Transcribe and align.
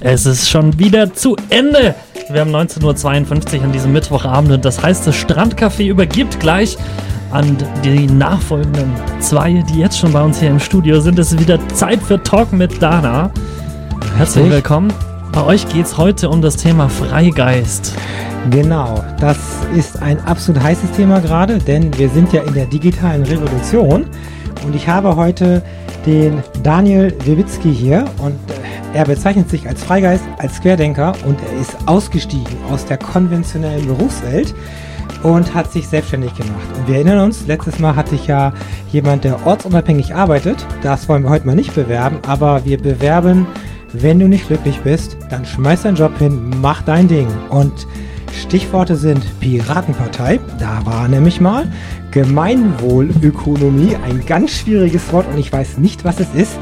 Es 0.00 0.26
ist 0.26 0.48
schon 0.48 0.78
wieder 0.78 1.12
zu 1.12 1.36
Ende. 1.50 1.94
Wir 2.30 2.40
haben 2.42 2.54
19.52 2.54 3.58
Uhr 3.58 3.64
an 3.64 3.72
diesem 3.72 3.92
Mittwochabend 3.92 4.52
und 4.52 4.64
das 4.64 4.82
heißt, 4.82 5.06
das 5.06 5.16
Strandcafé 5.16 5.88
übergibt 5.88 6.38
gleich 6.40 6.76
an 7.30 7.56
die 7.84 8.06
nachfolgenden 8.06 8.92
zwei, 9.20 9.64
die 9.70 9.78
jetzt 9.78 9.98
schon 9.98 10.12
bei 10.12 10.22
uns 10.22 10.40
hier 10.40 10.50
im 10.50 10.60
Studio 10.60 11.00
sind. 11.00 11.18
Es 11.18 11.32
ist 11.32 11.40
wieder 11.40 11.58
Zeit 11.68 12.02
für 12.02 12.22
Talk 12.22 12.52
mit 12.52 12.80
Dana. 12.80 13.30
Herzlich 14.16 14.50
willkommen. 14.50 14.92
Bei 15.32 15.44
euch 15.44 15.68
geht 15.68 15.86
es 15.86 15.98
heute 15.98 16.28
um 16.30 16.42
das 16.42 16.56
Thema 16.56 16.88
Freigeist. 16.88 17.92
Genau, 18.50 19.04
das 19.20 19.38
ist 19.76 20.00
ein 20.00 20.20
absolut 20.20 20.62
heißes 20.62 20.92
Thema 20.92 21.20
gerade, 21.20 21.58
denn 21.58 21.96
wir 21.98 22.08
sind 22.08 22.32
ja 22.32 22.42
in 22.42 22.54
der 22.54 22.66
digitalen 22.66 23.24
Revolution 23.24 24.06
und 24.64 24.74
ich 24.74 24.88
habe 24.88 25.16
heute 25.16 25.62
den 26.06 26.42
Daniel 26.62 27.14
Wiewicki 27.24 27.74
hier 27.74 28.04
und 28.18 28.34
äh, 28.50 28.96
er 28.98 29.04
bezeichnet 29.04 29.50
sich 29.50 29.68
als 29.68 29.82
Freigeist, 29.82 30.24
als 30.38 30.60
Querdenker 30.60 31.12
und 31.26 31.38
er 31.42 31.60
ist 31.60 31.76
ausgestiegen 31.86 32.56
aus 32.70 32.86
der 32.86 32.96
konventionellen 32.96 33.86
Berufswelt 33.86 34.54
und 35.22 35.54
hat 35.54 35.72
sich 35.72 35.88
selbstständig 35.88 36.34
gemacht. 36.34 36.66
Und 36.76 36.88
wir 36.88 36.96
erinnern 36.96 37.20
uns, 37.20 37.46
letztes 37.46 37.78
Mal 37.78 37.96
hatte 37.96 38.14
ich 38.14 38.26
ja 38.26 38.52
jemand, 38.90 39.24
der 39.24 39.46
ortsunabhängig 39.46 40.14
arbeitet. 40.14 40.64
Das 40.82 41.08
wollen 41.08 41.24
wir 41.24 41.30
heute 41.30 41.46
mal 41.46 41.56
nicht 41.56 41.74
bewerben, 41.74 42.18
aber 42.26 42.64
wir 42.64 42.78
bewerben, 42.78 43.46
wenn 43.92 44.18
du 44.18 44.28
nicht 44.28 44.48
glücklich 44.48 44.78
bist, 44.80 45.16
dann 45.30 45.44
schmeiß 45.44 45.82
deinen 45.82 45.96
Job 45.96 46.16
hin, 46.18 46.50
mach 46.60 46.82
dein 46.82 47.08
Ding. 47.08 47.28
Und 47.48 47.86
Stichworte 48.38 48.96
sind 48.96 49.22
Piratenpartei, 49.40 50.40
da 50.58 50.84
war 50.86 51.08
nämlich 51.08 51.40
mal, 51.40 51.66
Gemeinwohlökonomie, 52.12 53.96
ein 53.96 54.24
ganz 54.24 54.52
schwieriges 54.52 55.12
Wort 55.12 55.26
und 55.32 55.38
ich 55.38 55.52
weiß 55.52 55.78
nicht, 55.78 56.04
was 56.04 56.20
es 56.20 56.34
ist, 56.34 56.58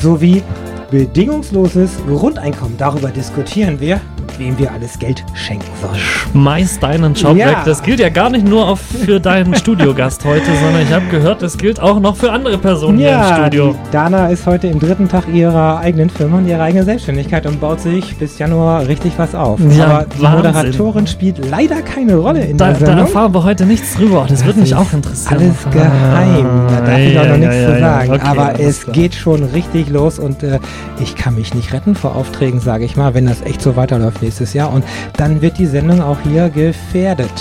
sowie 0.00 0.42
bedingungsloses 0.90 1.98
Grundeinkommen. 2.06 2.76
Darüber 2.76 3.08
diskutieren 3.08 3.80
wir 3.80 4.00
wem 4.38 4.58
wir 4.58 4.72
alles 4.72 4.98
Geld 4.98 5.24
schenken 5.34 5.70
sollen. 5.80 5.96
Schmeiß 5.96 6.80
deinen 6.80 7.14
Job 7.14 7.36
ja. 7.36 7.48
weg. 7.48 7.56
Das 7.64 7.82
gilt 7.82 8.00
ja 8.00 8.08
gar 8.08 8.30
nicht 8.30 8.46
nur 8.46 8.76
für 8.76 9.20
deinen 9.20 9.54
Studiogast 9.62 10.24
heute, 10.24 10.46
sondern 10.62 10.82
ich 10.82 10.92
habe 10.92 11.06
gehört, 11.06 11.42
das 11.42 11.58
gilt 11.58 11.80
auch 11.80 12.00
noch 12.00 12.16
für 12.16 12.32
andere 12.32 12.58
Personen 12.58 12.98
ja, 12.98 13.08
hier 13.08 13.36
im 13.36 13.42
Studio. 13.42 13.74
Dana 13.90 14.28
ist 14.28 14.46
heute 14.46 14.68
im 14.68 14.78
dritten 14.78 15.08
Tag 15.08 15.24
ihrer 15.32 15.78
eigenen 15.78 16.10
Firma 16.10 16.38
und 16.38 16.48
ihrer 16.48 16.62
eigenen 16.62 16.84
Selbstständigkeit 16.84 17.46
und 17.46 17.60
baut 17.60 17.80
sich 17.80 18.16
bis 18.16 18.38
Januar 18.38 18.86
richtig 18.86 19.12
was 19.16 19.34
auf. 19.34 19.60
Ja, 19.76 19.86
Aber 19.86 20.06
die 20.06 20.22
Wahnsinn. 20.22 20.52
Moderatorin 20.52 21.06
spielt 21.06 21.50
leider 21.50 21.82
keine 21.82 22.16
Rolle 22.16 22.44
in 22.44 22.56
da, 22.56 22.68
der 22.68 22.76
Sendung. 22.76 22.96
Da 22.96 23.02
erfahren 23.02 23.34
wir 23.34 23.44
heute 23.44 23.66
nichts 23.66 23.94
drüber. 23.94 24.26
Das, 24.28 24.38
das 24.38 24.46
würde 24.46 24.60
mich 24.60 24.74
auch 24.74 24.92
interessieren. 24.92 25.38
Alles 25.38 25.56
geheim. 25.70 26.66
Da 26.68 26.80
darf 26.80 26.98
ich 26.98 27.18
auch 27.18 27.26
noch 27.26 27.36
nichts 27.36 27.56
zu 27.56 27.78
sagen. 27.78 28.10
Okay, 28.12 28.20
Aber 28.22 28.60
es 28.60 28.82
klar. 28.82 28.94
geht 28.94 29.14
schon 29.14 29.44
richtig 29.44 29.90
los 29.90 30.18
und 30.18 30.42
äh, 30.42 30.58
ich 31.00 31.16
kann 31.16 31.34
mich 31.34 31.54
nicht 31.54 31.72
retten 31.72 31.94
vor 31.94 32.14
Aufträgen, 32.16 32.60
sage 32.60 32.84
ich 32.84 32.96
mal, 32.96 33.14
wenn 33.14 33.26
das 33.26 33.42
echt 33.42 33.62
so 33.62 33.76
weiterläuft 33.76 34.21
nächstes 34.22 34.54
Jahr. 34.54 34.72
Und 34.72 34.84
dann 35.16 35.42
wird 35.42 35.58
die 35.58 35.66
Sendung 35.66 36.00
auch 36.00 36.18
hier 36.24 36.48
gefährdet. 36.48 37.32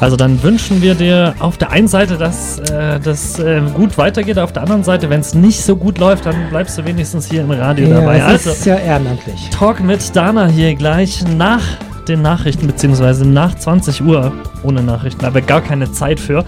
Also 0.00 0.16
dann 0.16 0.40
wünschen 0.44 0.80
wir 0.80 0.94
dir 0.94 1.34
auf 1.40 1.58
der 1.58 1.70
einen 1.72 1.88
Seite, 1.88 2.16
dass 2.16 2.60
äh, 2.60 3.00
das 3.00 3.38
äh, 3.40 3.60
gut 3.74 3.98
weitergeht, 3.98 4.38
auf 4.38 4.52
der 4.52 4.62
anderen 4.62 4.84
Seite, 4.84 5.10
wenn 5.10 5.20
es 5.20 5.34
nicht 5.34 5.60
so 5.60 5.74
gut 5.74 5.98
läuft, 5.98 6.26
dann 6.26 6.50
bleibst 6.50 6.78
du 6.78 6.84
wenigstens 6.84 7.28
hier 7.28 7.40
im 7.40 7.50
Radio 7.50 7.88
ja, 7.88 8.00
dabei. 8.00 8.18
Das 8.18 8.28
also, 8.28 8.50
ist 8.50 8.64
ja 8.64 8.76
ehrenamtlich. 8.76 9.50
Talk 9.50 9.80
mit 9.80 10.14
Dana 10.14 10.46
hier 10.46 10.76
gleich 10.76 11.24
nach 11.36 11.64
den 12.06 12.22
Nachrichten, 12.22 12.68
beziehungsweise 12.68 13.26
nach 13.26 13.56
20 13.56 14.02
Uhr 14.02 14.32
ohne 14.62 14.82
Nachrichten, 14.82 15.24
aber 15.24 15.40
gar 15.40 15.60
keine 15.60 15.90
Zeit 15.90 16.20
für. 16.20 16.44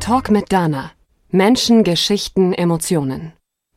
Talk 0.00 0.30
mit 0.30 0.52
Dana. 0.52 0.90
Menschen, 1.30 1.84
Geschichten, 1.84 2.52
Emotionen. 2.52 3.32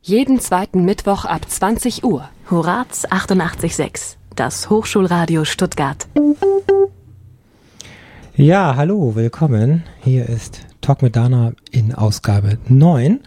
Jeden 0.08 0.40
zweiten 0.40 0.86
Mittwoch 0.86 1.26
ab 1.26 1.50
20 1.50 2.04
Uhr. 2.04 2.30
Horaz 2.52 3.08
88.6, 3.08 4.18
das 4.36 4.70
Hochschulradio 4.70 5.46
Stuttgart. 5.46 6.06
Ja, 8.36 8.76
hallo, 8.76 9.16
willkommen. 9.16 9.82
Hier 10.04 10.30
ist 10.30 10.62
Talk 10.82 11.02
mit 11.02 11.16
Dana 11.16 11.54
in 11.72 11.96
Ausgabe 11.96 12.60
9. 12.68 13.22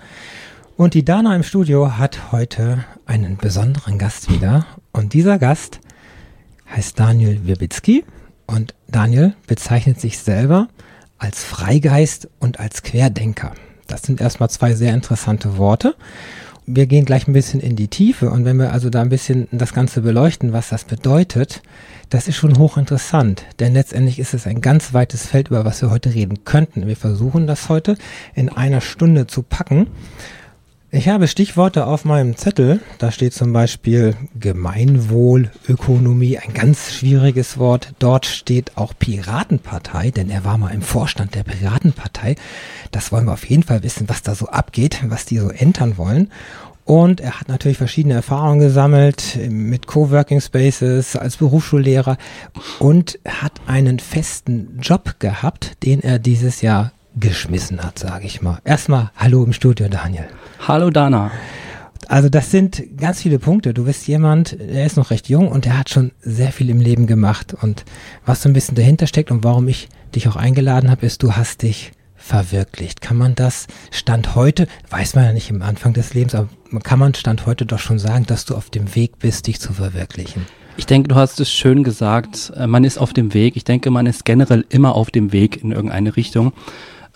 Und 0.77 0.95
die 0.95 1.05
Dana 1.05 1.35
im 1.35 1.43
Studio 1.43 1.99
hat 1.99 2.31
heute 2.31 2.85
einen 3.07 3.39
besonderen 3.39 3.99
Gast 3.99 4.31
wieder. 4.31 4.65
Und 4.93 5.15
dieser 5.15 5.41
Gast 5.41 5.81
heißt 6.73 7.01
Daniel 7.01 7.45
Wirbicki. 7.45 8.05
Und 8.47 8.77
Daniel 8.87 9.35
bezeichnet 9.49 10.01
sich 10.01 10.21
selber 10.21 10.69
als 11.19 11.43
Freigeist 11.43 12.29
und 12.39 12.61
als 12.61 12.85
Querdenker. 12.85 13.55
Das 13.89 14.03
sind 14.03 14.21
erstmal 14.21 14.51
zwei 14.51 14.75
sehr 14.75 14.95
interessante 14.95 15.57
Worte 15.57 15.97
wir 16.69 16.87
gehen 16.87 17.05
gleich 17.05 17.27
ein 17.27 17.33
bisschen 17.33 17.61
in 17.61 17.77
die 17.77 17.89
Tiefe 17.89 18.31
und 18.31 18.45
wenn 18.45 18.59
wir 18.59 18.73
also 18.73 18.91
da 18.91 19.01
ein 19.01 19.09
bisschen 19.09 19.49
das 19.51 19.73
Ganze 19.73 20.03
beleuchten, 20.03 20.53
was 20.53 20.69
das 20.69 20.85
bedeutet, 20.85 21.63
das 22.11 22.29
ist 22.29 22.37
schon 22.37 22.59
hochinteressant, 22.59 23.45
denn 23.59 23.73
letztendlich 23.73 24.19
ist 24.19 24.35
es 24.35 24.47
ein 24.47 24.61
ganz 24.61 24.93
weites 24.93 25.27
Feld, 25.27 25.49
über 25.49 25.65
was 25.65 25.81
wir 25.83 25.91
heute 25.91 26.15
reden 26.15 26.45
könnten. 26.45 26.87
Wir 26.87 26.97
versuchen 26.97 27.47
das 27.47 27.69
heute 27.69 27.97
in 28.35 28.51
einer 28.51 28.81
Stunde 28.81 29.27
zu 29.27 29.43
packen. 29.43 29.89
Ich 30.91 31.07
habe 31.11 31.29
Stichworte 31.29 31.87
auf 31.87 32.07
meinem 32.07 32.39
Zettel. 32.39 32.81
Da 32.97 33.13
steht 33.13 33.35
zum 33.35 33.53
Beispiel 33.53 34.17
Gemeinwohlökonomie, 34.41 36.39
ein 36.39 36.55
ganz 36.55 36.95
schwieriges 36.95 37.59
Wort. 37.59 37.93
Dort 37.99 38.25
steht 38.25 38.79
auch 38.79 38.95
Piratenpartei, 38.99 40.11
denn 40.11 40.31
er 40.31 40.47
war 40.47 40.57
mal 40.57 40.73
im 40.73 40.81
Vorstand 40.81 41.35
der 41.35 41.43
Piratenpartei. 41.43 42.37
Das 42.91 43.13
wollen 43.13 43.27
wir 43.27 43.35
auf 43.35 43.45
jeden 43.45 43.65
Fall 43.65 43.83
wissen, 43.83 44.09
was 44.09 44.23
da 44.23 44.35
so 44.35 44.47
abgeht, 44.47 45.01
was 45.09 45.27
die 45.27 45.37
so 45.37 45.51
entern 45.51 45.99
wollen. 45.99 46.31
Und 46.87 47.21
er 47.21 47.39
hat 47.39 47.49
natürlich 47.49 47.77
verschiedene 47.77 48.15
Erfahrungen 48.15 48.61
gesammelt 48.61 49.39
mit 49.51 49.87
Coworking 49.87 50.41
Spaces 50.41 51.17
als 51.17 51.37
Berufsschullehrer 51.37 52.17
und 52.79 53.19
hat 53.29 53.61
einen 53.67 53.99
festen 53.99 54.79
Job 54.81 55.17
gehabt, 55.19 55.85
den 55.85 56.01
er 56.03 56.19
dieses 56.19 56.63
Jahr 56.63 56.93
geschmissen 57.19 57.83
hat, 57.83 57.99
sage 57.99 58.27
ich 58.27 58.43
mal. 58.43 58.59
Erstmal 58.65 59.11
Hallo 59.17 59.45
im 59.45 59.53
Studio, 59.53 59.89
Daniel. 59.89 60.29
Hallo 60.67 60.91
Dana. 60.91 61.31
Also 62.09 62.29
das 62.29 62.51
sind 62.51 62.83
ganz 62.97 63.23
viele 63.23 63.39
Punkte. 63.39 63.75
Du 63.75 63.85
bist 63.85 64.07
jemand, 64.09 64.59
der 64.59 64.87
ist 64.87 64.97
noch 64.97 65.11
recht 65.11 65.29
jung 65.29 65.49
und 65.49 65.65
der 65.65 65.79
hat 65.79 65.91
schon 65.91 66.13
sehr 66.21 66.53
viel 66.53 66.71
im 66.71 66.81
Leben 66.81 67.07
gemacht. 67.07 67.55
Und 67.61 67.85
was 68.25 68.43
so 68.43 68.49
ein 68.49 68.55
bisschen 68.55 68.77
dahinter 68.77 69.07
steckt 69.07 69.31
und 69.31 69.45
warum 69.45 69.69
ich 69.69 69.89
dich 70.15 70.29
auch 70.29 70.37
eingeladen 70.37 70.91
habe, 70.91 71.05
ist, 71.05 71.23
du 71.23 71.35
hast 71.35 71.63
dich 71.63 71.93
verwirklicht. 72.17 73.01
Kann 73.01 73.17
man 73.17 73.35
das 73.35 73.67
Stand 73.91 74.35
heute, 74.35 74.69
weiß 74.91 75.15
man 75.15 75.25
ja 75.25 75.33
nicht 75.33 75.51
im 75.51 75.63
Anfang 75.63 75.93
des 75.93 76.15
Lebens, 76.15 76.35
aber 76.35 76.49
kann 76.83 76.99
man 76.99 77.15
Stand 77.15 77.47
heute 77.47 77.67
doch 77.67 77.79
schon 77.79 77.99
sagen, 77.99 78.27
dass 78.27 78.45
du 78.45 78.55
auf 78.55 78.71
dem 78.71 78.95
Weg 78.95 79.19
bist, 79.19 79.47
dich 79.47 79.61
zu 79.61 79.73
verwirklichen? 79.73 80.47
Ich 80.79 80.87
denke, 80.87 81.09
du 81.09 81.17
hast 81.17 81.41
es 81.41 81.51
schön 81.51 81.83
gesagt. 81.83 82.53
Äh, 82.57 82.67
man 82.67 82.85
ist 82.85 82.99
auf 82.99 83.13
dem 83.13 83.35
Weg. 83.35 83.57
Ich 83.57 83.65
denke, 83.65 83.91
man 83.91 84.07
ist 84.07 84.25
generell 84.25 84.65
immer 84.69 84.95
auf 84.95 85.11
dem 85.11 85.33
Weg 85.33 85.63
in 85.63 85.73
irgendeine 85.73 86.17
Richtung. 86.17 86.53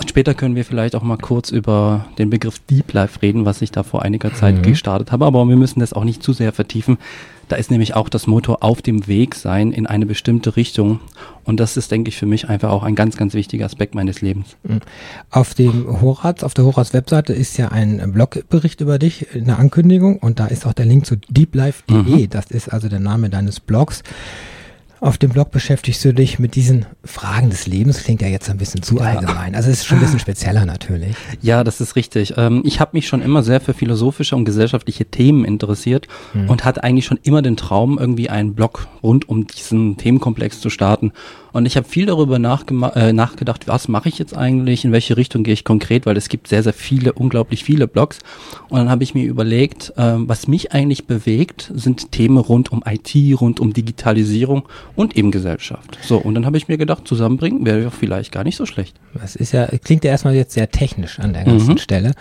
Später 0.08 0.34
können 0.34 0.56
wir 0.56 0.64
vielleicht 0.64 0.94
auch 0.94 1.02
mal 1.02 1.16
kurz 1.16 1.50
über 1.50 2.06
den 2.18 2.30
Begriff 2.30 2.58
Deep 2.70 2.92
Life 2.92 3.22
reden, 3.22 3.44
was 3.44 3.62
ich 3.62 3.70
da 3.70 3.82
vor 3.82 4.02
einiger 4.02 4.34
Zeit 4.34 4.56
mhm. 4.56 4.62
gestartet 4.62 5.12
habe, 5.12 5.24
aber 5.24 5.44
wir 5.46 5.56
müssen 5.56 5.80
das 5.80 5.92
auch 5.92 6.04
nicht 6.04 6.22
zu 6.22 6.32
sehr 6.32 6.52
vertiefen. 6.52 6.98
Da 7.48 7.56
ist 7.56 7.70
nämlich 7.70 7.94
auch 7.94 8.08
das 8.08 8.26
Motto 8.26 8.56
auf 8.60 8.80
dem 8.80 9.06
Weg 9.06 9.34
sein 9.34 9.72
in 9.72 9.86
eine 9.86 10.06
bestimmte 10.06 10.56
Richtung. 10.56 11.00
Und 11.44 11.60
das 11.60 11.76
ist, 11.76 11.90
denke 11.90 12.08
ich, 12.08 12.16
für 12.16 12.24
mich 12.24 12.48
einfach 12.48 12.70
auch 12.70 12.82
ein 12.82 12.94
ganz, 12.94 13.16
ganz 13.16 13.34
wichtiger 13.34 13.66
Aspekt 13.66 13.94
meines 13.94 14.22
Lebens. 14.22 14.56
Mhm. 14.62 14.80
Auf 15.30 15.54
dem 15.54 16.00
Horaz, 16.00 16.42
auf 16.44 16.54
der 16.54 16.64
Horaz 16.64 16.94
Webseite 16.94 17.32
ist 17.32 17.58
ja 17.58 17.68
ein 17.68 18.12
Blogbericht 18.12 18.80
über 18.80 18.98
dich 18.98 19.34
in 19.34 19.44
der 19.44 19.58
Ankündigung 19.58 20.18
und 20.18 20.40
da 20.40 20.46
ist 20.46 20.66
auch 20.66 20.72
der 20.72 20.86
Link 20.86 21.04
zu 21.04 21.16
deeplife.de. 21.16 21.96
Mhm. 21.96 22.30
Das 22.30 22.50
ist 22.50 22.72
also 22.72 22.88
der 22.88 23.00
Name 23.00 23.28
deines 23.28 23.60
Blogs. 23.60 24.02
Auf 25.02 25.18
dem 25.18 25.30
Blog 25.30 25.50
beschäftigst 25.50 26.04
du 26.04 26.14
dich 26.14 26.38
mit 26.38 26.54
diesen 26.54 26.86
Fragen 27.04 27.50
des 27.50 27.66
Lebens. 27.66 28.04
Klingt 28.04 28.22
ja 28.22 28.28
jetzt 28.28 28.48
ein 28.48 28.58
bisschen 28.58 28.84
zu 28.84 29.00
allgemein. 29.00 29.56
Also 29.56 29.68
es 29.68 29.78
ist 29.80 29.86
schon 29.86 29.98
ein 29.98 30.04
bisschen 30.04 30.20
spezieller 30.20 30.64
natürlich. 30.64 31.16
Ja, 31.40 31.64
das 31.64 31.80
ist 31.80 31.96
richtig. 31.96 32.34
Ähm, 32.36 32.62
ich 32.64 32.78
habe 32.78 32.92
mich 32.92 33.08
schon 33.08 33.20
immer 33.20 33.42
sehr 33.42 33.60
für 33.60 33.74
philosophische 33.74 34.36
und 34.36 34.44
gesellschaftliche 34.44 35.06
Themen 35.06 35.44
interessiert 35.44 36.06
hm. 36.34 36.48
und 36.48 36.64
hatte 36.64 36.84
eigentlich 36.84 37.04
schon 37.04 37.18
immer 37.24 37.42
den 37.42 37.56
Traum, 37.56 37.98
irgendwie 37.98 38.30
einen 38.30 38.54
Blog 38.54 38.86
rund 39.02 39.28
um 39.28 39.44
diesen 39.44 39.96
Themenkomplex 39.96 40.60
zu 40.60 40.70
starten. 40.70 41.10
Und 41.52 41.66
ich 41.66 41.76
habe 41.76 41.86
viel 41.86 42.06
darüber 42.06 42.36
äh, 42.36 43.12
nachgedacht, 43.12 43.68
was 43.68 43.88
mache 43.88 44.08
ich 44.08 44.18
jetzt 44.18 44.36
eigentlich, 44.36 44.84
in 44.84 44.92
welche 44.92 45.16
Richtung 45.16 45.44
gehe 45.44 45.54
ich 45.54 45.64
konkret, 45.64 46.06
weil 46.06 46.16
es 46.16 46.28
gibt 46.28 46.48
sehr, 46.48 46.62
sehr 46.62 46.72
viele, 46.72 47.12
unglaublich 47.12 47.64
viele 47.64 47.86
Blogs. 47.86 48.18
Und 48.68 48.78
dann 48.78 48.90
habe 48.90 49.04
ich 49.04 49.14
mir 49.14 49.24
überlegt, 49.24 49.92
äh, 49.96 50.14
was 50.16 50.48
mich 50.48 50.72
eigentlich 50.72 51.06
bewegt, 51.06 51.70
sind 51.74 52.12
Themen 52.12 52.38
rund 52.38 52.72
um 52.72 52.82
IT, 52.86 53.14
rund 53.40 53.60
um 53.60 53.72
Digitalisierung 53.72 54.68
und 54.96 55.16
eben 55.16 55.30
Gesellschaft. 55.30 55.98
So, 56.02 56.18
und 56.18 56.34
dann 56.34 56.46
habe 56.46 56.56
ich 56.56 56.68
mir 56.68 56.78
gedacht, 56.78 57.06
zusammenbringen 57.06 57.64
wäre 57.66 57.90
vielleicht 57.90 58.32
gar 58.32 58.44
nicht 58.44 58.56
so 58.56 58.66
schlecht. 58.66 58.98
Das 59.14 59.36
ist 59.36 59.52
ja, 59.52 59.66
klingt 59.66 60.04
ja 60.04 60.10
erstmal 60.10 60.34
jetzt 60.34 60.54
sehr 60.54 60.70
technisch 60.70 61.18
an 61.18 61.32
der 61.34 61.44
ganzen 61.44 61.74
mhm. 61.74 61.78
Stelle. 61.78 62.12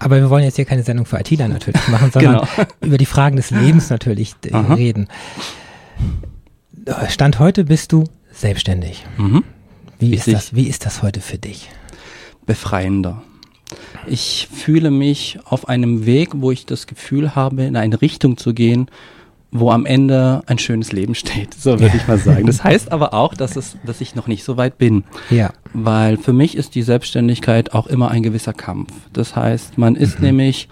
Aber 0.00 0.16
wir 0.16 0.30
wollen 0.30 0.44
jetzt 0.44 0.56
hier 0.56 0.64
keine 0.64 0.82
Sendung 0.82 1.06
für 1.06 1.18
ITler 1.18 1.48
natürlich 1.48 1.86
machen, 1.88 2.10
sondern 2.12 2.40
genau. 2.40 2.66
über 2.80 2.98
die 2.98 3.06
Fragen 3.06 3.36
des 3.36 3.50
Lebens 3.50 3.90
natürlich 3.90 4.34
äh, 4.50 4.56
reden. 4.56 5.08
Stand 7.08 7.38
heute 7.38 7.64
bist 7.64 7.92
du 7.92 8.04
selbstständig. 8.34 9.04
Mhm. 9.16 9.44
Wie, 9.98 10.14
ist 10.14 10.26
das, 10.32 10.54
wie 10.54 10.68
ist 10.68 10.84
das 10.86 11.02
heute 11.02 11.20
für 11.20 11.38
dich? 11.38 11.70
Befreiender. 12.46 13.22
ich 14.06 14.48
fühle 14.52 14.90
mich 14.90 15.38
auf 15.44 15.68
einem 15.68 16.04
Weg, 16.04 16.30
wo 16.34 16.50
ich 16.50 16.66
das 16.66 16.86
Gefühl 16.86 17.34
habe, 17.34 17.64
in 17.64 17.76
eine 17.76 18.02
Richtung 18.02 18.36
zu 18.36 18.52
gehen, 18.52 18.88
wo 19.50 19.70
am 19.70 19.86
Ende 19.86 20.42
ein 20.46 20.58
schönes 20.58 20.92
Leben 20.92 21.14
steht, 21.14 21.54
so 21.54 21.78
würde 21.80 21.96
ich 21.96 22.06
mal 22.06 22.18
sagen. 22.30 22.44
Das 22.46 22.62
heißt 22.62 22.92
aber 22.92 23.14
auch, 23.14 23.34
dass 23.34 23.56
es, 23.56 23.76
dass 23.86 24.00
ich 24.02 24.14
noch 24.14 24.26
nicht 24.26 24.44
so 24.44 24.56
weit 24.58 24.76
bin. 24.78 25.04
Ja. 25.30 25.52
Weil 25.72 26.18
für 26.18 26.32
mich 26.34 26.56
ist 26.56 26.74
die 26.74 26.82
Selbstständigkeit 26.82 27.72
auch 27.72 27.86
immer 27.86 28.10
ein 28.10 28.22
gewisser 28.22 28.52
Kampf. 28.52 28.92
Das 29.12 29.36
heißt, 29.36 29.78
man 29.78 29.94
ist 29.96 30.18
Mhm. 30.18 30.26
nämlich, 30.26 30.68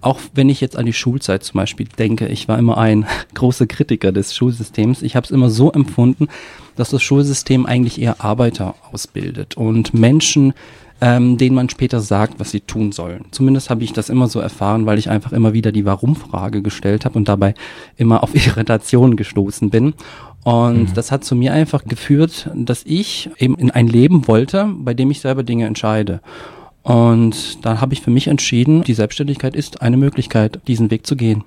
auch 0.00 0.20
wenn 0.34 0.48
ich 0.48 0.60
jetzt 0.60 0.76
an 0.76 0.86
die 0.86 0.92
Schulzeit 0.92 1.42
zum 1.42 1.58
Beispiel 1.58 1.86
denke, 1.98 2.26
ich 2.28 2.48
war 2.48 2.58
immer 2.58 2.78
ein 2.78 3.06
großer 3.34 3.66
Kritiker 3.66 4.12
des 4.12 4.34
Schulsystems. 4.34 5.02
Ich 5.02 5.16
habe 5.16 5.24
es 5.24 5.30
immer 5.30 5.50
so 5.50 5.72
empfunden, 5.72 6.28
dass 6.76 6.90
das 6.90 7.02
Schulsystem 7.02 7.66
eigentlich 7.66 8.00
eher 8.00 8.24
Arbeiter 8.24 8.74
ausbildet 8.92 9.56
und 9.56 9.94
Menschen, 9.94 10.54
ähm, 11.00 11.38
denen 11.38 11.54
man 11.54 11.68
später 11.68 12.00
sagt, 12.00 12.40
was 12.40 12.50
sie 12.50 12.60
tun 12.60 12.92
sollen. 12.92 13.26
Zumindest 13.30 13.70
habe 13.70 13.84
ich 13.84 13.92
das 13.92 14.08
immer 14.08 14.28
so 14.28 14.40
erfahren, 14.40 14.86
weil 14.86 14.98
ich 14.98 15.10
einfach 15.10 15.32
immer 15.32 15.52
wieder 15.52 15.70
die 15.70 15.84
Warum-Frage 15.84 16.62
gestellt 16.62 17.04
habe 17.04 17.18
und 17.18 17.28
dabei 17.28 17.54
immer 17.96 18.22
auf 18.22 18.34
Irritation 18.46 19.16
gestoßen 19.16 19.70
bin. 19.70 19.94
Und 20.44 20.96
das 20.96 21.12
hat 21.12 21.24
zu 21.24 21.36
mir 21.36 21.52
einfach 21.52 21.84
geführt, 21.84 22.50
dass 22.54 22.82
ich 22.84 23.28
eben 23.38 23.56
in 23.56 23.70
ein 23.70 23.86
Leben 23.86 24.26
wollte, 24.28 24.72
bei 24.78 24.94
dem 24.94 25.10
ich 25.10 25.20
selber 25.20 25.42
Dinge 25.42 25.66
entscheide. 25.66 26.20
Und 26.88 27.64
da 27.66 27.80
habe 27.82 27.92
ich 27.92 28.00
für 28.00 28.10
mich 28.10 28.28
entschieden, 28.28 28.82
die 28.82 28.94
Selbstständigkeit 28.94 29.54
ist 29.54 29.82
eine 29.82 29.98
Möglichkeit, 29.98 30.58
diesen 30.66 30.90
Weg 30.90 31.06
zu 31.06 31.16
gehen. 31.16 31.44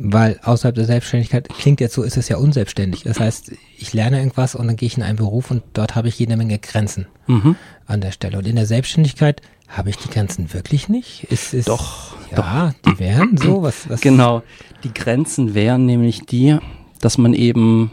Weil 0.00 0.40
außerhalb 0.42 0.74
der 0.74 0.86
Selbstständigkeit 0.86 1.48
klingt 1.48 1.80
jetzt 1.80 1.94
so, 1.94 2.02
ist 2.02 2.16
es 2.16 2.28
ja 2.28 2.36
unselbstständig. 2.38 3.04
Das 3.04 3.20
heißt, 3.20 3.52
ich 3.78 3.92
lerne 3.92 4.18
irgendwas 4.18 4.56
und 4.56 4.66
dann 4.66 4.74
gehe 4.74 4.88
ich 4.88 4.96
in 4.96 5.04
einen 5.04 5.16
Beruf 5.16 5.52
und 5.52 5.62
dort 5.74 5.94
habe 5.94 6.08
ich 6.08 6.18
jede 6.18 6.36
Menge 6.36 6.58
Grenzen 6.58 7.06
Mhm. 7.28 7.54
an 7.86 8.00
der 8.00 8.10
Stelle. 8.10 8.36
Und 8.38 8.48
in 8.48 8.56
der 8.56 8.66
Selbstständigkeit 8.66 9.40
habe 9.68 9.90
ich 9.90 9.96
die 9.96 10.10
Grenzen 10.10 10.52
wirklich 10.52 10.88
nicht? 10.88 11.22
Ist 11.30 11.54
es 11.54 11.66
Doch, 11.66 12.16
ja, 12.36 12.72
die 12.84 12.98
wären 12.98 13.36
so 13.36 13.62
was, 13.62 13.88
was 13.88 14.00
Genau. 14.00 14.42
Die 14.82 14.92
Grenzen 14.92 15.54
wären 15.54 15.86
nämlich 15.86 16.22
die, 16.22 16.56
dass 17.00 17.16
man 17.16 17.32
eben, 17.32 17.92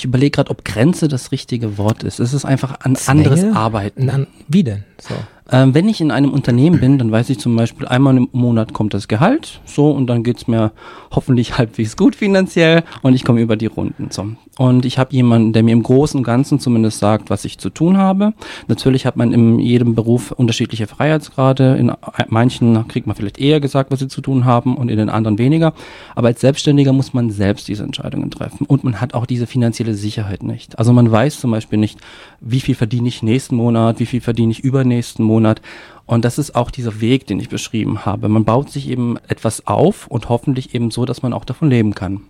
ich 0.00 0.04
überlege 0.06 0.30
gerade, 0.30 0.50
ob 0.50 0.64
Grenze 0.64 1.08
das 1.08 1.30
richtige 1.30 1.76
Wort 1.76 2.02
ist. 2.02 2.20
Es 2.20 2.32
ist 2.32 2.44
einfach 2.44 2.80
ein 2.80 2.96
Zwänge? 2.96 3.30
anderes 3.30 3.56
Arbeiten. 3.56 4.08
An, 4.08 4.26
wie 4.48 4.64
denn? 4.64 4.84
So. 4.98 5.14
Ähm, 5.52 5.74
wenn 5.74 5.88
ich 5.88 6.00
in 6.00 6.10
einem 6.10 6.32
Unternehmen 6.32 6.78
bin, 6.78 6.98
dann 6.98 7.10
weiß 7.10 7.28
ich 7.30 7.38
zum 7.38 7.56
Beispiel, 7.56 7.86
einmal 7.88 8.16
im 8.16 8.28
Monat 8.32 8.72
kommt 8.72 8.94
das 8.94 9.08
Gehalt, 9.08 9.60
so, 9.64 9.90
und 9.90 10.06
dann 10.06 10.22
geht's 10.22 10.46
mir 10.46 10.70
hoffentlich 11.10 11.58
halbwegs 11.58 11.96
gut 11.96 12.14
finanziell 12.14 12.84
und 13.02 13.14
ich 13.14 13.24
komme 13.24 13.40
über 13.40 13.56
die 13.56 13.66
Runden. 13.66 14.08
So. 14.10 14.28
Und 14.58 14.84
ich 14.84 14.98
habe 14.98 15.12
jemanden, 15.12 15.52
der 15.52 15.62
mir 15.62 15.72
im 15.72 15.82
Großen 15.82 16.18
und 16.18 16.24
Ganzen 16.24 16.60
zumindest 16.60 16.98
sagt, 16.98 17.30
was 17.30 17.44
ich 17.44 17.58
zu 17.58 17.70
tun 17.70 17.96
habe. 17.96 18.34
Natürlich 18.68 19.06
hat 19.06 19.16
man 19.16 19.32
in 19.32 19.58
jedem 19.58 19.94
Beruf 19.94 20.32
unterschiedliche 20.32 20.86
Freiheitsgrade. 20.86 21.76
In 21.76 21.92
manchen 22.28 22.86
kriegt 22.86 23.06
man 23.06 23.16
vielleicht 23.16 23.38
eher 23.38 23.58
gesagt, 23.58 23.90
was 23.90 24.00
sie 24.00 24.08
zu 24.08 24.20
tun 24.20 24.44
haben 24.44 24.76
und 24.76 24.90
in 24.90 24.98
den 24.98 25.08
anderen 25.08 25.38
weniger. 25.38 25.72
Aber 26.14 26.28
als 26.28 26.42
Selbstständiger 26.42 26.92
muss 26.92 27.14
man 27.14 27.30
selbst 27.30 27.68
diese 27.68 27.84
Entscheidungen 27.84 28.30
treffen. 28.30 28.66
Und 28.66 28.84
man 28.84 29.00
hat 29.00 29.14
auch 29.14 29.24
diese 29.24 29.46
finanzielle 29.46 29.89
Sicherheit 29.94 30.42
nicht. 30.42 30.78
Also 30.78 30.92
man 30.92 31.10
weiß 31.10 31.40
zum 31.40 31.50
Beispiel 31.50 31.78
nicht, 31.78 31.98
wie 32.40 32.60
viel 32.60 32.74
verdiene 32.74 33.08
ich 33.08 33.22
nächsten 33.22 33.56
Monat, 33.56 34.00
wie 34.00 34.06
viel 34.06 34.20
verdiene 34.20 34.52
ich 34.52 34.60
übernächsten 34.60 35.24
Monat. 35.24 35.60
Und 36.06 36.24
das 36.24 36.38
ist 36.38 36.54
auch 36.54 36.70
dieser 36.70 37.00
Weg, 37.00 37.26
den 37.26 37.38
ich 37.40 37.48
beschrieben 37.48 38.04
habe. 38.04 38.28
Man 38.28 38.44
baut 38.44 38.70
sich 38.70 38.88
eben 38.88 39.16
etwas 39.28 39.66
auf 39.66 40.06
und 40.08 40.28
hoffentlich 40.28 40.74
eben 40.74 40.90
so, 40.90 41.04
dass 41.04 41.22
man 41.22 41.32
auch 41.32 41.44
davon 41.44 41.70
leben 41.70 41.94
kann. 41.94 42.22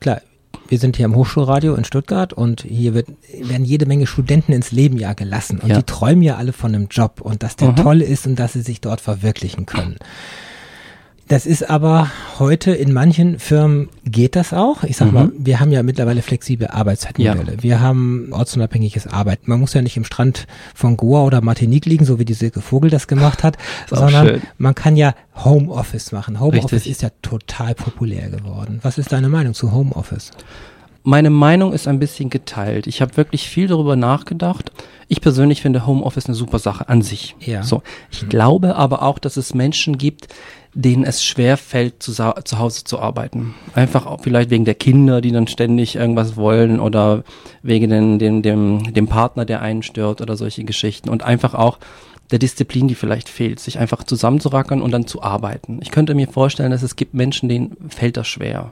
Klar, 0.00 0.20
wir 0.68 0.78
sind 0.78 0.96
hier 0.96 1.06
im 1.06 1.14
Hochschulradio 1.16 1.74
in 1.74 1.84
Stuttgart 1.84 2.32
und 2.32 2.62
hier 2.62 2.94
wird, 2.94 3.08
werden 3.42 3.64
jede 3.64 3.86
Menge 3.86 4.06
Studenten 4.06 4.52
ins 4.52 4.70
Leben 4.70 4.98
ja 4.98 5.14
gelassen 5.14 5.58
und 5.58 5.70
Ja. 5.70 5.76
die 5.78 5.82
träumen 5.82 6.22
ja 6.22 6.36
alle 6.36 6.52
von 6.52 6.74
einem 6.74 6.88
Job 6.90 7.20
und 7.20 7.42
dass 7.42 7.56
der 7.56 7.70
Mhm. 7.72 7.76
toll 7.76 8.02
ist 8.02 8.26
und 8.26 8.38
dass 8.38 8.52
sie 8.52 8.60
sich 8.60 8.80
dort 8.80 9.00
verwirklichen 9.00 9.66
können. 9.66 9.96
Das 11.28 11.44
ist 11.44 11.68
aber 11.68 12.10
heute 12.38 12.70
in 12.72 12.94
manchen 12.94 13.38
Firmen 13.38 13.90
geht 14.06 14.34
das 14.34 14.54
auch. 14.54 14.82
Ich 14.84 14.96
sag 14.96 15.08
Mhm. 15.08 15.14
mal, 15.14 15.32
wir 15.36 15.60
haben 15.60 15.70
ja 15.70 15.82
mittlerweile 15.82 16.22
flexible 16.22 16.68
Arbeitszeitmodelle. 16.68 17.62
Wir 17.62 17.80
haben 17.82 18.28
ortsunabhängiges 18.32 19.06
Arbeiten. 19.06 19.50
Man 19.50 19.60
muss 19.60 19.74
ja 19.74 19.82
nicht 19.82 19.98
im 19.98 20.04
Strand 20.04 20.46
von 20.74 20.96
Goa 20.96 21.24
oder 21.24 21.42
Martinique 21.42 21.84
liegen, 21.84 22.06
so 22.06 22.18
wie 22.18 22.24
die 22.24 22.32
Silke 22.32 22.62
Vogel 22.62 22.88
das 22.88 23.08
gemacht 23.08 23.44
hat, 23.44 23.58
sondern 23.90 24.40
man 24.56 24.74
kann 24.74 24.96
ja 24.96 25.14
Homeoffice 25.44 26.12
machen. 26.12 26.40
Homeoffice 26.40 26.86
ist 26.86 27.02
ja 27.02 27.10
total 27.20 27.74
populär 27.74 28.30
geworden. 28.30 28.78
Was 28.82 28.96
ist 28.96 29.12
deine 29.12 29.28
Meinung 29.28 29.52
zu 29.52 29.70
Homeoffice? 29.72 30.30
Meine 31.02 31.30
Meinung 31.30 31.72
ist 31.74 31.88
ein 31.88 31.98
bisschen 31.98 32.28
geteilt. 32.30 32.86
Ich 32.86 33.00
habe 33.02 33.16
wirklich 33.18 33.48
viel 33.48 33.66
darüber 33.66 33.96
nachgedacht. 33.96 34.72
Ich 35.08 35.20
persönlich 35.20 35.62
finde 35.62 35.86
Homeoffice 35.86 36.26
eine 36.26 36.34
super 36.34 36.58
Sache 36.58 36.88
an 36.88 37.02
sich. 37.02 37.34
Ja. 37.40 37.62
So. 37.62 37.82
Ich 38.10 38.28
glaube 38.28 38.76
aber 38.76 39.02
auch, 39.02 39.18
dass 39.18 39.36
es 39.36 39.54
Menschen 39.54 39.96
gibt, 39.96 40.28
denen 40.78 41.02
es 41.02 41.24
schwer 41.24 41.56
fällt, 41.56 42.00
zu, 42.04 42.12
zu 42.12 42.58
Hause 42.58 42.84
zu 42.84 43.00
arbeiten. 43.00 43.56
Einfach 43.74 44.06
auch 44.06 44.20
vielleicht 44.20 44.50
wegen 44.50 44.64
der 44.64 44.76
Kinder, 44.76 45.20
die 45.20 45.32
dann 45.32 45.48
ständig 45.48 45.96
irgendwas 45.96 46.36
wollen 46.36 46.78
oder 46.78 47.24
wegen 47.64 47.90
den, 47.90 48.20
dem, 48.20 48.42
dem, 48.42 48.94
dem 48.94 49.08
Partner, 49.08 49.44
der 49.44 49.60
einen 49.60 49.82
stört 49.82 50.20
oder 50.20 50.36
solche 50.36 50.62
Geschichten. 50.62 51.08
Und 51.08 51.24
einfach 51.24 51.54
auch 51.54 51.78
der 52.30 52.38
Disziplin, 52.38 52.86
die 52.86 52.94
vielleicht 52.94 53.28
fehlt, 53.28 53.58
sich 53.58 53.80
einfach 53.80 54.04
zusammenzurackern 54.04 54.80
und 54.80 54.92
dann 54.92 55.08
zu 55.08 55.20
arbeiten. 55.20 55.80
Ich 55.82 55.90
könnte 55.90 56.14
mir 56.14 56.28
vorstellen, 56.28 56.70
dass 56.70 56.84
es 56.84 56.94
gibt 56.94 57.12
Menschen, 57.12 57.48
denen 57.48 57.76
fällt 57.88 58.16
das 58.16 58.28
schwer. 58.28 58.70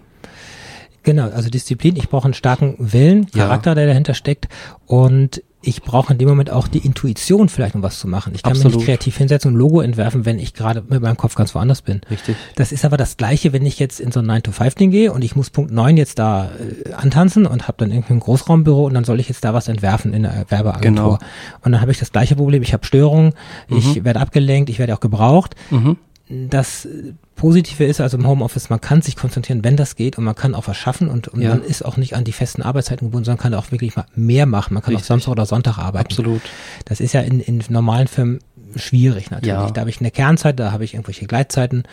Genau, 1.06 1.30
also 1.30 1.48
Disziplin, 1.48 1.94
ich 1.94 2.08
brauche 2.08 2.24
einen 2.24 2.34
starken 2.34 2.74
Willen, 2.78 3.28
Ja. 3.32 3.44
Charakter, 3.44 3.76
der 3.76 3.86
dahinter 3.86 4.12
steckt 4.12 4.48
und 4.86 5.40
ich 5.62 5.82
brauche 5.82 6.12
in 6.12 6.18
dem 6.18 6.28
Moment 6.28 6.50
auch 6.50 6.66
die 6.66 6.78
Intuition 6.78 7.48
vielleicht, 7.48 7.76
um 7.76 7.82
was 7.82 7.98
zu 8.00 8.08
machen. 8.08 8.32
Ich 8.34 8.42
kann 8.42 8.52
mich 8.52 8.60
Absolut. 8.60 8.76
nicht 8.78 8.86
kreativ 8.86 9.16
hinsetzen 9.16 9.50
und 9.50 9.54
ein 9.54 9.58
Logo 9.58 9.80
entwerfen, 9.80 10.24
wenn 10.24 10.38
ich 10.40 10.52
gerade 10.52 10.82
mit 10.88 11.00
meinem 11.02 11.16
Kopf 11.16 11.36
ganz 11.36 11.54
woanders 11.54 11.82
bin. 11.82 12.00
Richtig. 12.10 12.36
Das 12.56 12.72
ist 12.72 12.84
aber 12.84 12.96
das 12.96 13.16
Gleiche, 13.16 13.52
wenn 13.52 13.64
ich 13.64 13.78
jetzt 13.78 14.00
in 14.00 14.10
so 14.10 14.18
ein 14.20 14.26
9-to-5-Ding 14.26 14.90
gehe 14.90 15.12
und 15.12 15.22
ich 15.22 15.36
muss 15.36 15.50
Punkt 15.50 15.70
9 15.72 15.96
jetzt 15.96 16.18
da 16.18 16.50
äh, 16.86 16.92
antanzen 16.92 17.46
und 17.46 17.68
habe 17.68 17.78
dann 17.78 17.92
irgendwie 17.92 18.14
ein 18.14 18.20
Großraumbüro 18.20 18.84
und 18.86 18.94
dann 18.94 19.04
soll 19.04 19.20
ich 19.20 19.28
jetzt 19.28 19.44
da 19.44 19.54
was 19.54 19.68
entwerfen 19.68 20.12
in 20.12 20.26
einer 20.26 20.44
Werbeagentur. 20.50 21.18
Genau. 21.18 21.30
Und 21.64 21.72
dann 21.72 21.80
habe 21.80 21.92
ich 21.92 21.98
das 21.98 22.10
gleiche 22.12 22.34
Problem, 22.36 22.62
ich 22.62 22.72
habe 22.72 22.84
Störungen, 22.84 23.32
ich 23.68 24.04
werde 24.04 24.20
abgelenkt, 24.20 24.70
ich 24.70 24.78
werde 24.80 24.94
auch 24.94 25.00
gebraucht. 25.00 25.54
Mhm. 25.70 25.96
Das 26.28 26.84
äh, 26.86 27.12
Positive 27.36 27.84
ist 27.84 28.00
also 28.00 28.16
im 28.16 28.26
Homeoffice, 28.26 28.68
man 28.70 28.80
kann 28.80 29.00
sich 29.02 29.14
konzentrieren, 29.16 29.62
wenn 29.62 29.76
das 29.76 29.94
geht 29.94 30.18
und 30.18 30.24
man 30.24 30.34
kann 30.34 30.54
auch 30.54 30.66
was 30.66 30.76
schaffen 30.76 31.08
und, 31.08 31.28
und 31.28 31.40
Ja. 31.40 31.50
man 31.50 31.62
ist 31.62 31.84
auch 31.84 31.96
nicht 31.96 32.14
an 32.14 32.24
die 32.24 32.32
festen 32.32 32.62
Arbeitszeiten 32.62 33.06
gebunden, 33.06 33.24
sondern 33.26 33.42
kann 33.42 33.54
auch 33.54 33.70
wirklich 33.70 33.94
mal 33.94 34.06
mehr 34.14 34.46
machen. 34.46 34.74
Man 34.74 34.82
kann 34.82 34.94
auch 34.94 34.98
Richtig. 34.98 35.06
Samstag 35.08 35.32
oder 35.32 35.46
Sonntag 35.46 35.78
arbeiten. 35.78 36.06
Absolut. 36.08 36.42
Das 36.84 37.00
ist 37.00 37.12
ja 37.12 37.20
in, 37.20 37.40
in 37.40 37.62
normalen 37.68 38.08
Firmen 38.08 38.40
schwierig 38.74 39.30
natürlich. 39.30 39.48
Ja. 39.54 39.70
Da 39.70 39.80
habe 39.82 39.90
ich 39.90 40.00
eine 40.00 40.10
Kernzeit, 40.10 40.58
da 40.58 40.72
habe 40.72 40.84
ich 40.84 40.94
irgendwelche 40.94 41.26
Gleitzeiten. 41.26 41.84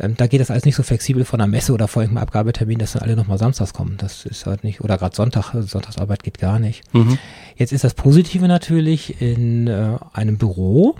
Ähm, 0.00 0.16
da 0.16 0.26
geht 0.26 0.40
das 0.40 0.50
alles 0.50 0.64
nicht 0.64 0.74
so 0.76 0.82
flexibel 0.82 1.24
von 1.24 1.40
einer 1.40 1.46
Messe 1.50 1.72
oder 1.72 1.86
vor 1.86 2.02
irgendeinem 2.02 2.22
Abgabetermin, 2.24 2.78
dass 2.78 2.92
dann 2.92 3.02
alle 3.02 3.16
nochmal 3.16 3.38
samstags 3.38 3.72
kommen. 3.72 3.96
Das 3.98 4.24
ist 4.24 4.46
halt 4.46 4.64
nicht, 4.64 4.80
oder 4.80 4.98
gerade 4.98 5.14
Sonntag, 5.14 5.54
also 5.54 5.68
Sonntagsarbeit 5.68 6.22
geht 6.22 6.38
gar 6.38 6.58
nicht. 6.58 6.82
Mhm. 6.94 7.18
Jetzt 7.56 7.72
ist 7.72 7.84
das 7.84 7.94
Positive 7.94 8.48
natürlich 8.48 9.20
in 9.20 9.66
äh, 9.68 9.96
einem 10.12 10.38
Büro, 10.38 10.96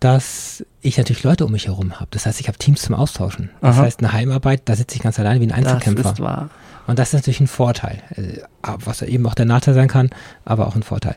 dass 0.00 0.64
ich 0.80 0.96
natürlich 0.98 1.22
Leute 1.22 1.44
um 1.46 1.52
mich 1.52 1.66
herum 1.66 1.94
habe. 2.00 2.08
Das 2.10 2.26
heißt, 2.26 2.40
ich 2.40 2.48
habe 2.48 2.58
Teams 2.58 2.82
zum 2.82 2.94
Austauschen. 2.94 3.50
Das 3.60 3.76
Aha. 3.76 3.82
heißt, 3.84 4.00
eine 4.00 4.12
Heimarbeit, 4.12 4.62
da 4.66 4.76
sitze 4.76 4.96
ich 4.96 5.02
ganz 5.02 5.18
allein 5.18 5.40
wie 5.40 5.46
ein 5.46 5.52
Einzelkämpfer. 5.52 6.18
wahr. 6.18 6.50
Und 6.86 6.98
das 6.98 7.08
ist 7.08 7.14
natürlich 7.14 7.40
ein 7.40 7.46
Vorteil, 7.46 8.02
äh, 8.16 8.40
was 8.62 9.00
eben 9.02 9.26
auch 9.26 9.34
der 9.34 9.46
Nachteil 9.46 9.72
sein 9.74 9.88
kann, 9.88 10.10
aber 10.44 10.66
auch 10.66 10.76
ein 10.76 10.82
Vorteil. 10.82 11.16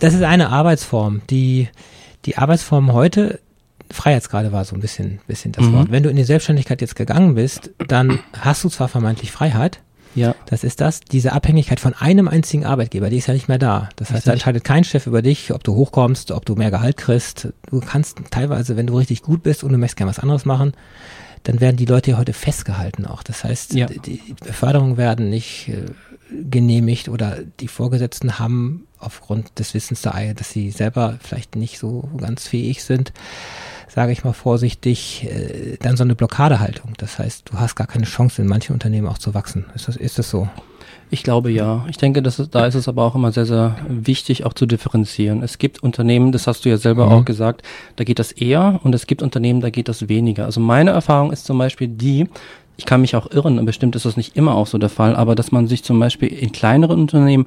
Das 0.00 0.12
ist 0.14 0.22
eine 0.22 0.50
Arbeitsform, 0.50 1.22
die 1.30 1.68
die 2.24 2.36
Arbeitsform 2.38 2.92
heute 2.92 3.38
Freiheitsgrade 3.88 4.50
war 4.50 4.64
so 4.64 4.74
ein 4.74 4.80
bisschen, 4.80 5.20
bisschen 5.28 5.52
das 5.52 5.64
Mhm. 5.66 5.72
Wort. 5.74 5.90
Wenn 5.92 6.02
du 6.02 6.10
in 6.10 6.16
die 6.16 6.24
Selbstständigkeit 6.24 6.80
jetzt 6.80 6.96
gegangen 6.96 7.36
bist, 7.36 7.70
dann 7.86 8.18
hast 8.40 8.64
du 8.64 8.68
zwar 8.68 8.88
vermeintlich 8.88 9.30
Freiheit, 9.30 9.80
Ja. 10.16 10.34
das 10.46 10.64
ist 10.64 10.80
das, 10.80 11.00
diese 11.00 11.32
Abhängigkeit 11.32 11.78
von 11.78 11.94
einem 11.94 12.26
einzigen 12.26 12.64
Arbeitgeber, 12.64 13.10
die 13.10 13.18
ist 13.18 13.28
ja 13.28 13.34
nicht 13.34 13.48
mehr 13.48 13.58
da. 13.58 13.88
Das 13.96 14.10
heißt, 14.10 14.26
da 14.26 14.32
entscheidet 14.32 14.64
kein 14.64 14.82
Chef 14.82 15.06
über 15.06 15.22
dich, 15.22 15.52
ob 15.52 15.62
du 15.62 15.74
hochkommst, 15.74 16.32
ob 16.32 16.44
du 16.44 16.56
mehr 16.56 16.70
Gehalt 16.70 16.96
kriegst. 16.96 17.48
Du 17.70 17.80
kannst 17.80 18.18
teilweise, 18.30 18.76
wenn 18.76 18.86
du 18.88 18.96
richtig 18.96 19.22
gut 19.22 19.42
bist 19.44 19.62
und 19.62 19.70
du 19.72 19.78
möchtest 19.78 19.98
gerne 19.98 20.10
was 20.10 20.18
anderes 20.18 20.44
machen, 20.44 20.72
dann 21.44 21.60
werden 21.60 21.76
die 21.76 21.84
Leute 21.86 22.10
ja 22.12 22.16
heute 22.18 22.32
festgehalten 22.32 23.06
auch. 23.06 23.22
Das 23.22 23.44
heißt, 23.44 23.74
Ja. 23.74 23.86
die 23.86 24.20
Beförderungen 24.44 24.96
werden 24.96 25.30
nicht 25.30 25.68
äh, 25.68 25.84
genehmigt 26.50 27.08
oder 27.08 27.38
die 27.60 27.68
Vorgesetzten 27.68 28.38
haben 28.40 28.86
aufgrund 28.98 29.58
des 29.58 29.74
Wissens 29.74 30.02
da, 30.02 30.12
dass 30.34 30.50
sie 30.50 30.70
selber 30.70 31.18
vielleicht 31.22 31.54
nicht 31.54 31.78
so 31.78 32.08
ganz 32.16 32.48
fähig 32.48 32.82
sind, 32.82 33.12
sage 33.96 34.12
ich 34.12 34.24
mal 34.24 34.34
vorsichtig, 34.34 35.24
äh, 35.24 35.78
dann 35.80 35.96
so 35.96 36.04
eine 36.04 36.14
Blockadehaltung. 36.14 36.92
Das 36.98 37.18
heißt, 37.18 37.50
du 37.50 37.58
hast 37.58 37.76
gar 37.76 37.86
keine 37.86 38.04
Chance, 38.04 38.42
in 38.42 38.46
manchen 38.46 38.74
Unternehmen 38.74 39.08
auch 39.08 39.16
zu 39.16 39.32
wachsen. 39.32 39.64
Ist 39.74 39.88
das, 39.88 39.96
ist 39.96 40.18
das 40.18 40.28
so? 40.28 40.48
Ich 41.10 41.22
glaube 41.22 41.50
ja. 41.50 41.82
Ich 41.88 41.96
denke, 41.96 42.20
dass 42.20 42.36
da 42.50 42.66
ist 42.66 42.74
es 42.74 42.88
aber 42.88 43.04
auch 43.04 43.14
immer 43.14 43.32
sehr, 43.32 43.46
sehr 43.46 43.76
wichtig, 43.88 44.44
auch 44.44 44.52
zu 44.52 44.66
differenzieren. 44.66 45.42
Es 45.42 45.56
gibt 45.56 45.82
Unternehmen, 45.82 46.30
das 46.30 46.46
hast 46.46 46.66
du 46.66 46.68
ja 46.68 46.76
selber 46.76 47.06
Mhm. 47.06 47.12
auch 47.12 47.24
gesagt, 47.24 47.62
da 47.96 48.04
geht 48.04 48.18
das 48.18 48.32
eher 48.32 48.80
und 48.82 48.94
es 48.94 49.06
gibt 49.06 49.22
Unternehmen, 49.22 49.62
da 49.62 49.70
geht 49.70 49.88
das 49.88 50.10
weniger. 50.10 50.44
Also 50.44 50.60
meine 50.60 50.90
Erfahrung 50.90 51.32
ist 51.32 51.46
zum 51.46 51.56
Beispiel 51.56 51.88
die, 51.88 52.28
ich 52.76 52.84
kann 52.84 53.00
mich 53.00 53.16
auch 53.16 53.30
irren, 53.30 53.64
bestimmt 53.64 53.96
ist 53.96 54.04
das 54.04 54.18
nicht 54.18 54.36
immer 54.36 54.56
auch 54.56 54.66
so 54.66 54.76
der 54.76 54.90
Fall, 54.90 55.16
aber 55.16 55.34
dass 55.34 55.52
man 55.52 55.68
sich 55.68 55.82
zum 55.84 55.98
Beispiel 55.98 56.28
in 56.28 56.52
kleineren 56.52 57.00
Unternehmen 57.00 57.46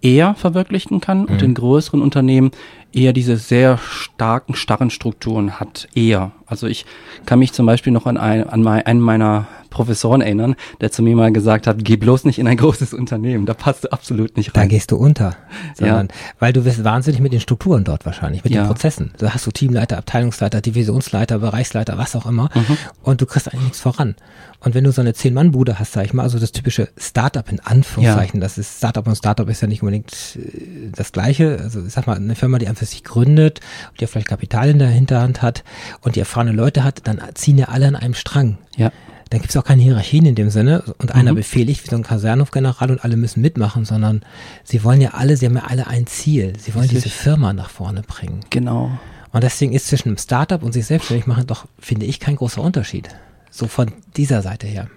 eher 0.00 0.34
verwirklichen 0.36 1.00
kann 1.00 1.24
und 1.24 1.42
in 1.42 1.54
größeren 1.54 2.00
Unternehmen 2.00 2.52
eher 2.92 3.12
diese 3.12 3.36
sehr 3.36 3.78
starken, 3.78 4.54
starren 4.54 4.90
Strukturen 4.90 5.60
hat. 5.60 5.88
Eher. 5.94 6.32
Also 6.46 6.66
ich 6.66 6.86
kann 7.26 7.38
mich 7.38 7.52
zum 7.52 7.66
Beispiel 7.66 7.92
noch 7.92 8.06
an, 8.06 8.16
ein, 8.16 8.48
an 8.48 8.62
mein, 8.62 8.86
einen 8.86 9.00
meiner 9.00 9.46
Professoren 9.78 10.22
erinnern, 10.22 10.56
der 10.80 10.90
zu 10.90 11.04
mir 11.04 11.14
mal 11.14 11.32
gesagt 11.32 11.68
hat, 11.68 11.84
geh 11.84 11.96
bloß 11.96 12.24
nicht 12.24 12.40
in 12.40 12.48
ein 12.48 12.56
großes 12.56 12.94
Unternehmen, 12.94 13.46
da 13.46 13.54
passt 13.54 13.84
du 13.84 13.92
absolut 13.92 14.36
nicht 14.36 14.48
rein. 14.48 14.64
Da 14.64 14.66
gehst 14.66 14.90
du 14.90 14.96
unter. 14.96 15.36
Sondern, 15.74 16.08
ja. 16.08 16.14
Weil 16.40 16.52
du 16.52 16.64
wirst 16.64 16.82
wahnsinnig 16.82 17.20
mit 17.20 17.32
den 17.32 17.38
Strukturen 17.38 17.84
dort 17.84 18.04
wahrscheinlich, 18.04 18.42
mit 18.42 18.52
ja. 18.52 18.64
den 18.64 18.66
Prozessen. 18.66 19.12
Da 19.18 19.34
hast 19.34 19.46
du 19.46 19.52
Teamleiter, 19.52 19.96
Abteilungsleiter, 19.98 20.60
Divisionsleiter, 20.60 21.38
Bereichsleiter, 21.38 21.96
was 21.96 22.16
auch 22.16 22.26
immer. 22.26 22.50
Mhm. 22.54 22.76
Und 23.02 23.20
du 23.20 23.26
kriegst 23.26 23.46
eigentlich 23.46 23.66
nichts 23.66 23.80
voran. 23.80 24.16
Und 24.60 24.74
wenn 24.74 24.82
du 24.82 24.90
so 24.90 25.00
eine 25.00 25.14
Zehn-Mann-Bude 25.14 25.78
hast, 25.78 25.92
sag 25.92 26.04
ich 26.04 26.12
mal, 26.12 26.24
also 26.24 26.40
das 26.40 26.50
typische 26.50 26.88
Startup 26.96 27.48
in 27.48 27.60
Anführungszeichen, 27.60 28.40
ja. 28.40 28.44
das 28.44 28.58
ist 28.58 28.78
Startup 28.78 29.06
und 29.06 29.14
Startup 29.14 29.48
ist 29.48 29.60
ja 29.60 29.68
nicht 29.68 29.82
unbedingt 29.82 30.12
äh, 30.36 30.90
das 30.90 31.12
Gleiche. 31.12 31.60
Also 31.62 31.86
ich 31.86 31.92
sag 31.92 32.08
mal, 32.08 32.16
eine 32.16 32.34
Firma, 32.34 32.58
die 32.58 32.66
einfach 32.66 32.86
sich 32.86 33.04
gründet, 33.04 33.60
die 33.96 34.00
ja 34.02 34.08
vielleicht 34.08 34.26
Kapital 34.26 34.70
in 34.70 34.80
der 34.80 34.88
Hinterhand 34.88 35.40
hat 35.40 35.62
und 36.00 36.16
die 36.16 36.20
erfahrene 36.20 36.50
Leute 36.50 36.82
hat, 36.82 37.06
dann 37.06 37.20
ziehen 37.34 37.58
ja 37.58 37.66
alle 37.66 37.86
an 37.86 37.94
einem 37.94 38.14
Strang. 38.14 38.58
Ja. 38.76 38.90
Dann 39.30 39.40
gibt 39.40 39.50
es 39.50 39.56
auch 39.56 39.64
keine 39.64 39.82
Hierarchien 39.82 40.24
in 40.24 40.34
dem 40.34 40.50
Sinne 40.50 40.82
und 40.98 41.14
einer 41.14 41.32
mhm. 41.32 41.36
befehligt 41.36 41.84
wie 41.84 41.90
so 41.90 41.96
ein 41.96 42.02
Kasernhofgeneral 42.02 42.90
und 42.90 43.04
alle 43.04 43.16
müssen 43.16 43.40
mitmachen, 43.40 43.84
sondern 43.84 44.22
sie 44.64 44.84
wollen 44.84 45.00
ja 45.00 45.10
alle, 45.10 45.36
sie 45.36 45.46
haben 45.46 45.56
ja 45.56 45.64
alle 45.64 45.86
ein 45.86 46.06
Ziel. 46.06 46.54
Sie 46.58 46.74
wollen 46.74 46.84
Richtig. 46.84 47.04
diese 47.04 47.14
Firma 47.14 47.52
nach 47.52 47.70
vorne 47.70 48.02
bringen. 48.02 48.40
Genau. 48.50 48.90
Und 49.32 49.44
deswegen 49.44 49.72
ist 49.72 49.86
zwischen 49.88 50.08
einem 50.08 50.18
Startup 50.18 50.62
und 50.62 50.72
sich 50.72 50.86
selbstständig 50.86 51.26
machen 51.26 51.46
doch, 51.46 51.66
finde 51.78 52.06
ich, 52.06 52.20
kein 52.20 52.36
großer 52.36 52.62
Unterschied. 52.62 53.08
So 53.50 53.66
von 53.66 53.92
dieser 54.16 54.42
Seite 54.42 54.66
her. 54.66 54.88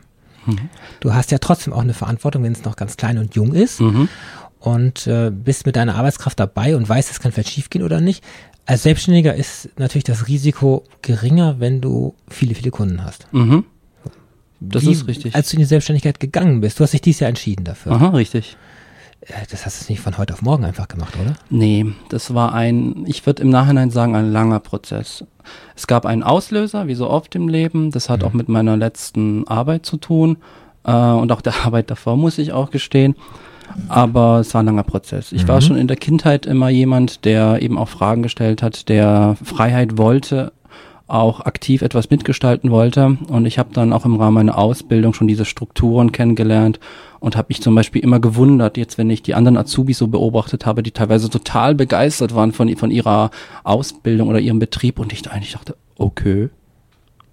Mhm. 0.46 0.70
Du 1.00 1.14
hast 1.14 1.32
ja 1.32 1.38
trotzdem 1.38 1.74
auch 1.74 1.82
eine 1.82 1.94
Verantwortung, 1.94 2.44
wenn 2.44 2.54
es 2.54 2.64
noch 2.64 2.76
ganz 2.76 2.98
klein 2.98 3.18
und 3.18 3.36
jung 3.36 3.54
ist. 3.54 3.82
Mhm. 3.82 4.08
Und 4.60 5.08
äh, 5.08 5.32
bist 5.32 5.66
mit 5.66 5.76
deiner 5.76 5.96
Arbeitskraft 5.96 6.40
dabei 6.40 6.76
und 6.76 6.88
weißt, 6.88 7.10
es 7.10 7.20
kann 7.20 7.32
vielleicht 7.32 7.50
schiefgehen 7.50 7.84
oder 7.84 8.00
nicht. 8.00 8.24
Als 8.66 8.84
Selbstständiger 8.84 9.34
ist 9.34 9.70
natürlich 9.78 10.04
das 10.04 10.28
Risiko 10.28 10.84
geringer, 11.02 11.60
wenn 11.60 11.82
du 11.82 12.14
viele, 12.30 12.54
viele 12.54 12.72
Kunden 12.72 13.04
hast. 13.04 13.28
Mhm. 13.34 13.66
Das 14.62 14.86
Wie, 14.86 14.92
ist 14.92 15.08
richtig. 15.08 15.36
Als 15.36 15.50
du 15.50 15.56
in 15.56 15.60
die 15.60 15.66
Selbstständigkeit 15.66 16.20
gegangen 16.20 16.62
bist, 16.62 16.80
du 16.80 16.84
hast 16.84 16.94
dich 16.94 17.02
dieses 17.02 17.22
Jahr 17.22 17.30
entschieden 17.30 17.66
dafür. 17.66 17.94
Aha, 17.94 18.10
richtig. 18.10 18.56
Äh, 19.22 19.34
das 19.50 19.66
hast 19.66 19.90
du 19.90 19.92
nicht 19.92 20.02
von 20.02 20.18
heute 20.20 20.34
auf 20.34 20.44
morgen 20.44 20.64
einfach 20.64 20.88
gemacht, 20.88 21.16
oder? 21.20 21.34
Nee, 21.50 21.88
das 22.10 22.34
war 22.36 22.54
ein, 22.54 23.04
ich 23.08 23.26
würde 23.26 23.42
im 23.42 23.50
Nachhinein 23.50 23.90
sagen, 23.90 24.16
ein 24.16 24.32
langer 24.32 24.60
Prozess. 24.60 25.26
Es 25.76 25.88
gab 25.88 26.06
einen 26.06 26.22
Auslöser, 26.22 26.88
wie 26.88 26.94
so 26.94 27.10
oft 27.10 27.34
im 27.36 27.48
Leben. 27.48 27.90
Das 27.90 28.08
hat 28.08 28.22
mhm. 28.22 28.28
auch 28.28 28.34
mit 28.34 28.50
meiner 28.50 28.78
letzten 28.78 29.48
Arbeit 29.48 29.86
zu 29.86 29.98
tun. 29.98 30.38
Äh, 30.84 30.92
und 30.92 31.32
auch 31.32 31.42
der 31.42 31.54
Arbeit 31.66 31.90
davor, 31.90 32.16
muss 32.16 32.38
ich 32.38 32.54
auch 32.54 32.70
gestehen. 32.70 33.16
Aber 33.88 34.42
es 34.42 34.54
war 34.54 34.62
ein 34.62 34.66
langer 34.66 34.84
Prozess. 34.84 35.32
Ich 35.32 35.44
mhm. 35.44 35.48
war 35.48 35.62
schon 35.62 35.78
in 35.78 35.88
der 35.88 35.98
Kindheit 35.98 36.46
immer 36.46 36.70
jemand, 36.70 37.26
der 37.26 37.62
eben 37.62 37.78
auch 37.78 37.90
Fragen 37.90 38.22
gestellt 38.22 38.62
hat, 38.62 38.90
der 38.90 39.38
Freiheit 39.44 39.98
wollte, 39.98 40.52
auch 41.12 41.42
aktiv 41.42 41.82
etwas 41.82 42.10
mitgestalten 42.10 42.72
wollte. 42.72 43.18
Und 43.28 43.46
ich 43.46 43.60
habe 43.60 43.74
dann 43.74 43.94
auch 43.94 44.06
im 44.06 44.16
Rahmen 44.16 44.36
meiner 44.36 44.58
Ausbildung 44.58 45.14
schon 45.14 45.28
diese 45.28 45.46
Strukturen 45.46 46.12
kennengelernt 46.12 46.80
und 47.20 47.36
habe 47.36 47.48
mich 47.50 47.62
zum 47.62 47.76
Beispiel 47.76 48.02
immer 48.02 48.20
gewundert, 48.20 48.78
jetzt 48.78 48.98
wenn 48.98 49.10
ich 49.10 49.22
die 49.22 49.36
anderen 49.36 49.58
Azubis 49.58 49.98
so 49.98 50.08
beobachtet 50.08 50.66
habe, 50.66 50.84
die 50.84 50.92
teilweise 50.92 51.30
total 51.30 51.76
begeistert 51.76 52.34
waren 52.34 52.52
von, 52.52 52.76
von 52.76 52.92
ihrer 52.92 53.32
Ausbildung 53.64 54.30
oder 54.30 54.40
ihrem 54.40 54.60
Betrieb 54.60 55.00
und 55.00 55.14
ich 55.14 55.30
eigentlich 55.30 55.54
dachte, 55.54 55.76
okay, 55.98 56.50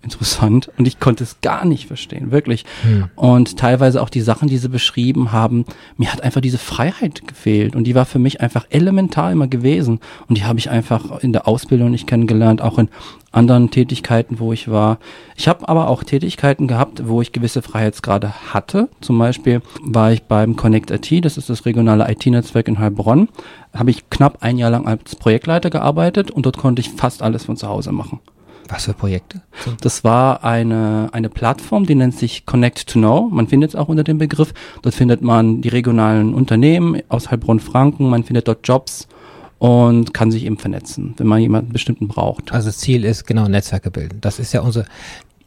interessant 0.02 0.70
und 0.78 0.86
ich 0.86 1.00
konnte 1.00 1.24
es 1.24 1.40
gar 1.40 1.64
nicht 1.64 1.86
verstehen, 1.86 2.30
wirklich. 2.30 2.64
Hm. 2.82 3.10
Und 3.16 3.58
teilweise 3.58 4.00
auch 4.00 4.10
die 4.10 4.20
Sachen, 4.20 4.48
die 4.48 4.58
sie 4.58 4.68
beschrieben 4.68 5.32
haben, 5.32 5.64
mir 5.96 6.12
hat 6.12 6.22
einfach 6.22 6.40
diese 6.40 6.58
Freiheit 6.58 7.26
gefehlt 7.26 7.74
und 7.74 7.84
die 7.84 7.94
war 7.94 8.06
für 8.06 8.20
mich 8.20 8.40
einfach 8.40 8.66
elementar 8.70 9.32
immer 9.32 9.48
gewesen 9.48 9.98
und 10.28 10.38
die 10.38 10.44
habe 10.44 10.58
ich 10.58 10.70
einfach 10.70 11.20
in 11.20 11.32
der 11.32 11.48
Ausbildung 11.48 11.90
nicht 11.90 12.06
kennengelernt, 12.06 12.62
auch 12.62 12.78
in 12.78 12.88
anderen 13.32 13.70
Tätigkeiten, 13.70 14.38
wo 14.38 14.52
ich 14.52 14.70
war. 14.70 14.98
Ich 15.36 15.48
habe 15.48 15.68
aber 15.68 15.88
auch 15.88 16.04
Tätigkeiten 16.04 16.68
gehabt, 16.68 17.08
wo 17.08 17.20
ich 17.20 17.32
gewisse 17.32 17.60
Freiheitsgrade 17.60 18.52
hatte. 18.52 18.88
Zum 19.00 19.18
Beispiel 19.18 19.60
war 19.82 20.12
ich 20.12 20.22
beim 20.22 20.56
Connect 20.56 20.90
IT, 20.90 21.24
das 21.24 21.36
ist 21.36 21.50
das 21.50 21.66
regionale 21.66 22.10
IT-Netzwerk 22.10 22.68
in 22.68 22.78
Heilbronn, 22.78 23.28
habe 23.74 23.90
ich 23.90 24.08
knapp 24.10 24.38
ein 24.42 24.58
Jahr 24.58 24.70
lang 24.70 24.86
als 24.86 25.16
Projektleiter 25.16 25.70
gearbeitet 25.70 26.30
und 26.30 26.46
dort 26.46 26.56
konnte 26.56 26.80
ich 26.80 26.90
fast 26.90 27.22
alles 27.22 27.44
von 27.44 27.56
zu 27.56 27.68
Hause 27.68 27.92
machen. 27.92 28.20
Was 28.68 28.84
für 28.84 28.92
Projekte? 28.92 29.40
Das 29.80 30.04
war 30.04 30.44
eine, 30.44 31.08
eine 31.12 31.28
Plattform, 31.28 31.86
die 31.86 31.94
nennt 31.94 32.14
sich 32.14 32.44
Connect 32.44 32.86
to 32.86 32.98
Know. 32.98 33.28
Man 33.30 33.48
findet 33.48 33.70
es 33.70 33.76
auch 33.76 33.88
unter 33.88 34.04
dem 34.04 34.18
Begriff. 34.18 34.52
Dort 34.82 34.94
findet 34.94 35.22
man 35.22 35.62
die 35.62 35.68
regionalen 35.68 36.34
Unternehmen 36.34 37.02
aus 37.08 37.30
Heilbronn-Franken, 37.30 38.08
man 38.08 38.24
findet 38.24 38.46
dort 38.46 38.66
Jobs 38.66 39.08
und 39.58 40.14
kann 40.14 40.30
sich 40.30 40.44
eben 40.44 40.58
vernetzen, 40.58 41.14
wenn 41.16 41.26
man 41.26 41.40
jemanden 41.40 41.72
bestimmten 41.72 42.08
braucht. 42.08 42.52
Also 42.52 42.68
das 42.68 42.78
Ziel 42.78 43.04
ist 43.04 43.26
genau 43.26 43.48
Netzwerke 43.48 43.90
bilden. 43.90 44.18
Das 44.20 44.38
ist 44.38 44.52
ja 44.52 44.60
unsere 44.60 44.84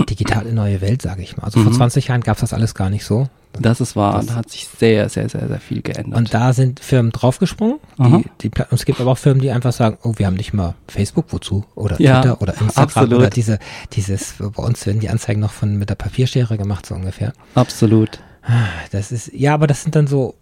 digitale 0.05 0.53
neue 0.53 0.81
Welt, 0.81 1.01
sage 1.01 1.21
ich 1.21 1.37
mal. 1.37 1.43
Also 1.43 1.59
mhm. 1.59 1.65
vor 1.65 1.73
20 1.73 2.07
Jahren 2.07 2.21
gab 2.21 2.37
es 2.37 2.41
das 2.41 2.53
alles 2.53 2.75
gar 2.75 2.89
nicht 2.89 3.05
so. 3.05 3.27
Das 3.59 3.81
ist 3.81 3.95
wahr. 3.95 4.15
Das 4.15 4.27
da 4.27 4.35
hat 4.35 4.49
sich 4.49 4.67
sehr, 4.67 5.09
sehr, 5.09 5.27
sehr, 5.27 5.47
sehr 5.47 5.59
viel 5.59 5.81
geändert. 5.81 6.17
Und 6.17 6.33
da 6.33 6.53
sind 6.53 6.79
Firmen 6.79 7.11
draufgesprungen. 7.11 7.79
Die, 7.99 8.25
die, 8.41 8.47
und 8.47 8.71
es 8.71 8.85
gibt 8.85 9.01
aber 9.01 9.11
auch 9.11 9.17
Firmen, 9.17 9.41
die 9.41 9.51
einfach 9.51 9.73
sagen, 9.73 9.97
oh, 10.03 10.13
wir 10.15 10.25
haben 10.25 10.35
nicht 10.35 10.53
mal 10.53 10.75
Facebook, 10.87 11.25
wozu? 11.29 11.65
Oder 11.75 11.99
ja, 12.01 12.21
Twitter 12.21 12.41
oder 12.41 12.53
Instagram 12.53 12.83
absolut. 12.83 13.19
oder 13.19 13.29
diese, 13.29 13.59
dieses, 13.93 14.35
bei 14.39 14.63
uns 14.63 14.85
werden 14.85 15.01
die 15.01 15.09
Anzeigen 15.09 15.41
noch 15.41 15.51
von 15.51 15.77
mit 15.77 15.89
der 15.89 15.95
Papierschere 15.95 16.57
gemacht, 16.57 16.85
so 16.85 16.95
ungefähr. 16.95 17.33
Absolut. 17.55 18.19
Das 18.91 19.11
ist, 19.11 19.31
ja, 19.33 19.53
aber 19.53 19.67
das 19.67 19.83
sind 19.83 19.95
dann 19.95 20.07
so 20.07 20.35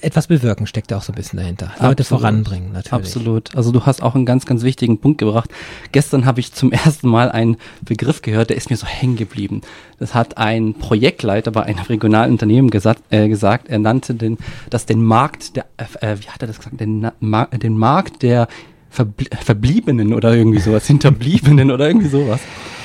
etwas 0.00 0.26
bewirken 0.28 0.66
steckt 0.66 0.90
da 0.90 0.98
auch 0.98 1.02
so 1.02 1.12
ein 1.12 1.16
bisschen 1.16 1.38
dahinter. 1.38 1.72
Leute 1.80 2.02
Absolut. 2.02 2.22
voranbringen, 2.22 2.72
natürlich. 2.72 2.92
Absolut. 2.92 3.56
Also 3.56 3.72
du 3.72 3.84
hast 3.86 4.02
auch 4.02 4.14
einen 4.14 4.26
ganz, 4.26 4.46
ganz 4.46 4.62
wichtigen 4.62 4.98
Punkt 4.98 5.18
gebracht. 5.18 5.50
Gestern 5.92 6.24
habe 6.24 6.40
ich 6.40 6.52
zum 6.52 6.72
ersten 6.72 7.08
Mal 7.08 7.30
einen 7.30 7.56
Begriff 7.82 8.22
gehört, 8.22 8.50
der 8.50 8.56
ist 8.56 8.70
mir 8.70 8.76
so 8.76 8.86
hängen 8.86 9.16
geblieben. 9.16 9.62
Das 9.98 10.14
hat 10.14 10.38
ein 10.38 10.74
Projektleiter 10.74 11.50
bei 11.50 11.62
einem 11.62 11.80
regionalen 11.80 12.32
Unternehmen 12.32 12.70
gesagt, 12.70 13.02
äh, 13.10 13.28
gesagt 13.28 13.68
er 13.68 13.78
nannte 13.78 14.14
den, 14.14 14.38
das 14.70 14.86
den 14.86 15.02
Markt 15.02 15.56
der, 15.56 15.66
äh, 15.76 16.16
wie 16.18 16.28
hat 16.28 16.42
er 16.42 16.48
das 16.48 16.58
gesagt, 16.58 16.80
den, 16.80 17.10
Ma 17.20 17.46
den 17.46 17.76
Markt 17.76 18.22
der 18.22 18.48
Verblie 18.90 19.28
Verbliebenen 19.40 20.12
oder 20.12 20.34
irgendwie 20.34 20.60
sowas, 20.60 20.86
Hinterbliebenen 20.88 21.70
oder 21.70 21.86
irgendwie 21.86 22.08
sowas. 22.08 22.40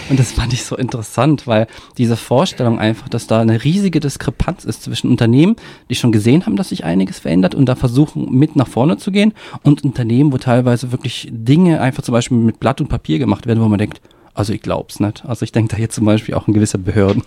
Und 0.07 0.19
das 0.19 0.33
fand 0.33 0.53
ich 0.53 0.63
so 0.63 0.77
interessant, 0.77 1.47
weil 1.47 1.65
diese 1.97 2.15
Vorstellung 2.15 2.77
einfach, 2.77 3.09
dass 3.09 3.25
da 3.25 3.41
eine 3.41 3.63
riesige 3.63 3.99
Diskrepanz 3.99 4.63
ist 4.63 4.83
zwischen 4.83 5.09
Unternehmen, 5.09 5.55
die 5.89 5.95
schon 5.95 6.11
gesehen 6.11 6.45
haben, 6.45 6.55
dass 6.57 6.69
sich 6.69 6.83
einiges 6.83 7.19
verändert 7.19 7.55
und 7.55 7.65
da 7.65 7.75
versuchen 7.75 8.31
mit 8.31 8.55
nach 8.55 8.67
vorne 8.67 8.97
zu 8.97 9.11
gehen 9.11 9.33
und 9.63 9.83
Unternehmen, 9.83 10.31
wo 10.31 10.37
teilweise 10.37 10.91
wirklich 10.91 11.27
Dinge 11.31 11.81
einfach 11.81 12.03
zum 12.03 12.13
Beispiel 12.13 12.37
mit 12.37 12.59
Blatt 12.59 12.81
und 12.81 12.87
Papier 12.87 13.17
gemacht 13.17 13.47
werden, 13.47 13.63
wo 13.63 13.67
man 13.67 13.79
denkt, 13.79 13.99
also 14.35 14.53
ich 14.53 14.61
glaub's 14.61 14.99
nicht. 14.99 15.25
Also 15.25 15.43
ich 15.43 15.51
denke 15.51 15.75
da 15.75 15.81
jetzt 15.81 15.95
zum 15.95 16.05
Beispiel 16.05 16.35
auch 16.35 16.47
an 16.47 16.53
gewisse 16.53 16.77
Behörden. 16.77 17.23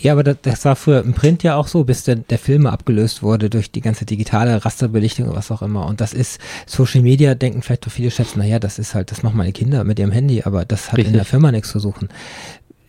Ja, 0.00 0.12
aber 0.12 0.22
das, 0.22 0.36
das 0.42 0.64
war 0.64 0.76
früher 0.76 1.02
im 1.02 1.14
Print 1.14 1.42
ja 1.42 1.56
auch 1.56 1.68
so, 1.68 1.84
bis 1.84 2.04
der, 2.04 2.16
der 2.16 2.38
Film 2.38 2.66
abgelöst 2.66 3.22
wurde 3.22 3.50
durch 3.50 3.70
die 3.70 3.80
ganze 3.80 4.04
digitale 4.04 4.64
Rasterbelichtung 4.64 5.26
oder 5.26 5.38
was 5.38 5.50
auch 5.50 5.62
immer. 5.62 5.86
Und 5.86 6.00
das 6.00 6.12
ist 6.12 6.40
Social 6.66 7.02
Media, 7.02 7.34
denken 7.34 7.62
vielleicht 7.62 7.86
doch 7.86 7.92
viele 7.92 8.10
Chefs, 8.10 8.36
naja, 8.36 8.58
das 8.58 8.78
ist 8.78 8.94
halt, 8.94 9.10
das 9.10 9.22
machen 9.22 9.36
meine 9.36 9.52
Kinder 9.52 9.84
mit 9.84 9.98
ihrem 9.98 10.12
Handy, 10.12 10.42
aber 10.44 10.64
das 10.64 10.88
hat 10.88 10.98
Richtig. 10.98 11.12
in 11.12 11.16
der 11.16 11.24
Firma 11.24 11.50
nichts 11.50 11.70
zu 11.70 11.80
suchen. 11.80 12.08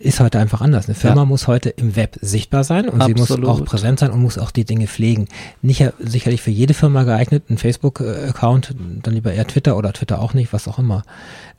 Ist 0.02 0.22
heute 0.22 0.40
einfach 0.40 0.62
anders. 0.62 0.86
Eine 0.86 0.96
Firma 0.96 1.24
ja. 1.24 1.26
muss 1.26 1.48
heute 1.48 1.70
im 1.72 1.98
Web 1.98 2.18
sichtbar 2.22 2.64
sein 2.64 2.88
und 2.88 3.02
Absolut. 3.02 3.28
sie 3.28 3.38
muss 3.38 3.50
auch 3.50 3.66
präsent 3.66 4.00
sein 4.00 4.12
und 4.12 4.22
muss 4.22 4.38
auch 4.38 4.52
die 4.52 4.64
Dinge 4.64 4.88
pflegen. 4.88 5.28
Nicht 5.62 5.84
sicherlich 6.00 6.42
für 6.42 6.52
jede 6.52 6.74
Firma 6.74 7.04
geeignet, 7.04 7.50
ein 7.50 7.58
Facebook-Account, 7.58 8.76
dann 9.04 9.14
lieber 9.14 9.34
eher 9.34 9.46
Twitter 9.46 9.76
oder 9.76 9.92
Twitter 9.92 10.22
auch 10.22 10.34
nicht, 10.34 10.54
was 10.54 10.70
auch 10.70 10.80
immer. 10.80 11.04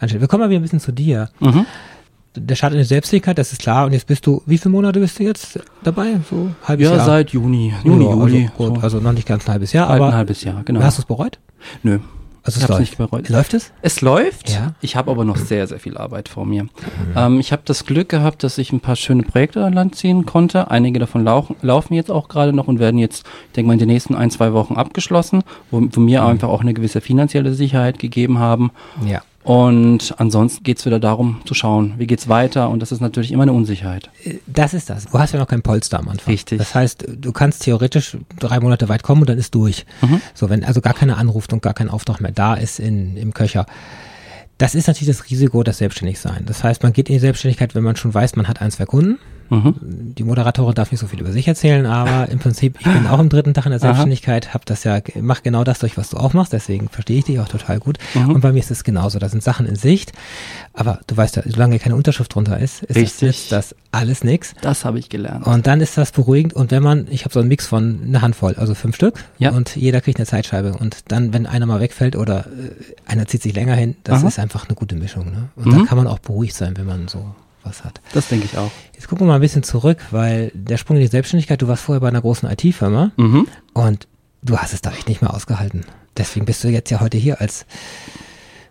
Wir 0.00 0.26
kommen 0.26 0.42
mal 0.42 0.48
wieder 0.48 0.60
ein 0.60 0.62
bisschen 0.62 0.80
zu 0.80 0.92
dir. 0.92 1.28
Mhm 1.40 1.66
der 2.34 2.54
Start 2.54 2.72
in 2.72 2.78
die 2.78 2.84
Selbstständigkeit, 2.84 3.38
das 3.38 3.52
ist 3.52 3.62
klar. 3.62 3.86
Und 3.86 3.92
jetzt 3.92 4.06
bist 4.06 4.26
du, 4.26 4.42
wie 4.46 4.58
viele 4.58 4.72
Monate 4.72 5.00
bist 5.00 5.18
du 5.18 5.24
jetzt 5.24 5.58
dabei? 5.82 6.20
So 6.28 6.50
halbes 6.64 6.84
ja, 6.84 6.90
Jahr? 6.90 6.98
Ja, 6.98 7.04
seit 7.04 7.30
Juni. 7.30 7.74
Juni, 7.84 8.04
ja, 8.04 8.10
Juli. 8.10 8.50
Also, 8.52 8.70
gut, 8.70 8.76
so. 8.78 8.82
also 8.82 9.00
noch 9.00 9.12
nicht 9.12 9.26
ganz 9.26 9.46
ein 9.46 9.52
halbes 9.52 9.72
Jahr, 9.72 9.88
aber. 9.88 10.08
Ein 10.08 10.14
halbes 10.14 10.44
Jahr, 10.44 10.62
genau. 10.64 10.80
Hast 10.82 10.98
du 10.98 11.02
es 11.02 11.06
bereut? 11.06 11.38
Nö. 11.82 11.98
Also 12.42 12.60
es 12.60 12.68
läuft. 12.68 12.80
nicht 12.80 12.98
bereut. 12.98 13.28
Läuft 13.28 13.54
es? 13.54 13.72
Es 13.82 14.00
läuft. 14.00 14.50
Ja. 14.50 14.74
Ich 14.80 14.96
habe 14.96 15.10
aber 15.10 15.24
noch 15.24 15.36
sehr, 15.36 15.66
sehr 15.66 15.78
viel 15.78 15.98
Arbeit 15.98 16.28
vor 16.28 16.46
mir. 16.46 16.64
Mhm. 16.64 16.68
Ähm, 17.14 17.40
ich 17.40 17.52
habe 17.52 17.62
das 17.66 17.84
Glück 17.84 18.08
gehabt, 18.08 18.42
dass 18.42 18.56
ich 18.56 18.72
ein 18.72 18.80
paar 18.80 18.96
schöne 18.96 19.22
Projekte 19.22 19.62
an 19.62 19.74
Land 19.74 19.94
ziehen 19.94 20.24
konnte. 20.24 20.70
Einige 20.70 20.98
davon 20.98 21.22
laufen, 21.22 21.56
laufen 21.60 21.92
jetzt 21.94 22.10
auch 22.10 22.28
gerade 22.28 22.54
noch 22.54 22.66
und 22.66 22.78
werden 22.78 22.98
jetzt, 22.98 23.26
ich 23.48 23.52
denke 23.52 23.66
mal, 23.66 23.74
in 23.74 23.78
den 23.78 23.88
nächsten 23.88 24.14
ein, 24.14 24.30
zwei 24.30 24.54
Wochen 24.54 24.74
abgeschlossen, 24.74 25.42
wo, 25.70 25.82
wo 25.90 26.00
mir 26.00 26.22
mhm. 26.22 26.28
einfach 26.28 26.48
auch 26.48 26.62
eine 26.62 26.72
gewisse 26.72 27.02
finanzielle 27.02 27.52
Sicherheit 27.52 27.98
gegeben 27.98 28.38
haben. 28.38 28.70
Ja. 29.06 29.20
Und 29.42 30.14
ansonsten 30.18 30.62
geht 30.64 30.78
es 30.78 30.86
wieder 30.86 31.00
darum 31.00 31.40
zu 31.46 31.54
schauen, 31.54 31.94
wie 31.96 32.06
geht's 32.06 32.28
weiter 32.28 32.68
und 32.68 32.80
das 32.80 32.92
ist 32.92 33.00
natürlich 33.00 33.32
immer 33.32 33.44
eine 33.44 33.54
Unsicherheit. 33.54 34.10
Das 34.46 34.74
ist 34.74 34.90
das. 34.90 35.06
Du 35.06 35.18
hast 35.18 35.32
ja 35.32 35.38
noch 35.38 35.48
kein 35.48 35.62
Polster 35.62 35.98
am 35.98 36.08
Anfang. 36.08 36.32
Richtig. 36.32 36.58
Das 36.58 36.74
heißt, 36.74 37.06
du 37.08 37.32
kannst 37.32 37.62
theoretisch 37.62 38.18
drei 38.38 38.60
Monate 38.60 38.90
weit 38.90 39.02
kommen 39.02 39.22
und 39.22 39.30
dann 39.30 39.38
ist 39.38 39.54
durch. 39.54 39.86
Mhm. 40.02 40.20
So, 40.34 40.50
wenn 40.50 40.62
also 40.62 40.82
gar 40.82 40.92
keiner 40.92 41.16
anruft 41.16 41.54
und 41.54 41.62
gar 41.62 41.72
kein 41.72 41.88
Auftrag 41.88 42.20
mehr 42.20 42.32
da 42.32 42.54
ist 42.54 42.78
in, 42.78 43.16
im 43.16 43.32
Köcher. 43.32 43.64
Das 44.58 44.74
ist 44.74 44.88
natürlich 44.88 45.16
das 45.16 45.30
Risiko 45.30 45.62
des 45.62 45.78
Selbstständigsein. 45.78 46.44
Das 46.44 46.62
heißt, 46.62 46.82
man 46.82 46.92
geht 46.92 47.08
in 47.08 47.14
die 47.14 47.20
Selbstständigkeit, 47.20 47.74
wenn 47.74 47.82
man 47.82 47.96
schon 47.96 48.12
weiß, 48.12 48.36
man 48.36 48.46
hat 48.46 48.60
ein, 48.60 48.70
zwei 48.70 48.84
Kunden. 48.84 49.18
Mhm. 49.50 49.74
Die 50.16 50.22
Moderatorin 50.24 50.74
darf 50.74 50.90
nicht 50.92 51.00
so 51.00 51.06
viel 51.06 51.20
über 51.20 51.32
sich 51.32 51.46
erzählen, 51.48 51.84
aber 51.86 52.30
im 52.30 52.38
Prinzip, 52.38 52.76
ich 52.80 52.86
bin 52.86 53.06
auch 53.06 53.18
im 53.18 53.28
dritten 53.28 53.52
Tag 53.52 53.66
in 53.66 53.72
der. 53.72 53.80
Selbstständigkeit, 53.80 54.54
habe 54.54 54.64
das 54.66 54.84
ja, 54.84 55.00
mach 55.20 55.42
genau 55.42 55.64
das 55.64 55.80
durch, 55.80 55.96
was 55.96 56.10
du 56.10 56.16
auch 56.16 56.32
machst, 56.32 56.52
deswegen 56.52 56.88
verstehe 56.88 57.18
ich 57.18 57.24
dich 57.24 57.40
auch 57.40 57.48
total 57.48 57.80
gut. 57.80 57.98
Mhm. 58.14 58.30
Und 58.30 58.40
bei 58.40 58.52
mir 58.52 58.60
ist 58.60 58.70
es 58.70 58.84
genauso, 58.84 59.18
da 59.18 59.28
sind 59.28 59.42
Sachen 59.42 59.66
in 59.66 59.74
Sicht, 59.76 60.12
aber 60.72 61.00
du 61.06 61.16
weißt 61.16 61.36
ja, 61.36 61.42
solange 61.46 61.78
keine 61.78 61.96
Unterschrift 61.96 62.34
drunter 62.34 62.58
ist, 62.58 62.82
ist 62.82 62.90
das, 62.90 62.96
Richtig. 62.96 63.28
ist 63.28 63.52
das 63.52 63.74
alles 63.92 64.22
nix. 64.22 64.54
Das 64.62 64.84
habe 64.84 64.98
ich 64.98 65.08
gelernt. 65.08 65.46
Und 65.46 65.66
dann 65.66 65.80
ist 65.80 65.98
das 65.98 66.12
beruhigend 66.12 66.52
und 66.54 66.70
wenn 66.70 66.82
man, 66.82 67.06
ich 67.10 67.24
habe 67.24 67.32
so 67.34 67.40
einen 67.40 67.48
Mix 67.48 67.66
von 67.66 68.00
einer 68.06 68.22
Handvoll, 68.22 68.54
also 68.56 68.74
fünf 68.74 68.94
Stück 68.96 69.24
Ja. 69.38 69.50
und 69.50 69.74
jeder 69.76 70.00
kriegt 70.00 70.18
eine 70.18 70.26
Zeitscheibe 70.26 70.74
und 70.74 71.10
dann, 71.10 71.32
wenn 71.32 71.46
einer 71.46 71.66
mal 71.66 71.80
wegfällt 71.80 72.14
oder 72.14 72.40
äh, 72.46 73.10
einer 73.10 73.26
zieht 73.26 73.42
sich 73.42 73.54
länger 73.54 73.74
hin, 73.74 73.96
das 74.04 74.20
Aha. 74.20 74.28
ist 74.28 74.38
einfach 74.38 74.68
eine 74.68 74.76
gute 74.76 74.94
Mischung. 74.94 75.26
Ne? 75.32 75.48
Und 75.56 75.66
Mhm. 75.66 75.70
dann 75.72 75.86
kann 75.86 75.98
man 75.98 76.06
auch 76.06 76.20
beruhigt 76.20 76.54
sein, 76.54 76.76
wenn 76.76 76.86
man 76.86 77.08
so 77.08 77.34
was 77.62 77.84
hat. 77.84 78.00
Das 78.12 78.28
denke 78.28 78.46
ich 78.46 78.56
auch. 78.58 78.70
Jetzt 78.94 79.08
gucken 79.08 79.26
wir 79.26 79.28
mal 79.30 79.34
ein 79.36 79.40
bisschen 79.40 79.62
zurück, 79.62 79.98
weil 80.10 80.50
der 80.54 80.76
Sprung 80.76 80.96
in 80.96 81.02
die 81.02 81.08
Selbstständigkeit, 81.08 81.60
du 81.62 81.68
warst 81.68 81.82
vorher 81.84 82.00
bei 82.00 82.08
einer 82.08 82.20
großen 82.20 82.48
IT-Firma 82.50 83.12
Mhm. 83.16 83.46
und 83.74 84.06
du 84.42 84.56
hast 84.58 84.72
es 84.72 84.80
da 84.80 84.90
echt 84.92 85.08
nicht 85.08 85.20
mehr 85.22 85.34
ausgehalten. 85.34 85.84
Deswegen 86.16 86.46
bist 86.46 86.62
du 86.64 86.68
jetzt 86.68 86.90
ja 86.90 87.00
heute 87.00 87.18
hier 87.18 87.40
als 87.40 87.66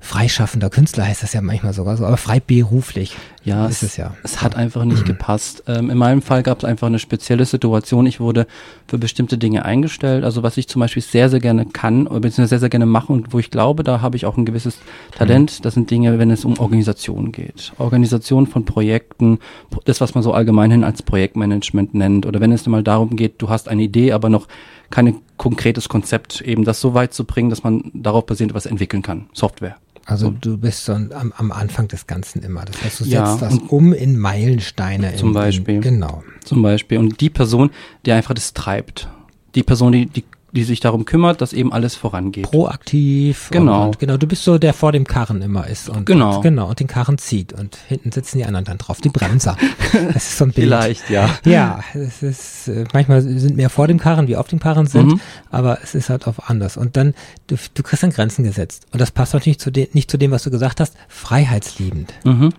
freischaffender 0.02 0.70
Künstler, 0.70 1.06
heißt 1.06 1.24
das 1.24 1.34
ja 1.34 1.42
manchmal 1.42 1.74
sogar 1.74 1.98
so, 1.98 2.06
aber 2.06 2.18
freiberuflich 2.18 3.16
Ja, 3.44 3.68
ist 3.68 3.84
es 3.84 3.96
ja. 3.96 4.16
Es 4.24 4.42
hat 4.42 4.56
einfach 4.56 4.84
nicht 4.84 5.06
gepasst. 5.06 5.64
Ähm, 5.68 5.90
in 5.90 5.98
meinem 5.98 6.22
Fall 6.22 6.44
gab 6.44 6.60
es 6.60 6.66
einfach 6.66 6.88
eine 6.88 7.00
spezielle 7.00 7.46
Situation. 7.46 8.06
Ich 8.06 8.20
wurde 8.20 8.48
für 8.88 8.98
bestimmte 8.98 9.38
Dinge 9.38 9.64
eingestellt. 9.64 10.24
Also 10.26 10.44
was 10.44 10.58
ich 10.58 10.68
zum 10.68 10.82
Beispiel 10.82 11.02
sehr, 11.02 11.30
sehr 11.30 11.40
gerne 11.40 11.66
kann, 11.66 12.06
oder 12.08 12.20
beziehungsweise 12.20 12.50
sehr, 12.50 12.60
sehr 12.60 12.70
gerne 12.70 12.86
mache 12.86 13.14
und 13.14 13.32
wo 13.34 13.40
ich 13.40 13.50
glaube, 13.50 13.84
da 13.84 14.02
habe 14.02 14.18
ich 14.18 14.26
auch 14.26 14.36
ein 14.38 14.46
gewisses 14.46 14.78
Talent. 15.18 15.64
Das 15.64 15.74
sind 15.74 15.90
Dinge, 15.90 16.20
wenn 16.20 16.32
es 16.32 16.44
um 16.44 16.60
Organisation 16.60 17.32
geht. 17.32 17.72
Organisation 17.78 18.46
von 18.46 18.66
Projekten, 18.66 19.40
pro- 19.70 19.82
das, 19.86 20.02
was 20.02 20.16
man 20.16 20.24
so 20.24 20.34
allgemein 20.34 20.72
hin 20.72 20.84
als 20.84 21.02
Projektmanagement 21.02 21.94
nennt. 21.94 22.26
Oder 22.26 22.42
wenn 22.42 22.52
es 22.52 22.68
mal 22.68 22.84
darum 22.84 23.16
geht, 23.16 23.42
du 23.42 23.50
hast 23.50 23.70
eine 23.70 23.84
Idee, 23.84 24.12
aber 24.12 24.30
noch 24.30 24.48
kein 24.90 25.16
konkretes 25.38 25.88
Konzept, 25.88 26.42
eben 26.42 26.66
das 26.66 26.82
so 26.82 26.94
weit 26.94 27.14
zu 27.14 27.24
bringen, 27.24 27.50
dass 27.50 27.64
man 27.64 27.92
darauf 27.94 28.26
basierend 28.26 28.54
was 28.54 28.66
entwickeln 28.66 29.02
kann. 29.02 29.28
Software. 29.34 29.78
Also 30.10 30.32
du 30.32 30.58
bist 30.58 30.86
so 30.86 30.94
am, 30.94 31.34
am 31.38 31.52
Anfang 31.52 31.88
des 31.88 32.08
Ganzen 32.08 32.42
immer. 32.42 32.66
Das 32.66 32.82
heißt, 32.84 33.00
du 33.02 33.04
Ja, 33.06 33.26
setzt 33.28 33.42
das 33.42 33.54
und- 33.54 33.70
um 33.72 33.94
in 33.94 34.18
Meilensteine. 34.18 35.16
Zum 35.16 35.30
in, 35.30 35.34
Beispiel. 35.34 35.76
In, 35.76 35.82
genau. 35.82 36.24
zum 36.44 36.62
Beispiel. 36.62 36.98
Und 36.98 37.22
die 37.22 37.30
Person, 37.30 37.70
die 38.06 38.12
einfach 38.12 38.34
das 38.34 38.54
treibt. 38.54 39.08
Die 39.56 39.64
Person, 39.64 39.92
die, 39.92 40.06
die, 40.06 40.24
die 40.52 40.64
sich 40.64 40.80
darum 40.80 41.06
kümmert, 41.06 41.42
dass 41.42 41.54
eben 41.54 41.72
alles 41.72 41.96
vorangeht. 41.96 42.44
Proaktiv. 42.50 43.50
Genau. 43.52 43.82
Und, 43.82 43.88
und, 43.88 44.00
genau. 44.00 44.18
Du 44.18 44.28
bist 44.28 44.44
so, 44.44 44.58
der 44.58 44.74
vor 44.74 44.92
dem 44.92 45.06
Karren 45.06 45.42
immer 45.42 45.68
ist. 45.68 45.90
Und, 45.90 46.06
Genau. 46.06 46.38
Und, 46.38 46.42
genau. 46.42 46.70
Und 46.70 46.80
den 46.80 46.88
Karren 46.88 47.18
zieht. 47.18 47.54
Und 47.54 47.78
hinten 47.88 48.12
sitzen 48.12 48.38
die 48.40 48.46
anderen 48.46 48.66
dann 48.66 48.78
drauf. 48.78 49.02
Die 49.02 49.10
Bremser. 49.10 49.56
Das 50.14 50.28
ist 50.30 50.38
so 50.38 50.46
ein 50.46 50.52
Bild. 50.52 50.68
Vielleicht, 50.68 51.10
ja. 51.10 51.30
Ja, 51.46 51.80
es 51.94 52.22
ist, 52.22 52.68
äh, 52.68 52.86
manchmal 52.94 53.22
sind 53.22 53.56
mehr 53.58 53.70
vor 53.70 53.88
dem 53.88 54.00
Karren, 54.00 54.28
wie 54.28 54.36
auf 54.36 54.48
dem 54.48 54.60
Karren 54.60 54.86
sind, 54.86 55.08
Mhm. 55.14 55.20
aber 55.50 55.80
es 55.84 55.96
ist 55.96 56.10
halt 56.10 56.28
auch 56.28 56.36
anders. 56.48 56.78
Und 56.78 56.96
dann, 56.98 57.14
du, 57.48 57.56
du 57.74 57.82
kriegst 57.84 58.04
dann 58.04 58.12
Grenzen 58.12 58.44
gesetzt. 58.44 58.86
Und 58.92 59.02
das 59.02 59.12
passt 59.12 59.34
natürlich 59.34 59.60
zu 59.60 59.72
dem, 59.72 59.88
nicht 59.94 60.12
zu 60.12 60.18
dem, 60.18 60.32
was 60.32 60.44
du 60.44 60.52
gesagt 60.52 60.80
hast, 60.80 60.94
freiheitsliebend. 61.08 62.14
Mhm. 62.24 62.54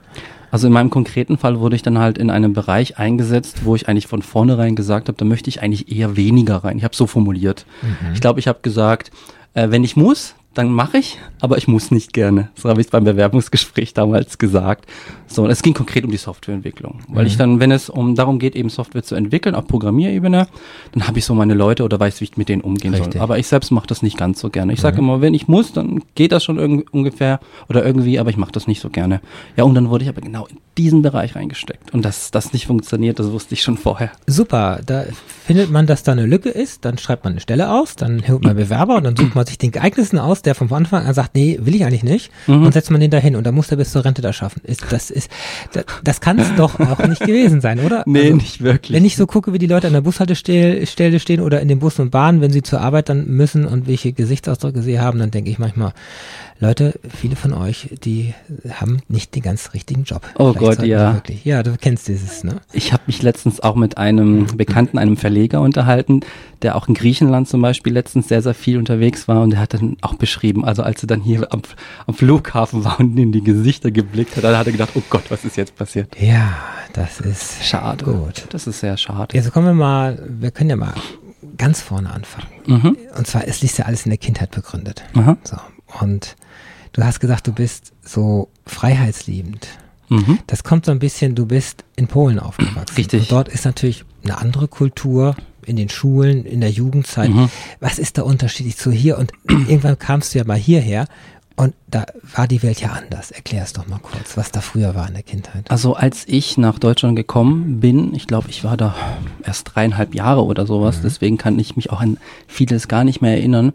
Also 0.50 0.66
in 0.66 0.72
meinem 0.72 0.90
konkreten 0.90 1.38
Fall 1.38 1.60
wurde 1.60 1.76
ich 1.76 1.82
dann 1.82 1.98
halt 1.98 2.18
in 2.18 2.30
einem 2.30 2.52
Bereich 2.52 2.98
eingesetzt, 2.98 3.64
wo 3.64 3.76
ich 3.76 3.88
eigentlich 3.88 4.06
von 4.06 4.22
vornherein 4.22 4.74
gesagt 4.76 5.08
habe, 5.08 5.16
da 5.16 5.24
möchte 5.24 5.48
ich 5.48 5.62
eigentlich 5.62 5.90
eher 5.90 6.16
weniger 6.16 6.56
rein. 6.56 6.78
Ich 6.78 6.84
habe 6.84 6.96
so 6.96 7.06
formuliert. 7.06 7.66
Ich 8.14 8.20
glaube, 8.20 8.40
ich 8.40 8.48
habe 8.48 8.58
gesagt, 8.62 9.10
äh, 9.54 9.70
wenn 9.70 9.84
ich 9.84 9.96
muss, 9.96 10.34
dann 10.54 10.72
mache 10.72 10.98
ich, 10.98 11.16
aber 11.40 11.58
ich 11.58 11.68
muss 11.68 11.92
nicht 11.92 12.12
gerne. 12.12 12.50
So 12.56 12.68
habe 12.68 12.80
ich 12.80 12.88
es 12.88 12.90
beim 12.90 13.04
Bewerbungsgespräch 13.04 13.94
damals 13.94 14.36
gesagt. 14.36 14.86
So, 15.28 15.44
und 15.44 15.50
es 15.50 15.62
ging 15.62 15.74
konkret 15.74 16.04
um 16.04 16.10
die 16.10 16.16
Softwareentwicklung. 16.16 17.00
Weil 17.08 17.28
ich 17.28 17.36
dann, 17.36 17.60
wenn 17.60 17.70
es 17.70 17.88
um 17.88 18.16
darum 18.16 18.40
geht, 18.40 18.56
eben 18.56 18.68
Software 18.68 19.04
zu 19.04 19.14
entwickeln, 19.14 19.54
auf 19.54 19.68
Programmierebene, 19.68 20.48
dann 20.90 21.06
habe 21.06 21.20
ich 21.20 21.24
so 21.24 21.34
meine 21.34 21.54
Leute 21.54 21.84
oder 21.84 22.00
weiß, 22.00 22.20
wie 22.20 22.24
ich 22.24 22.36
mit 22.36 22.48
denen 22.48 22.62
umgehen 22.62 22.94
Richtig. 22.94 23.12
soll. 23.12 23.22
Aber 23.22 23.38
ich 23.38 23.46
selbst 23.46 23.70
mache 23.70 23.86
das 23.86 24.02
nicht 24.02 24.16
ganz 24.16 24.40
so 24.40 24.50
gerne. 24.50 24.72
Ich 24.72 24.80
sage 24.80 24.98
immer, 24.98 25.20
wenn 25.20 25.34
ich 25.34 25.46
muss, 25.46 25.72
dann 25.72 26.02
geht 26.16 26.32
das 26.32 26.42
schon 26.42 26.82
ungefähr 26.90 27.38
oder 27.68 27.84
irgendwie, 27.84 28.18
aber 28.18 28.30
ich 28.30 28.36
mache 28.36 28.52
das 28.52 28.66
nicht 28.66 28.80
so 28.80 28.90
gerne. 28.90 29.20
Ja, 29.56 29.62
und 29.62 29.74
dann 29.74 29.88
wurde 29.88 30.02
ich 30.02 30.10
aber 30.10 30.20
genau 30.20 30.46
in 30.46 30.56
diesen 30.76 31.02
Bereich 31.02 31.36
reingesteckt. 31.36 31.92
Und 31.92 32.04
dass 32.04 32.30
das 32.30 32.52
nicht 32.52 32.66
funktioniert, 32.66 33.18
das 33.18 33.30
wusste 33.30 33.54
ich 33.54 33.62
schon 33.62 33.76
vorher. 33.76 34.10
Super, 34.26 34.80
da 34.84 35.04
findet 35.44 35.70
man, 35.70 35.86
dass 35.86 36.02
da 36.02 36.12
eine 36.12 36.26
Lücke 36.26 36.48
ist, 36.48 36.84
dann 36.84 36.96
schreibt 36.96 37.24
man 37.24 37.34
eine 37.34 37.40
Stelle 37.40 37.70
aus, 37.70 37.96
dann 37.96 38.26
hört 38.26 38.42
man 38.42 38.56
Bewerber 38.60 38.96
und 38.96 39.04
dann 39.04 39.16
sucht 39.16 39.34
man 39.34 39.46
sich 39.46 39.58
den 39.58 39.72
geeignetsten 39.72 40.18
aus, 40.18 40.39
der 40.42 40.54
von 40.54 40.72
Anfang 40.72 41.06
an 41.06 41.14
sagt, 41.14 41.34
nee, 41.34 41.58
will 41.60 41.74
ich 41.74 41.84
eigentlich 41.84 42.04
nicht, 42.04 42.30
und 42.46 42.72
setzt 42.72 42.90
man 42.90 43.00
den 43.00 43.10
dahin 43.10 43.36
und 43.36 43.44
dann 43.44 43.54
muss 43.54 43.68
der 43.68 43.76
bis 43.76 43.92
zur 43.92 44.04
Rente 44.04 44.22
da 44.22 44.32
schaffen. 44.32 44.60
Ist, 44.64 44.84
das 44.90 45.10
ist, 45.10 45.30
das, 45.72 45.84
das 46.04 46.20
kann 46.20 46.38
es 46.38 46.54
doch 46.56 46.78
auch 46.80 47.06
nicht 47.06 47.20
gewesen 47.20 47.60
sein, 47.60 47.80
oder? 47.80 48.02
Nee, 48.06 48.24
Also, 48.24 48.36
nicht 48.36 48.62
wirklich. 48.62 48.96
Wenn 48.96 49.04
ich 49.04 49.16
so 49.16 49.26
gucke, 49.26 49.52
wie 49.52 49.58
die 49.58 49.66
Leute 49.66 49.86
an 49.86 49.92
der 49.92 50.00
Bushaltestelle 50.00 50.86
Stelle 50.86 51.20
stehen 51.20 51.40
oder 51.40 51.60
in 51.60 51.68
den 51.68 51.78
Bussen 51.78 52.02
und 52.02 52.10
Bahnen, 52.10 52.40
wenn 52.40 52.50
sie 52.50 52.62
zur 52.62 52.80
Arbeit 52.80 53.08
dann 53.08 53.26
müssen 53.26 53.64
und 53.66 53.86
welche 53.86 54.12
Gesichtsausdrücke 54.12 54.82
sie 54.82 55.00
haben, 55.00 55.18
dann 55.18 55.30
denke 55.30 55.50
ich 55.50 55.58
manchmal, 55.58 55.92
Leute, 56.62 57.00
viele 57.08 57.36
von 57.36 57.54
euch, 57.54 57.88
die 58.04 58.34
haben 58.70 59.00
nicht 59.08 59.34
den 59.34 59.42
ganz 59.42 59.72
richtigen 59.72 60.04
Job. 60.04 60.28
Oh 60.38 60.52
Vielleicht 60.52 60.78
Gott, 60.78 60.86
ja. 60.86 61.14
Wirklich. 61.14 61.42
Ja, 61.46 61.62
du 61.62 61.74
kennst 61.80 62.06
dieses, 62.06 62.44
ne? 62.44 62.60
Ich 62.74 62.92
habe 62.92 63.02
mich 63.06 63.22
letztens 63.22 63.60
auch 63.60 63.76
mit 63.76 63.96
einem 63.96 64.46
Bekannten, 64.58 64.98
einem 64.98 65.16
Verleger 65.16 65.62
unterhalten, 65.62 66.20
der 66.60 66.76
auch 66.76 66.86
in 66.86 66.92
Griechenland 66.92 67.48
zum 67.48 67.62
Beispiel 67.62 67.94
letztens 67.94 68.28
sehr, 68.28 68.42
sehr 68.42 68.52
viel 68.52 68.76
unterwegs 68.76 69.26
war 69.26 69.40
und 69.40 69.50
der 69.50 69.58
hat 69.58 69.72
dann 69.72 69.96
auch 70.02 70.14
beschrieben, 70.14 70.62
also 70.62 70.82
als 70.82 71.02
er 71.02 71.06
dann 71.06 71.22
hier 71.22 71.50
am, 71.50 71.62
am 72.06 72.12
Flughafen 72.12 72.84
war 72.84 73.00
und 73.00 73.16
in 73.16 73.32
die 73.32 73.42
Gesichter 73.42 73.90
geblickt 73.90 74.36
hat, 74.36 74.44
dann 74.44 74.58
hat 74.58 74.66
er 74.66 74.72
gedacht, 74.72 74.90
oh 74.94 75.02
Gott, 75.08 75.24
was 75.30 75.46
ist 75.46 75.56
jetzt 75.56 75.74
passiert? 75.76 76.14
Ja, 76.20 76.52
das 76.92 77.20
ist 77.20 77.64
Schade. 77.64 78.04
Gut. 78.04 78.44
Das 78.50 78.66
ist 78.66 78.80
sehr 78.80 78.98
schade. 78.98 79.34
Jetzt 79.34 79.50
kommen 79.50 79.66
wir 79.66 79.74
mal, 79.74 80.22
wir 80.28 80.50
können 80.50 80.68
ja 80.68 80.76
mal 80.76 80.92
ganz 81.56 81.80
vorne 81.80 82.10
anfangen. 82.10 82.48
Mhm. 82.66 82.96
Und 83.16 83.26
zwar, 83.26 83.48
es 83.48 83.62
ist 83.62 83.78
ja 83.78 83.86
alles 83.86 84.04
in 84.04 84.10
der 84.10 84.18
Kindheit 84.18 84.50
begründet. 84.50 85.02
Aha. 85.14 85.38
So. 85.42 85.56
Und 86.00 86.36
du 86.92 87.04
hast 87.04 87.20
gesagt, 87.20 87.46
du 87.46 87.52
bist 87.52 87.92
so 88.02 88.48
freiheitsliebend. 88.66 89.68
Mhm. 90.08 90.40
Das 90.46 90.64
kommt 90.64 90.86
so 90.86 90.92
ein 90.92 90.98
bisschen, 90.98 91.34
du 91.34 91.46
bist 91.46 91.84
in 91.96 92.08
Polen 92.08 92.38
aufgewachsen. 92.38 92.96
Richtig. 92.96 93.22
Und 93.22 93.32
dort 93.32 93.48
ist 93.48 93.64
natürlich 93.64 94.04
eine 94.24 94.38
andere 94.38 94.68
Kultur 94.68 95.36
in 95.64 95.76
den 95.76 95.88
Schulen, 95.88 96.44
in 96.44 96.60
der 96.60 96.70
Jugendzeit. 96.70 97.30
Mhm. 97.30 97.48
Was 97.78 97.98
ist 97.98 98.18
da 98.18 98.22
unterschiedlich 98.22 98.76
zu 98.76 98.90
hier? 98.90 99.18
Und 99.18 99.32
irgendwann 99.48 99.98
kamst 99.98 100.34
du 100.34 100.38
ja 100.38 100.44
mal 100.44 100.58
hierher 100.58 101.06
und 101.60 101.74
da 101.88 102.06
war 102.34 102.48
die 102.48 102.62
Welt 102.62 102.80
ja 102.80 102.92
anders. 102.92 103.30
Erklär 103.30 103.62
es 103.62 103.74
doch 103.74 103.86
mal 103.86 103.98
kurz, 103.98 104.36
was 104.36 104.50
da 104.50 104.62
früher 104.62 104.94
war 104.94 105.06
in 105.06 105.12
der 105.14 105.22
Kindheit. 105.22 105.70
Also 105.70 105.94
als 105.94 106.24
ich 106.26 106.56
nach 106.56 106.78
Deutschland 106.78 107.16
gekommen 107.16 107.80
bin, 107.80 108.14
ich 108.14 108.26
glaube, 108.26 108.48
ich 108.48 108.64
war 108.64 108.78
da 108.78 108.94
erst 109.44 109.74
dreieinhalb 109.74 110.14
Jahre 110.14 110.42
oder 110.44 110.66
sowas, 110.66 111.02
deswegen 111.02 111.36
kann 111.36 111.58
ich 111.58 111.76
mich 111.76 111.90
auch 111.90 112.00
an 112.00 112.16
vieles 112.48 112.88
gar 112.88 113.04
nicht 113.04 113.20
mehr 113.20 113.32
erinnern. 113.32 113.74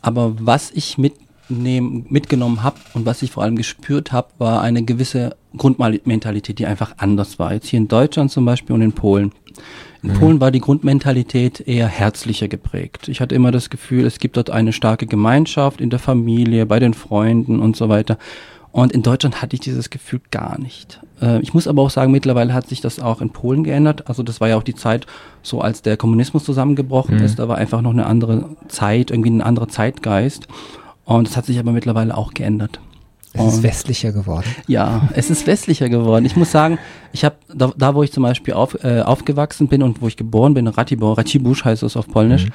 Aber 0.00 0.34
was 0.38 0.70
ich 0.70 0.96
mitnehmen, 1.48 2.06
mitgenommen 2.08 2.62
habe 2.62 2.76
und 2.94 3.06
was 3.06 3.22
ich 3.22 3.30
vor 3.30 3.42
allem 3.42 3.56
gespürt 3.56 4.12
habe, 4.12 4.28
war 4.38 4.62
eine 4.62 4.82
gewisse 4.82 5.36
Grundmentalität, 5.56 6.58
die 6.58 6.66
einfach 6.66 6.94
anders 6.98 7.38
war. 7.38 7.52
Jetzt 7.52 7.68
hier 7.68 7.78
in 7.78 7.88
Deutschland 7.88 8.30
zum 8.30 8.44
Beispiel 8.44 8.74
und 8.74 8.82
in 8.82 8.92
Polen. 8.92 9.32
In 10.02 10.12
Polen 10.12 10.40
war 10.40 10.50
die 10.50 10.60
Grundmentalität 10.60 11.60
eher 11.66 11.86
herzlicher 11.86 12.48
geprägt. 12.48 13.08
Ich 13.08 13.22
hatte 13.22 13.34
immer 13.34 13.52
das 13.52 13.70
Gefühl, 13.70 14.04
es 14.04 14.18
gibt 14.18 14.36
dort 14.36 14.50
eine 14.50 14.74
starke 14.74 15.06
Gemeinschaft 15.06 15.80
in 15.80 15.88
der 15.88 15.98
Familie, 15.98 16.66
bei 16.66 16.78
den 16.78 16.92
Freunden 16.92 17.58
und 17.58 17.74
so 17.74 17.88
weiter. 17.88 18.18
Und 18.70 18.92
in 18.92 19.02
Deutschland 19.02 19.40
hatte 19.40 19.54
ich 19.54 19.60
dieses 19.60 19.88
Gefühl 19.88 20.20
gar 20.32 20.58
nicht. 20.58 21.00
Äh, 21.22 21.40
ich 21.40 21.54
muss 21.54 21.68
aber 21.68 21.80
auch 21.80 21.90
sagen, 21.90 22.10
mittlerweile 22.10 22.52
hat 22.52 22.66
sich 22.66 22.80
das 22.80 22.98
auch 22.98 23.20
in 23.20 23.30
Polen 23.30 23.62
geändert. 23.62 24.08
Also 24.08 24.24
das 24.24 24.40
war 24.40 24.48
ja 24.48 24.56
auch 24.56 24.64
die 24.64 24.74
Zeit, 24.74 25.06
so 25.42 25.60
als 25.60 25.80
der 25.80 25.96
Kommunismus 25.96 26.44
zusammengebrochen 26.44 27.20
ist. 27.20 27.38
Da 27.38 27.48
war 27.48 27.56
einfach 27.56 27.82
noch 27.82 27.92
eine 27.92 28.06
andere 28.06 28.56
Zeit, 28.66 29.12
irgendwie 29.12 29.30
ein 29.30 29.42
anderer 29.42 29.68
Zeitgeist. 29.68 30.48
Und 31.04 31.28
das 31.28 31.36
hat 31.36 31.46
sich 31.46 31.58
aber 31.58 31.72
mittlerweile 31.72 32.16
auch 32.16 32.34
geändert. 32.34 32.80
Es 33.36 33.54
ist 33.54 33.62
westlicher 33.64 34.12
geworden. 34.12 34.46
ja, 34.68 35.08
es 35.14 35.28
ist 35.28 35.48
westlicher 35.48 35.88
geworden. 35.88 36.24
Ich 36.24 36.36
muss 36.36 36.52
sagen, 36.52 36.78
ich 37.12 37.24
habe 37.24 37.34
da, 37.52 37.72
da, 37.76 37.94
wo 37.96 38.04
ich 38.04 38.12
zum 38.12 38.22
Beispiel 38.22 38.54
auf, 38.54 38.84
äh, 38.84 39.00
aufgewachsen 39.00 39.66
bin 39.66 39.82
und 39.82 40.00
wo 40.00 40.06
ich 40.06 40.16
geboren 40.16 40.54
bin, 40.54 40.68
Ratibor, 40.68 41.18
Racibusz 41.18 41.64
heißt 41.64 41.82
es 41.82 41.96
auf 41.96 42.06
Polnisch, 42.06 42.46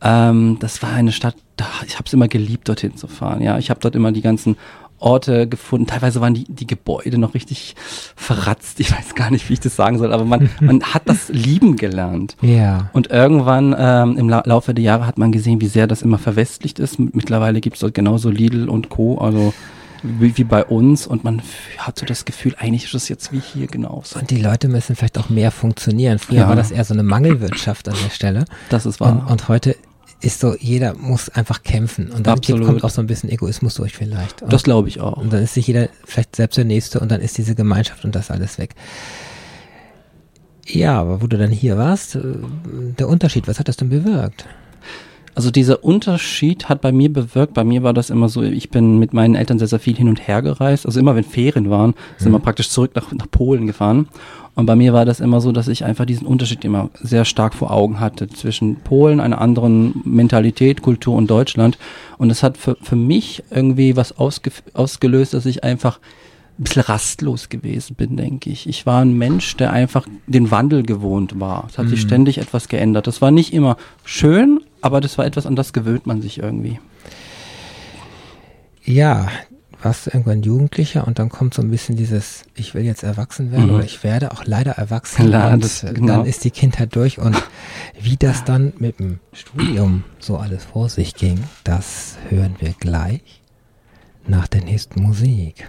ähm, 0.00 0.56
das 0.60 0.80
war 0.80 0.92
eine 0.92 1.10
Stadt, 1.10 1.34
da, 1.56 1.66
ich 1.86 1.94
habe 1.94 2.04
es 2.06 2.12
immer 2.12 2.28
geliebt, 2.28 2.68
dorthin 2.68 2.96
zu 2.96 3.08
fahren. 3.08 3.42
Ja, 3.42 3.58
ich 3.58 3.68
habe 3.68 3.80
dort 3.80 3.96
immer 3.96 4.12
die 4.12 4.22
ganzen 4.22 4.56
Orte 4.98 5.46
gefunden. 5.48 5.86
Teilweise 5.86 6.20
waren 6.20 6.34
die, 6.34 6.44
die 6.44 6.66
Gebäude 6.66 7.18
noch 7.18 7.34
richtig 7.34 7.74
verratzt. 8.16 8.80
Ich 8.80 8.90
weiß 8.90 9.14
gar 9.14 9.30
nicht, 9.30 9.48
wie 9.48 9.54
ich 9.54 9.60
das 9.60 9.76
sagen 9.76 9.98
soll, 9.98 10.12
aber 10.12 10.24
man, 10.24 10.50
man 10.60 10.82
hat 10.82 11.02
das 11.06 11.28
lieben 11.28 11.76
gelernt. 11.76 12.36
Ja. 12.40 12.90
Und 12.92 13.10
irgendwann 13.10 13.74
ähm, 13.78 14.16
im 14.16 14.28
La 14.28 14.42
Laufe 14.44 14.74
der 14.74 14.84
Jahre 14.84 15.06
hat 15.06 15.18
man 15.18 15.32
gesehen, 15.32 15.60
wie 15.60 15.66
sehr 15.68 15.86
das 15.86 16.02
immer 16.02 16.18
verwestlicht 16.18 16.78
ist. 16.78 16.98
Mittlerweile 16.98 17.60
gibt 17.60 17.76
es 17.76 17.80
dort 17.80 17.94
genauso 17.94 18.30
Lidl 18.30 18.68
und 18.68 18.88
Co., 18.88 19.18
also 19.18 19.52
wie, 20.02 20.36
wie 20.36 20.44
bei 20.44 20.64
uns. 20.64 21.06
Und 21.06 21.24
man 21.24 21.42
hat 21.78 21.98
so 21.98 22.06
das 22.06 22.24
Gefühl, 22.24 22.54
eigentlich 22.58 22.84
ist 22.84 22.94
es 22.94 23.08
jetzt 23.08 23.32
wie 23.32 23.40
hier 23.40 23.66
genauso. 23.66 24.18
Und 24.18 24.30
die 24.30 24.40
Leute 24.40 24.68
müssen 24.68 24.94
vielleicht 24.96 25.18
auch 25.18 25.28
mehr 25.28 25.50
funktionieren. 25.50 26.18
Früher 26.18 26.38
Ja. 26.38 26.48
war 26.48 26.56
das 26.56 26.70
eher 26.70 26.84
so 26.84 26.94
eine 26.94 27.02
Mangelwirtschaft 27.02 27.88
an 27.88 27.94
der 28.04 28.10
Stelle. 28.10 28.44
Das 28.68 28.86
ist 28.86 29.00
wahr. 29.00 29.10
Und, 29.10 29.30
und 29.32 29.48
heute 29.48 29.74
ist 30.20 30.40
so, 30.40 30.56
jeder 30.58 30.94
muss 30.94 31.28
einfach 31.28 31.62
kämpfen. 31.62 32.10
Und 32.10 32.26
dann 32.26 32.38
Absolut. 32.38 32.66
kommt 32.66 32.84
auch 32.84 32.90
so 32.90 33.00
ein 33.00 33.06
bisschen 33.06 33.30
Egoismus 33.30 33.74
durch 33.74 33.94
vielleicht. 33.94 34.42
Und, 34.42 34.52
das 34.52 34.64
glaube 34.64 34.88
ich 34.88 35.00
auch. 35.00 35.16
und 35.16 35.32
dann 35.32 35.42
ist 35.42 35.54
sich 35.54 35.66
jeder 35.66 35.88
vielleicht 36.04 36.36
selbst 36.36 36.56
der 36.56 36.64
Nächste 36.64 37.00
und 37.00 37.10
dann 37.10 37.20
ist 37.20 37.38
diese 37.38 37.54
Gemeinschaft 37.54 38.04
und 38.04 38.14
das 38.14 38.30
alles 38.30 38.58
weg. 38.58 38.74
Ja, 40.66 41.00
aber 41.00 41.22
wo 41.22 41.26
du 41.26 41.38
dann 41.38 41.50
hier 41.50 41.78
warst, 41.78 42.16
äh, 42.16 42.20
der 42.98 43.08
Unterschied, 43.08 43.48
was 43.48 43.58
hat 43.58 43.68
das 43.68 43.76
denn 43.76 43.88
bewirkt? 43.88 44.44
Also 45.38 45.52
dieser 45.52 45.84
Unterschied 45.84 46.68
hat 46.68 46.80
bei 46.80 46.90
mir 46.90 47.12
bewirkt, 47.12 47.54
bei 47.54 47.62
mir 47.62 47.84
war 47.84 47.94
das 47.94 48.10
immer 48.10 48.28
so, 48.28 48.42
ich 48.42 48.70
bin 48.70 48.98
mit 48.98 49.12
meinen 49.12 49.36
Eltern 49.36 49.60
sehr, 49.60 49.68
sehr 49.68 49.78
viel 49.78 49.94
hin 49.94 50.08
und 50.08 50.26
her 50.26 50.42
gereist. 50.42 50.84
Also 50.84 50.98
immer 50.98 51.14
wenn 51.14 51.22
Ferien 51.22 51.70
waren, 51.70 51.94
sind 52.16 52.32
wir 52.32 52.40
praktisch 52.40 52.70
zurück 52.70 52.90
nach, 52.96 53.12
nach 53.12 53.30
Polen 53.30 53.68
gefahren. 53.68 54.08
Und 54.56 54.66
bei 54.66 54.74
mir 54.74 54.92
war 54.92 55.04
das 55.04 55.20
immer 55.20 55.40
so, 55.40 55.52
dass 55.52 55.68
ich 55.68 55.84
einfach 55.84 56.06
diesen 56.06 56.26
Unterschied 56.26 56.64
immer 56.64 56.90
sehr 57.00 57.24
stark 57.24 57.54
vor 57.54 57.70
Augen 57.70 58.00
hatte 58.00 58.26
zwischen 58.26 58.80
Polen, 58.80 59.20
einer 59.20 59.40
anderen 59.40 60.00
Mentalität, 60.02 60.82
Kultur 60.82 61.14
und 61.14 61.30
Deutschland. 61.30 61.78
Und 62.16 62.30
das 62.30 62.42
hat 62.42 62.56
für, 62.56 62.76
für 62.82 62.96
mich 62.96 63.44
irgendwie 63.52 63.94
was 63.94 64.18
ausge, 64.18 64.50
ausgelöst, 64.74 65.34
dass 65.34 65.46
ich 65.46 65.62
einfach 65.62 66.00
ein 66.58 66.64
bisschen 66.64 66.82
rastlos 66.82 67.48
gewesen 67.48 67.94
bin, 67.94 68.16
denke 68.16 68.50
ich. 68.50 68.68
Ich 68.68 68.86
war 68.86 69.02
ein 69.02 69.16
Mensch, 69.16 69.56
der 69.56 69.72
einfach 69.72 70.04
den 70.26 70.50
Wandel 70.50 70.82
gewohnt 70.82 71.38
war. 71.38 71.68
Es 71.70 71.78
hat 71.78 71.86
sich 71.86 72.00
ständig 72.00 72.38
etwas 72.38 72.66
geändert. 72.66 73.06
Das 73.06 73.22
war 73.22 73.30
nicht 73.30 73.52
immer 73.52 73.76
schön, 74.04 74.58
aber 74.80 75.00
das 75.00 75.18
war 75.18 75.24
etwas, 75.26 75.46
an 75.46 75.56
das 75.56 75.72
gewöhnt 75.72 76.06
man 76.06 76.22
sich 76.22 76.38
irgendwie. 76.38 76.78
Ja, 78.84 79.28
warst 79.82 80.06
du 80.06 80.10
irgendwann 80.10 80.42
Jugendlicher 80.42 81.06
und 81.06 81.18
dann 81.18 81.28
kommt 81.28 81.54
so 81.54 81.62
ein 81.62 81.70
bisschen 81.70 81.96
dieses, 81.96 82.44
ich 82.54 82.74
will 82.74 82.82
jetzt 82.84 83.02
erwachsen 83.04 83.52
werden 83.52 83.66
Mhm. 83.68 83.74
oder 83.76 83.84
ich 83.84 84.02
werde 84.02 84.32
auch 84.32 84.44
leider 84.44 84.72
erwachsen 84.72 85.28
Ja, 85.32 85.52
und 85.52 85.62
das- 85.62 85.82
genau. 85.82 86.06
dann 86.18 86.24
ist 86.26 86.42
die 86.44 86.50
Kindheit 86.50 86.96
durch 86.96 87.18
und 87.18 87.36
wie 88.00 88.16
das 88.16 88.44
dann 88.44 88.72
mit 88.78 88.98
dem 88.98 89.20
Studium 89.32 90.04
so 90.18 90.36
alles 90.36 90.64
vor 90.64 90.88
sich 90.88 91.14
ging, 91.14 91.38
das 91.64 92.16
hören 92.28 92.56
wir 92.58 92.72
gleich 92.80 93.42
nach 94.26 94.48
der 94.48 94.62
nächsten 94.64 95.02
Musik. 95.02 95.68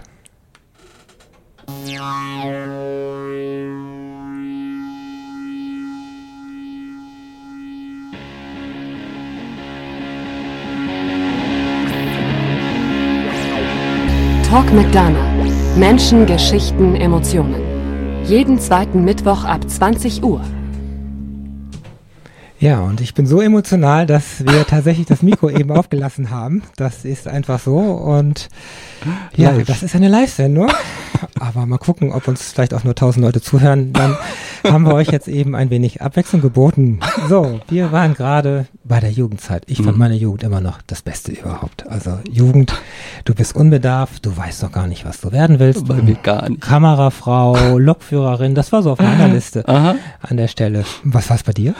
Talk 14.50 14.72
mit 14.72 14.92
Dana. 14.92 15.32
Menschen, 15.76 16.26
Geschichten, 16.26 16.96
Emotionen. 16.96 17.54
Jeden 18.24 18.58
zweiten 18.58 19.04
Mittwoch 19.04 19.44
ab 19.44 19.60
20 19.70 20.24
Uhr. 20.24 20.40
Ja, 22.58 22.80
und 22.80 23.00
ich 23.00 23.14
bin 23.14 23.26
so 23.26 23.40
emotional, 23.40 24.06
dass 24.06 24.44
wir 24.44 24.66
tatsächlich 24.66 25.06
das 25.06 25.22
Mikro 25.22 25.50
eben 25.50 25.70
aufgelassen 25.70 26.30
haben. 26.30 26.64
Das 26.74 27.04
ist 27.04 27.28
einfach 27.28 27.60
so. 27.60 27.78
Und 27.78 28.48
ja, 29.36 29.52
Live. 29.52 29.68
das 29.68 29.84
ist 29.84 29.94
eine 29.94 30.08
Live-Sendung. 30.08 30.72
Aber 31.38 31.64
mal 31.66 31.78
gucken, 31.78 32.10
ob 32.10 32.26
uns 32.26 32.50
vielleicht 32.50 32.74
auch 32.74 32.82
nur 32.82 32.96
tausend 32.96 33.24
Leute 33.24 33.40
zuhören. 33.40 33.92
Dann 33.92 34.16
haben 34.64 34.84
wir 34.86 34.94
euch 34.94 35.08
jetzt 35.08 35.28
eben 35.28 35.54
ein 35.54 35.70
wenig 35.70 36.02
Abwechslung 36.02 36.40
geboten. 36.42 37.00
So, 37.28 37.60
wir 37.68 37.92
waren 37.92 38.14
gerade 38.14 38.66
bei 38.84 39.00
der 39.00 39.10
Jugendzeit. 39.10 39.62
Ich 39.66 39.78
fand 39.78 39.92
Mhm. 39.92 39.98
meine 39.98 40.14
Jugend 40.16 40.42
immer 40.42 40.60
noch 40.60 40.78
das 40.86 41.02
Beste 41.02 41.32
überhaupt. 41.32 41.86
Also 41.88 42.18
Jugend, 42.30 42.74
du 43.24 43.34
bist 43.34 43.54
unbedarft, 43.54 44.26
du 44.26 44.36
weißt 44.36 44.62
noch 44.62 44.72
gar 44.72 44.86
nicht, 44.86 45.04
was 45.04 45.20
du 45.20 45.32
werden 45.32 45.58
willst. 45.58 45.86
Bei 45.86 45.94
mir 46.02 46.14
gar 46.16 46.48
nicht. 46.48 46.60
Kamerafrau, 46.60 47.78
Lokführerin, 47.78 48.54
das 48.54 48.72
war 48.72 48.82
so 48.82 48.92
auf 48.92 48.98
meiner 49.00 49.28
Liste 49.28 49.66
Aha. 49.68 49.94
an 50.20 50.36
der 50.36 50.48
Stelle. 50.48 50.84
Was 51.04 51.30
war's 51.30 51.42
bei 51.42 51.52
dir? 51.52 51.74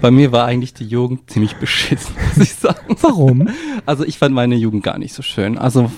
Bei 0.00 0.10
mir 0.10 0.32
war 0.32 0.46
eigentlich 0.46 0.74
die 0.74 0.86
Jugend 0.86 1.30
ziemlich 1.30 1.56
beschissen, 1.56 2.14
muss 2.36 2.44
ich 2.44 2.54
sagen. 2.54 2.96
Warum? 3.00 3.48
Also 3.86 4.04
ich 4.04 4.18
fand 4.18 4.34
meine 4.34 4.56
Jugend 4.56 4.82
gar 4.82 4.98
nicht 4.98 5.14
so 5.14 5.22
schön. 5.22 5.56
Also 5.58 5.90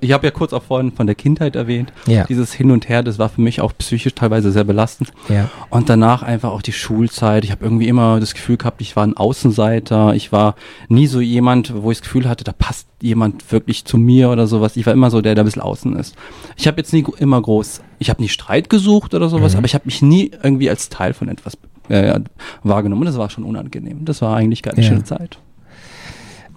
ich 0.00 0.12
habe 0.12 0.26
ja 0.26 0.30
kurz 0.30 0.52
auch 0.52 0.62
vorhin 0.62 0.92
von 0.92 1.06
der 1.06 1.14
Kindheit 1.14 1.56
erwähnt. 1.56 1.92
Ja. 2.06 2.24
Dieses 2.24 2.52
Hin 2.52 2.70
und 2.70 2.88
Her, 2.88 3.02
das 3.02 3.18
war 3.18 3.28
für 3.28 3.40
mich 3.40 3.60
auch 3.60 3.72
psychisch 3.78 4.14
teilweise 4.14 4.50
sehr 4.52 4.64
belastend. 4.64 5.12
Ja. 5.28 5.48
Und 5.70 5.88
danach 5.88 6.22
einfach 6.24 6.50
auch 6.50 6.62
die 6.62 6.72
Schulzeit. 6.72 7.44
Ich 7.44 7.52
habe 7.52 7.64
irgendwie 7.64 7.86
immer 7.86 8.18
das 8.18 8.34
Gefühl 8.34 8.56
gehabt, 8.56 8.80
ich 8.80 8.96
war 8.96 9.04
ein 9.06 9.16
Außenseiter. 9.16 10.14
Ich 10.14 10.32
war 10.32 10.56
nie 10.88 11.06
so 11.06 11.20
jemand, 11.20 11.72
wo 11.82 11.92
ich 11.92 11.98
das 11.98 12.02
Gefühl 12.08 12.28
hatte, 12.28 12.42
da 12.42 12.52
passt 12.52 12.88
jemand 13.00 13.52
wirklich 13.52 13.84
zu 13.84 13.96
mir 13.96 14.30
oder 14.30 14.48
sowas. 14.48 14.76
Ich 14.76 14.84
war 14.84 14.92
immer 14.92 15.10
so 15.10 15.20
der, 15.20 15.36
der 15.36 15.44
ein 15.44 15.46
bisschen 15.46 15.62
außen 15.62 15.94
ist. 15.96 16.16
Ich 16.56 16.66
habe 16.66 16.78
jetzt 16.78 16.92
nie 16.92 17.04
immer 17.18 17.40
groß, 17.40 17.82
ich 18.00 18.10
habe 18.10 18.20
nie 18.20 18.28
Streit 18.28 18.68
gesucht 18.68 19.14
oder 19.14 19.28
sowas, 19.28 19.54
aber 19.54 19.64
ich 19.66 19.74
habe 19.74 19.84
mich 19.86 20.02
nie 20.02 20.32
irgendwie 20.42 20.68
als 20.68 20.88
Teil 20.88 21.14
von 21.14 21.28
etwas 21.28 21.56
äh, 21.88 22.18
wahrgenommen. 22.64 23.02
Und 23.02 23.06
das 23.06 23.16
war 23.18 23.30
schon 23.30 23.44
unangenehm. 23.44 24.04
Das 24.04 24.20
war 24.22 24.36
eigentlich 24.36 24.62
keine 24.62 24.80
Ja. 24.82 24.88
schöne 24.88 25.04
Zeit. 25.04 25.38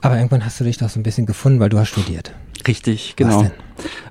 Aber 0.01 0.15
irgendwann 0.17 0.43
hast 0.43 0.59
du 0.59 0.63
dich 0.63 0.77
doch 0.77 0.89
so 0.89 0.99
ein 0.99 1.03
bisschen 1.03 1.25
gefunden, 1.27 1.59
weil 1.59 1.69
du 1.69 1.77
hast 1.79 1.89
studiert. 1.89 2.33
Richtig, 2.67 3.15
genau. 3.15 3.45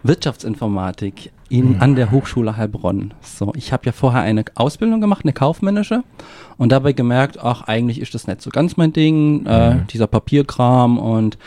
Wirtschaftsinformatik 0.03 1.31
in, 1.49 1.81
an 1.81 1.95
der 1.95 2.11
Hochschule 2.11 2.57
Heilbronn. 2.57 3.15
So, 3.21 3.53
ich 3.55 3.73
habe 3.73 3.85
ja 3.87 3.93
vorher 3.93 4.23
eine 4.23 4.45
Ausbildung 4.55 5.01
gemacht, 5.01 5.25
eine 5.25 5.33
kaufmännische, 5.33 6.03
und 6.57 6.73
dabei 6.73 6.93
gemerkt, 6.93 7.39
ach, 7.43 7.63
eigentlich 7.63 8.01
ist 8.01 8.15
das 8.15 8.27
nicht 8.27 8.41
so 8.43 8.51
ganz 8.51 8.77
mein 8.77 8.93
Ding, 8.93 9.47
äh, 9.47 9.77
dieser 9.91 10.07
Papierkram 10.07 10.99
und 10.99 11.39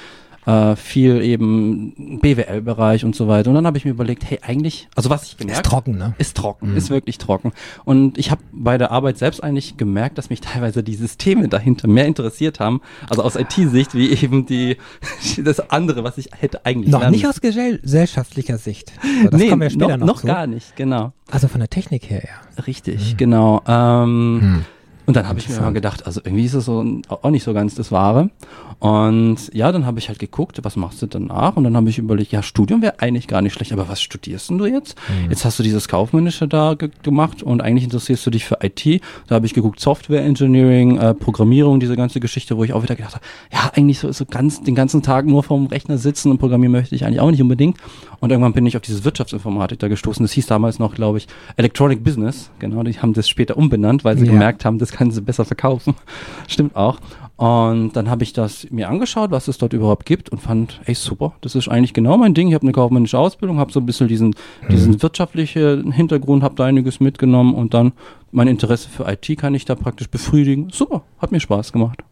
äh, 0.45 0.75
viel 0.75 1.21
eben 1.21 2.19
BWL-Bereich 2.21 3.05
und 3.05 3.15
so 3.15 3.27
weiter. 3.27 3.49
Und 3.49 3.55
dann 3.55 3.65
habe 3.65 3.77
ich 3.77 3.86
mir 3.86 3.91
überlegt, 3.91 4.29
hey, 4.29 4.39
eigentlich, 4.41 4.88
also 4.95 5.10
was 5.10 5.23
ich 5.23 5.38
gemerkt 5.38 5.65
Ist 5.65 5.69
trocken, 5.69 5.97
ne? 5.97 6.13
ist 6.17 6.38
trocken, 6.38 6.75
ist 6.75 6.89
wirklich 6.89 7.17
trocken. 7.17 7.51
Und 7.84 8.17
ich 8.17 8.31
habe 8.31 8.41
bei 8.51 8.77
der 8.77 8.91
Arbeit 8.91 9.17
selbst 9.17 9.43
eigentlich 9.43 9.77
gemerkt, 9.77 10.17
dass 10.17 10.29
mich 10.29 10.41
teilweise 10.41 10.84
die 10.84 10.95
Systeme 10.95 11.47
dahinter 11.47 11.88
mehr 11.88 12.05
interessiert 12.05 12.60
haben, 12.60 12.81
also 13.10 13.23
aus 13.23 13.36
IT-Sicht, 13.36 13.95
wie 13.95 14.12
eben 14.12 14.45
die 14.45 14.77
das 15.43 15.69
andere, 15.71 16.03
was 16.03 16.17
ich 16.17 16.29
hätte 16.38 16.65
eigentlich 16.65 16.91
Noch 16.91 17.01
lernen 17.01 17.15
nicht 17.15 17.27
aus 17.27 17.41
gesell 17.41 17.79
gesellschaftlicher 17.79 18.58
Sicht. 18.58 18.93
So, 19.23 19.29
das 19.29 19.39
nee, 19.39 19.49
kommen 19.49 19.62
wir 19.62 19.69
später 19.69 19.97
noch, 19.97 19.97
noch, 19.97 20.08
noch 20.15 20.21
zu. 20.21 20.27
gar 20.27 20.47
nicht, 20.47 20.75
genau. 20.75 21.13
Also 21.31 21.47
von 21.47 21.60
der 21.60 21.69
Technik 21.69 22.10
her, 22.10 22.23
ja. 22.23 22.63
Richtig, 22.63 23.17
genau. 23.17 23.62
Ähm, 23.67 24.39
Hm. 24.41 24.65
Und 25.08 25.15
dann 25.15 25.27
habe 25.27 25.38
ich 25.38 25.47
mir 25.47 25.60
mal 25.62 25.71
gedacht, 25.71 26.08
also 26.08 26.19
irgendwie 26.23 26.45
ist 26.45 26.55
es 26.55 26.65
so 26.65 26.84
auch 27.08 27.29
nicht 27.29 27.43
so 27.43 27.53
ganz 27.53 27.75
das 27.75 27.91
Wahre. 27.91 28.31
Und 28.79 29.51
ja, 29.53 29.71
dann 29.71 29.85
habe 29.85 29.99
ich 29.99 30.09
halt 30.09 30.19
geguckt, 30.19 30.59
was 30.63 30.75
machst 30.75 31.01
du 31.01 31.07
danach? 31.07 31.55
Und 31.55 31.63
dann 31.63 31.75
habe 31.75 31.89
ich 31.89 31.97
überlegt, 31.97 32.31
ja, 32.31 32.43
Studium 32.43 32.81
wäre 32.81 32.99
eigentlich 32.99 33.27
gar 33.27 33.41
nicht 33.41 33.53
schlecht, 33.53 33.71
aber 33.71 33.88
was 33.89 34.01
studierst 34.01 34.49
denn 34.49 34.57
du 34.57 34.65
jetzt? 34.65 34.95
Jetzt 35.29 35.45
hast 35.45 35.57
du 35.57 35.63
dieses 35.63 35.88
Kaufmännische 35.88 36.47
da 36.47 36.73
ge 36.75 36.89
gemacht 37.03 37.41
und 37.41 37.61
eigentlich 37.61 37.85
interessierst 37.85 38.25
du 38.25 38.29
dich 38.31 38.45
für 38.45 38.57
IT. 38.61 39.01
Da 39.27 39.35
habe 39.35 39.45
ich 39.45 39.53
geguckt, 39.53 39.79
Software 39.79 40.23
Engineering, 40.23 40.97
äh, 40.97 41.13
Programmierung, 41.13 41.79
diese 41.79 41.95
ganze 41.95 42.19
Geschichte, 42.19 42.57
wo 42.57 42.63
ich 42.63 42.73
auch 42.73 42.83
wieder 42.83 42.95
gedacht 42.95 43.15
habe, 43.15 43.25
ja, 43.51 43.71
eigentlich 43.75 43.99
so, 43.99 44.11
so 44.11 44.25
ganz 44.25 44.61
den 44.61 44.75
ganzen 44.75 45.01
Tag 45.01 45.25
nur 45.25 45.41
vorm 45.43 45.67
Rechner 45.67 45.97
sitzen 45.97 46.29
und 46.31 46.38
programmieren 46.38 46.71
möchte 46.73 46.95
ich 46.95 47.05
eigentlich 47.05 47.21
auch 47.21 47.31
nicht 47.31 47.41
unbedingt. 47.41 47.77
Und 48.19 48.31
irgendwann 48.31 48.53
bin 48.53 48.65
ich 48.65 48.75
auf 48.75 48.81
dieses 48.81 49.03
Wirtschaftsinformatik 49.03 49.79
da 49.79 49.88
gestoßen. 49.88 50.23
Das 50.23 50.31
hieß 50.33 50.47
damals 50.47 50.79
noch, 50.79 50.95
glaube 50.95 51.17
ich, 51.17 51.27
Electronic 51.57 52.03
Business. 52.03 52.49
Genau, 52.59 52.83
die 52.83 52.93
haben 52.99 53.13
das 53.13 53.27
später 53.29 53.57
umbenannt, 53.57 54.03
weil 54.03 54.17
sie 54.17 54.25
Ja. 54.25 54.31
gemerkt 54.31 54.65
haben, 54.65 54.79
das 54.79 54.91
kann 54.91 55.11
sie 55.11 55.21
besser 55.21 55.45
verkaufen. 55.45 55.95
Stimmt 56.47 56.75
auch. 56.75 56.99
Und 57.38 57.93
dann 57.93 58.10
habe 58.10 58.24
ich 58.24 58.32
das 58.32 58.67
mir 58.71 58.88
angeschaut, 58.88 59.32
was 59.32 59.50
es 59.50 59.58
dort 59.58 59.74
überhaupt 59.74 60.06
gibt 60.06 60.30
und 60.30 60.39
fand, 60.39 60.80
ey 60.86 60.95
super, 60.95 61.34
das 61.41 61.56
ist 61.56 61.67
eigentlich 61.67 61.93
genau 61.93 62.17
mein 62.17 62.34
Ding. 62.34 62.48
Ich 62.48 62.54
habe 62.54 62.63
eine 62.63 62.71
kaufmännische 62.71 63.19
Ausbildung, 63.19 63.60
habe 63.60 63.74
so 63.74 63.82
ein 63.82 63.86
bisschen 63.86 64.08
diesen, 64.08 64.36
diesen 64.69 65.02
wirtschaftlichen 65.02 65.91
Hintergrund, 65.91 66.43
habe 66.43 66.56
da 66.56 66.65
einiges 66.65 67.02
mitgenommen 67.02 67.54
und 67.54 67.74
dann 67.74 67.91
mein 68.32 68.48
Interesse 68.48 68.88
für 68.89 69.06
IT 69.12 69.38
kann 69.38 69.54
ich 69.54 69.65
da 69.65 69.76
praktisch 69.76 70.10
befriedigen. 70.10 70.69
Super, 70.71 71.04
hat 71.19 71.34
mir 71.34 71.41
Spaß 71.41 71.74
gemacht. 71.74 72.04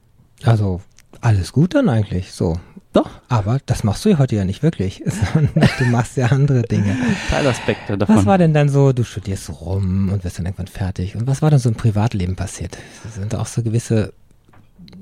Also 0.43 0.81
alles 1.21 1.53
gut 1.53 1.73
dann 1.75 1.87
eigentlich, 1.87 2.33
so. 2.33 2.57
Doch, 2.91 3.09
Aber 3.27 3.57
das 3.65 3.83
machst 3.83 4.05
du 4.05 4.09
ja 4.09 4.19
heute 4.19 4.35
ja 4.35 4.45
nicht 4.45 4.61
wirklich, 4.61 5.01
sondern 5.33 5.67
du 5.79 5.85
machst 5.85 6.15
ja 6.15 6.27
andere 6.27 6.61
Dinge. 6.61 6.95
Teilaspekte 7.29 7.97
davon. 7.97 8.17
Was 8.17 8.25
war 8.27 8.37
denn 8.37 8.53
dann 8.53 8.69
so, 8.69 8.93
du 8.93 9.03
studierst 9.03 9.49
rum 9.61 10.09
und 10.13 10.23
wirst 10.23 10.37
dann 10.37 10.45
irgendwann 10.45 10.67
fertig. 10.67 11.15
Und 11.15 11.25
was 11.25 11.41
war 11.41 11.49
dann 11.49 11.59
so 11.59 11.69
im 11.69 11.75
Privatleben 11.75 12.35
passiert? 12.35 12.77
Sind 13.09 13.33
da 13.33 13.41
auch 13.41 13.47
so 13.47 13.63
gewisse, 13.63 14.13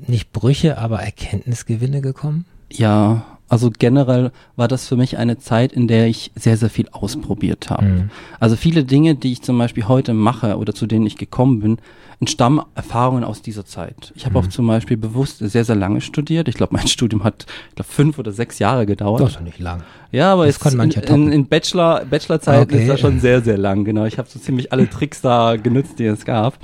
nicht 0.08 0.32
Brüche, 0.32 0.78
aber 0.78 1.02
Erkenntnisgewinne 1.02 2.02
gekommen? 2.02 2.46
Ja, 2.72 3.26
also 3.50 3.70
generell 3.78 4.32
war 4.56 4.68
das 4.70 4.88
für 4.88 4.96
mich 4.96 5.18
eine 5.18 5.38
Zeit, 5.38 5.74
in 5.74 5.88
der 5.90 6.08
ich 6.08 6.32
sehr, 6.36 6.56
sehr 6.56 6.70
viel 6.70 6.88
ausprobiert 6.90 7.70
habe. 7.70 7.86
Mhm. 7.86 8.10
Also 8.40 8.56
viele 8.56 8.86
Dinge, 8.86 9.16
die 9.16 9.34
ich 9.34 9.42
zum 9.42 9.58
Beispiel 9.58 9.88
heute 9.90 10.14
mache 10.14 10.58
oder 10.58 10.74
zu 10.74 10.88
denen 10.88 11.06
ich 11.06 11.18
gekommen 11.18 11.60
bin, 11.60 11.78
entstammen 12.22 12.62
Erfahrungen 12.76 13.24
aus 13.26 13.42
dieser 13.42 13.66
Zeit. 13.66 14.14
Ich 14.16 14.26
habe 14.26 14.38
Mhm. 14.40 14.46
auch 14.46 14.50
zum 14.50 14.68
Beispiel 14.68 14.96
bewusst 14.96 15.40
sehr, 15.40 15.66
sehr 15.66 15.76
lange 15.76 16.00
studiert. 16.02 16.48
Ich 16.48 16.56
glaube, 16.56 16.76
mein 16.76 16.88
Studium 16.88 17.24
hat, 17.26 17.46
ich 17.70 17.76
glaube, 17.76 17.90
fünf 17.92 18.20
oder 18.20 18.32
sechs 18.32 18.60
Jahre 18.60 18.86
gedauert. 18.86 19.20
Das 19.22 19.30
ist 19.32 19.36
doch 19.38 19.42
nicht 19.44 19.60
lang. 19.60 19.84
Ja, 20.12 20.34
aber 20.34 20.46
Das 20.46 20.74
mancher 20.74 21.08
in, 21.08 21.32
in, 21.32 21.46
Bachelor, 21.48 22.04
Bachelorzeiten 22.10 22.64
Okay. 22.64 22.82
ist 22.84 22.90
das 22.90 23.00
schon 23.00 23.20
sehr, 23.20 23.42
sehr 23.42 23.58
lang, 23.58 23.86
genau. 23.86 24.06
Ich 24.06 24.18
habe 24.18 24.28
so 24.30 24.40
ziemlich 24.40 24.72
alle 24.74 24.90
Tricks 24.90 25.22
da 25.22 25.56
genutzt, 25.56 26.00
die 26.00 26.06
es 26.06 26.26
gab. 26.26 26.58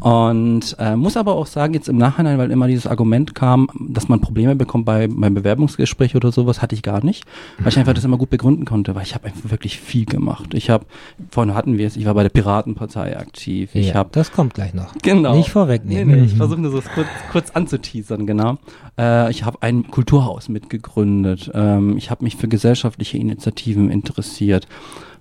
Und 0.00 0.76
äh, 0.78 0.96
muss 0.96 1.16
aber 1.16 1.34
auch 1.34 1.46
sagen, 1.46 1.74
jetzt 1.74 1.88
im 1.88 1.96
Nachhinein, 1.98 2.38
weil 2.38 2.50
immer 2.50 2.66
dieses 2.66 2.86
Argument 2.86 3.34
kam, 3.34 3.68
dass 3.88 4.08
man 4.08 4.20
Probleme 4.20 4.56
bekommt 4.56 4.84
bei 4.84 5.08
beim 5.08 5.34
Bewerbungsgespräch 5.34 6.16
oder 6.16 6.32
sowas 6.32 6.62
hatte 6.62 6.74
ich 6.74 6.82
gar 6.82 7.04
nicht, 7.04 7.24
weil 7.58 7.68
ich 7.68 7.78
einfach 7.78 7.94
das 7.94 8.04
immer 8.04 8.16
gut 8.18 8.30
begründen 8.30 8.64
konnte, 8.64 8.94
weil 8.94 9.02
ich 9.02 9.14
habe 9.14 9.26
einfach 9.26 9.50
wirklich 9.50 9.78
viel 9.80 10.04
gemacht. 10.06 10.54
Ich 10.54 10.70
habe, 10.70 10.84
vorhin 11.30 11.54
hatten 11.54 11.78
wir 11.78 11.86
es, 11.86 11.96
ich 11.96 12.06
war 12.06 12.14
bei 12.14 12.22
der 12.22 12.30
Piratenpartei 12.30 13.16
aktiv. 13.18 13.70
Ich 13.74 13.88
ja, 13.88 13.94
habe 13.94 14.10
das 14.12 14.32
kommt 14.32 14.54
gleich 14.54 14.74
noch. 14.74 14.92
Genau. 15.02 15.36
Nicht 15.36 15.50
vorwegnehmen. 15.50 16.08
Nee, 16.14 16.20
nee, 16.20 16.26
ich 16.26 16.34
Mhm. 16.34 16.38
versuche 16.38 16.60
nur 16.60 16.70
so 16.70 16.80
kurz, 16.94 17.08
kurz 17.32 17.50
anzuteasern, 17.50 18.26
genau. 18.26 18.58
Äh, 18.98 19.30
ich 19.30 19.44
habe 19.44 19.58
ein 19.62 19.90
Kulturhaus 19.90 20.48
mitgegründet. 20.48 21.50
Ähm, 21.54 21.96
ich 21.96 22.10
habe 22.10 22.24
mich 22.24 22.36
für 22.36 22.48
gesellschaftliche 22.48 23.18
Initiativen 23.18 23.90
interessiert. 23.90 24.66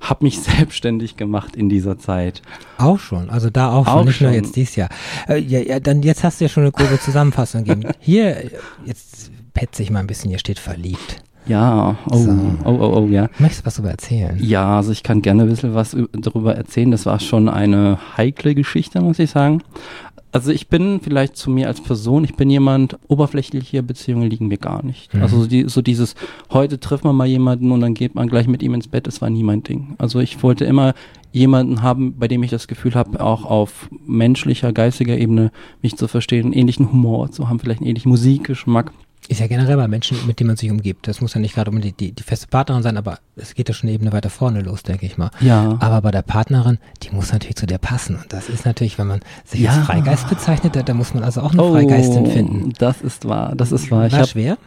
Habe 0.01 0.25
mich 0.25 0.39
selbstständig 0.41 1.17
gemacht 1.17 1.55
in 1.55 1.69
dieser 1.69 1.97
Zeit. 1.97 2.41
Auch 2.77 2.99
schon, 2.99 3.29
also 3.29 3.49
da 3.49 3.71
auch 3.71 3.85
schon, 3.85 3.93
Auch 3.93 4.05
nicht 4.05 4.21
nur 4.21 4.31
schon. 4.31 4.41
jetzt 4.43 4.55
dieses 4.55 4.75
Jahr. 4.75 4.89
Äh, 5.27 5.39
ja, 5.39 5.59
ja, 5.59 5.79
dann 5.79 6.01
jetzt 6.03 6.23
hast 6.23 6.39
du 6.39 6.45
ja 6.45 6.49
schon 6.49 6.63
eine 6.63 6.71
grobe 6.71 6.99
Zusammenfassung 6.99 7.63
gegeben. 7.63 7.91
Hier, 7.99 8.51
jetzt 8.85 9.31
petze 9.53 9.83
ich 9.83 9.91
mal 9.91 9.99
ein 9.99 10.07
bisschen, 10.07 10.29
hier 10.29 10.39
steht 10.39 10.59
verliebt. 10.59 11.17
Ja, 11.45 11.97
oh, 12.11 12.15
So. 12.17 12.29
oh, 12.63 12.69
oh, 12.69 12.97
oh, 13.01 13.07
ja. 13.07 13.27
Möchtest 13.39 13.61
du 13.61 13.65
was 13.65 13.75
darüber 13.75 13.89
erzählen? 13.91 14.37
Ja, 14.39 14.77
also 14.77 14.91
ich 14.91 15.01
kann 15.01 15.23
gerne 15.23 15.43
ein 15.43 15.49
bisschen 15.49 15.73
was 15.73 15.97
darüber 16.13 16.55
erzählen. 16.55 16.91
Das 16.91 17.07
war 17.07 17.19
schon 17.19 17.49
eine 17.49 17.97
heikle 18.17 18.53
Geschichte, 18.53 19.01
muss 19.01 19.17
ich 19.17 19.31
sagen. 19.31 19.63
Also 20.31 20.51
ich 20.51 20.67
bin 20.67 20.99
vielleicht 21.01 21.35
zu 21.35 21.49
mir 21.49 21.67
als 21.67 21.81
Person, 21.81 22.23
ich 22.23 22.35
bin 22.35 22.49
jemand, 22.49 22.97
oberflächliche 23.07 23.81
Beziehungen 23.81 24.29
liegen 24.29 24.47
mir 24.47 24.59
gar 24.59 24.85
nicht. 24.85 25.13
Mhm. 25.13 25.23
Also 25.23 25.41
so, 25.41 25.47
die, 25.47 25.67
so 25.67 25.81
dieses, 25.81 26.13
heute 26.51 26.79
trifft 26.79 27.03
man 27.03 27.15
mal 27.15 27.25
jemanden 27.25 27.71
und 27.71 27.81
dann 27.81 27.95
geht 27.95 28.13
man 28.13 28.27
gleich 28.27 28.47
mit 28.47 28.61
ihm 28.61 28.75
ins 28.75 28.87
Bett, 28.87 29.07
das 29.07 29.21
war 29.21 29.29
nie 29.29 29.43
mein 29.43 29.63
Ding. 29.63 29.95
Also 29.97 30.19
ich 30.19 30.41
wollte 30.43 30.65
immer 30.65 30.93
jemanden 31.31 31.81
haben, 31.81 32.15
bei 32.17 32.27
dem 32.27 32.43
ich 32.43 32.51
das 32.51 32.67
Gefühl 32.67 32.93
habe, 32.95 33.23
auch 33.23 33.45
auf 33.45 33.89
menschlicher, 34.05 34.71
geistiger 34.71 35.17
Ebene 35.17 35.51
mich 35.81 35.95
zu 35.97 36.07
verstehen, 36.07 36.45
einen 36.45 36.53
ähnlichen 36.53 36.91
Humor 36.91 37.31
zu 37.31 37.49
haben, 37.49 37.59
vielleicht 37.59 37.81
einen 37.81 37.89
ähnlichen 37.89 38.09
Musikgeschmack. 38.09 38.91
Ist 39.27 39.39
ja 39.41 39.47
generell 39.47 39.75
bei 39.77 39.87
Menschen, 39.87 40.17
mit 40.25 40.39
denen 40.39 40.47
man 40.47 40.57
sich 40.57 40.71
umgibt. 40.71 41.07
Das 41.07 41.21
muss 41.21 41.35
ja 41.35 41.39
nicht 41.41 41.53
gerade 41.53 41.69
unbedingt 41.69 41.99
die, 41.99 42.11
die 42.13 42.23
feste 42.23 42.47
Partnerin 42.47 42.81
sein, 42.81 42.97
aber 42.97 43.19
es 43.35 43.53
geht 43.53 43.67
ja 43.67 43.75
schon 43.75 43.87
eine 43.87 43.93
Ebene 43.95 44.11
weiter 44.11 44.29
vorne 44.31 44.61
los, 44.61 44.81
denke 44.81 45.05
ich 45.05 45.17
mal. 45.19 45.29
Ja. 45.39 45.77
Aber 45.79 46.01
bei 46.01 46.09
der 46.09 46.23
Partnerin, 46.23 46.79
die 47.03 47.11
muss 47.11 47.31
natürlich 47.31 47.55
zu 47.57 47.67
dir 47.67 47.77
passen. 47.77 48.15
Und 48.15 48.33
das 48.33 48.49
ist 48.49 48.65
natürlich, 48.65 48.97
wenn 48.97 49.05
man 49.07 49.19
sich 49.45 49.59
Ja. 49.59 49.71
als 49.75 49.85
Freigeist 49.85 50.29
bezeichnet, 50.29 50.75
da, 50.75 50.81
da 50.81 50.93
muss 50.95 51.13
man 51.13 51.23
also 51.23 51.41
auch 51.41 51.51
eine 51.51 51.61
Freigeistin 51.61 52.25
finden. 52.25 52.73
Das 52.79 53.01
ist 53.01 53.25
wahr, 53.27 53.53
das 53.55 53.71
ist 53.71 53.91
wahr. 53.91 54.07
Ich 54.07 54.13
War 54.13 54.21
hab, 54.21 54.29
schwer? 54.29 54.57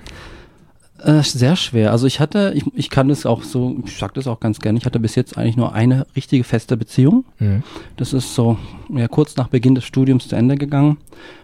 Äh, 1.05 1.23
sehr 1.23 1.57
schwer. 1.57 1.91
Also 1.91 2.07
ich 2.07 2.21
hatte, 2.21 2.53
ich, 2.55 2.65
ich 2.75 2.89
kann 2.91 3.09
das 3.09 3.27
auch 3.27 3.43
so, 3.43 3.77
ich 3.85 3.97
sag 3.97 4.15
das 4.15 4.27
auch 4.27 4.39
ganz 4.41 4.61
gerne, 4.61 4.79
ich 4.79 4.87
hatte 4.87 5.01
bis 5.01 5.15
jetzt 5.17 5.37
eigentlich 5.37 5.57
nur 5.57 5.73
eine 5.75 6.07
richtige 6.15 6.45
feste 6.45 6.77
Beziehung. 6.77 7.25
Mhm. 7.41 7.63
Das 7.97 8.13
ist 8.13 8.35
so 8.35 8.57
ja, 8.89 9.09
kurz 9.09 9.37
nach 9.37 9.49
Beginn 9.49 9.75
des 9.75 9.85
Studiums 9.85 10.29
zu 10.29 10.37
Ende 10.37 10.55
gegangen. 10.57 10.99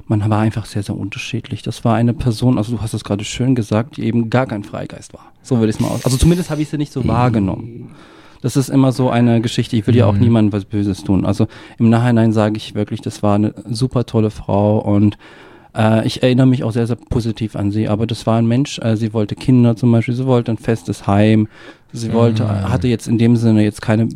Man 0.06 0.28
war 0.30 0.38
einfach 0.40 0.64
sehr, 0.64 0.82
sehr 0.82 0.96
unterschiedlich. 0.96 1.62
Das 1.62 1.84
war 1.84 1.96
eine 1.96 2.14
Person, 2.14 2.56
also 2.56 2.76
du 2.76 2.82
hast 2.82 2.94
es 2.94 3.04
gerade 3.04 3.24
schön 3.24 3.54
gesagt, 3.54 3.96
die 3.96 4.04
eben 4.04 4.30
gar 4.30 4.46
kein 4.46 4.62
Freigeist 4.64 5.12
war. 5.12 5.32
So 5.42 5.58
würde 5.58 5.70
ich 5.70 5.76
es 5.76 5.80
mal 5.80 5.88
aus. 5.88 6.04
Also 6.04 6.16
zumindest 6.16 6.50
habe 6.50 6.62
ich 6.62 6.68
sie 6.68 6.78
nicht 6.78 6.92
so 6.92 7.06
wahrgenommen. 7.06 7.90
Das 8.40 8.56
ist 8.56 8.68
immer 8.68 8.92
so 8.92 9.10
eine 9.10 9.40
Geschichte, 9.40 9.76
ich 9.76 9.86
will 9.88 9.96
ja 9.96 10.06
auch 10.06 10.12
Mhm. 10.14 10.20
niemandem 10.20 10.52
was 10.52 10.64
Böses 10.64 11.02
tun. 11.02 11.26
Also 11.26 11.48
im 11.78 11.90
Nachhinein 11.90 12.32
sage 12.32 12.56
ich 12.56 12.74
wirklich, 12.76 13.00
das 13.00 13.22
war 13.24 13.34
eine 13.34 13.52
super 13.68 14.06
tolle 14.06 14.30
Frau 14.30 14.78
und 14.78 15.18
äh, 15.76 16.06
ich 16.06 16.22
erinnere 16.22 16.46
mich 16.46 16.64
auch 16.64 16.72
sehr, 16.72 16.86
sehr 16.86 16.96
positiv 16.96 17.56
an 17.56 17.70
sie. 17.70 17.88
Aber 17.88 18.06
das 18.06 18.26
war 18.26 18.38
ein 18.38 18.46
Mensch, 18.46 18.78
äh, 18.78 18.96
sie 18.96 19.12
wollte 19.12 19.34
Kinder 19.34 19.76
zum 19.76 19.92
Beispiel, 19.92 20.14
sie 20.14 20.26
wollte 20.26 20.52
ein 20.52 20.58
festes 20.58 21.06
Heim, 21.06 21.48
sie 21.92 22.12
wollte, 22.12 22.44
Mhm. 22.44 22.48
hatte 22.70 22.88
jetzt 22.88 23.08
in 23.08 23.18
dem 23.18 23.36
Sinne 23.36 23.62
jetzt 23.62 23.82
keine, 23.82 24.08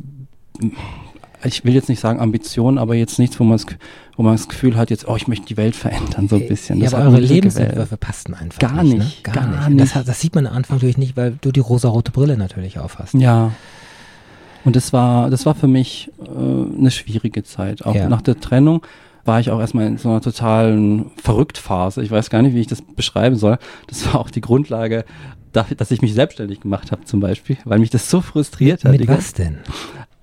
ich 1.45 1.65
will 1.65 1.75
jetzt 1.75 1.89
nicht 1.89 2.01
sagen 2.01 2.21
Ambition, 2.21 2.79
aber 2.79 2.95
jetzt 2.95 3.19
nichts, 3.19 3.39
wo 3.41 3.45
man 3.45 3.57
das, 3.57 3.67
wo 4.17 4.23
man 4.23 4.35
das 4.35 4.49
Gefühl 4.49 4.77
hat, 4.77 4.91
jetzt, 4.91 5.09
oh, 5.09 5.17
ich 5.17 5.27
möchte 5.27 5.47
die 5.47 5.57
Welt 5.57 5.75
verändern, 5.75 6.29
so 6.29 6.37
ein 6.37 6.47
bisschen. 6.47 6.79
Ja, 6.79 6.85
Das 6.85 6.95
aber 6.95 7.07
eure. 7.11 7.21
Lebensentwürfe 7.21 7.97
passten 7.97 8.35
einfach 8.35 8.59
Gar 8.61 8.85
nicht. 8.85 8.99
nicht, 8.99 9.27
Ne? 9.27 9.33
Gar, 9.33 9.47
gar 9.49 9.69
nicht. 9.69 9.81
Das, 9.81 9.89
nicht. 9.89 9.95
hat- 9.97 10.09
das 10.09 10.21
sieht 10.21 10.35
man 10.35 10.47
am 10.47 10.55
Anfang 10.55 10.77
natürlich 10.77 10.99
nicht, 10.99 11.17
weil 11.17 11.37
du 11.41 11.51
die 11.51 11.61
rosarote 11.61 12.13
Brille 12.13 12.37
natürlich 12.37 12.79
aufhast. 12.79 13.15
Ja. 13.15 13.53
Und 14.65 14.77
das 14.77 14.93
war, 14.93 15.29
das 15.31 15.45
war 15.45 15.57
für 15.57 15.67
mich 15.67 16.13
äh, 16.25 16.79
eine 16.79 16.93
schwierige 16.93 17.43
Zeit. 17.43 17.85
Auch 17.85 17.97
Ja. 17.97 18.09
nach 18.09 18.23
der 18.23 18.39
Trennung 18.39 18.83
war 19.25 19.41
ich 19.41 19.51
auch 19.51 19.61
erstmal 19.61 19.87
in 19.87 19.99
so 19.99 20.09
einer 20.09 20.21
totalen 20.21 21.11
Verrücktphase. 21.17 22.03
Ich 22.03 22.11
weiß 22.11 22.31
gar 22.31 22.43
nicht, 22.43 22.55
wie 22.55 22.61
ich 22.61 22.67
das 22.67 22.83
beschreiben 22.83 23.37
soll. 23.37 23.59
Das 23.87 24.07
war 24.07 24.21
auch 24.21 24.31
die 24.31 24.41
Grundlage 24.41 25.05
dafür, 25.53 25.77
dass 25.77 25.91
ich 25.91 26.03
mich 26.03 26.15
selbstständig 26.15 26.61
gemacht 26.61 26.93
habe 26.93 27.05
zum 27.05 27.21
Beispiel, 27.21 27.59
weil 27.65 27.79
mich 27.79 27.91
das 27.91 28.11
so 28.11 28.21
frustriert 28.21 28.85
hat. 28.85 28.93
Mit 28.93 29.07
was 29.09 29.33
denn? 29.33 29.59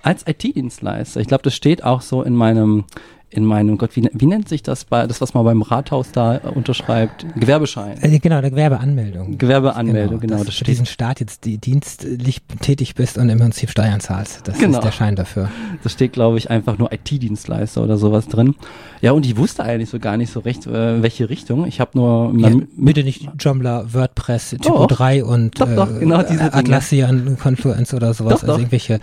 als 0.02 0.26
IT-Dienstleister. 0.28 1.20
Ich 1.20 1.28
glaube, 1.28 1.44
das 1.44 1.56
steht 1.56 1.84
auch 1.84 2.02
so 2.02 2.24
in 2.24 2.36
meinem, 2.36 2.86
in 3.32 3.46
meinem, 3.46 3.78
Gott, 3.78 3.96
wie, 3.96 4.10
wie 4.13 4.26
nennt 4.26 4.50
sich 4.50 4.63
das 4.63 4.86
bei, 4.86 5.06
das, 5.08 5.22
was 5.22 5.34
man 5.34 5.46
beim 5.46 5.62
Rathaus 5.62 6.12
da 6.12 6.38
äh, 6.38 6.39
unterschreibt? 6.54 7.26
Gewerbeschein. 7.36 8.02
Äh, 8.02 8.20
genau, 8.20 8.42
der 8.42 8.50
Gewerbeanmeldung. 8.50 9.38
Gewerbeanmeldung, 9.38 10.20
genau, 10.20 10.38
dass 10.38 10.46
das 10.48 10.56
du 10.56 10.60
für 10.60 10.63
diesen 10.65 10.86
Staat 10.86 11.20
jetzt 11.20 11.46
die 11.46 11.58
dienstlich 11.58 12.42
tätig 12.62 12.96
bist 12.96 13.18
und 13.18 13.30
im 13.30 13.38
Prinzip 13.39 13.70
Steuern 13.70 14.00
zahlst. 14.00 14.48
Das 14.48 14.58
Genau. 14.58 14.80
ist 14.80 14.84
der 14.84 14.92
Schein 14.92 15.15
dafür. 15.15 15.50
Da 15.84 15.89
steht, 15.89 16.13
glaube 16.13 16.38
ich, 16.38 16.50
einfach 16.50 16.78
nur 16.78 16.92
IT-Dienstleister 16.92 17.84
oder 17.84 17.98
sowas 17.98 18.28
drin. 18.28 18.56
Ja, 19.02 19.12
und 19.12 19.26
ich 19.26 19.38
wusste 19.38 19.63
eigentlich 19.63 19.89
so 19.89 20.00
gar 20.00 20.18
nicht 20.18 20.32
so 20.32 20.39
recht, 20.39 20.65
äh, 20.68 21.02
welche 21.02 21.30
Richtung. 21.30 21.65
Ich 21.68 21.80
habe 21.80 21.92
nur 21.94 22.34
Ja, 22.38 22.50
bitte 22.78 23.04
nicht 23.04 23.30
Joomla, 23.39 23.94
WordPress, 23.94 24.52
Typo 24.62 24.80
Doch. 24.80 24.88
3 24.88 25.24
und 25.24 25.60
Doch, 25.62 25.68
doch, 25.76 26.00
genau 26.00 26.24
diese. 26.24 26.52
Atlassian, 26.54 27.38
Confluence 27.42 27.94
oder 27.94 28.13
sowas. 28.13 28.34
Doch, 28.34 28.39
doch. 28.42 28.48
Also 28.50 28.60
irgendwelche 28.62 29.00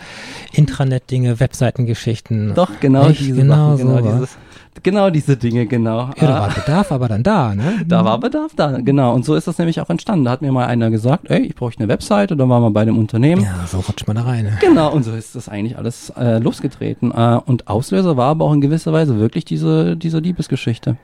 Intranet-Dinge, 0.53 1.39
Webseitengeschichten. 1.41 2.55
doch 2.55 2.71
genau 2.81 3.09
diese 3.11 3.33
genau 3.35 3.77
Sachen, 3.77 3.89
genau 3.89 4.03
sowas. 4.03 4.16
Dieses, 4.21 4.37
genau 4.83 5.11
diese 5.11 5.37
Dinge, 5.37 5.67
genau. 5.67 6.11
Ja, 6.17 6.27
da 6.27 6.37
Ah, 6.37 6.41
war 6.41 6.55
Bedarf 6.55 6.93
aber 6.93 7.09
dann 7.09 7.23
da, 7.23 7.55
ne? 7.55 7.85
da 7.87 8.05
war 8.05 8.19
Bedarf 8.19 8.53
da, 8.57 8.79
genau. 8.81 9.15
Und 9.15 9.25
so 9.25 9.35
ist 9.35 9.47
das 9.47 9.59
nämlich 9.59 9.81
auch 9.81 9.91
entstanden. 9.91 10.25
Da 10.25 10.31
hat 10.33 10.43
mir 10.43 10.53
mal 10.53 10.67
einer 10.67 10.91
gesagt, 10.91 11.31
ey, 11.31 11.41
ich 11.43 11.55
brauche 11.55 11.75
eine 11.79 11.89
Webseite, 11.89 12.37
dann 12.37 12.49
waren 12.49 12.63
wir 12.63 12.71
bei 12.71 12.85
dem 12.85 12.99
Unternehmen. 12.99 13.43
Ja, 13.43 13.67
so 13.67 13.81
rutscht 13.81 14.07
man 14.07 14.17
da 14.17 14.23
rein. 14.23 14.45
ne? 14.45 14.59
Genau, 14.61 14.93
und 14.93 15.03
so 15.05 15.13
ist 15.13 15.35
das 15.35 15.49
eigentlich 15.49 15.77
alles 15.79 16.11
äh, 16.17 16.39
losgetreten. 16.39 17.13
Äh, 17.13 17.41
und 17.47 17.69
Auslöser 17.69 18.17
war 18.17 18.31
aber 18.31 18.45
auch 18.45 18.53
in 18.53 18.61
gewisser 18.61 18.93
Weise 18.93 19.19
wirklich 19.19 19.45
diese, 19.45 19.97
diese 19.97 20.19
Liebesgeschichte. 20.19 20.97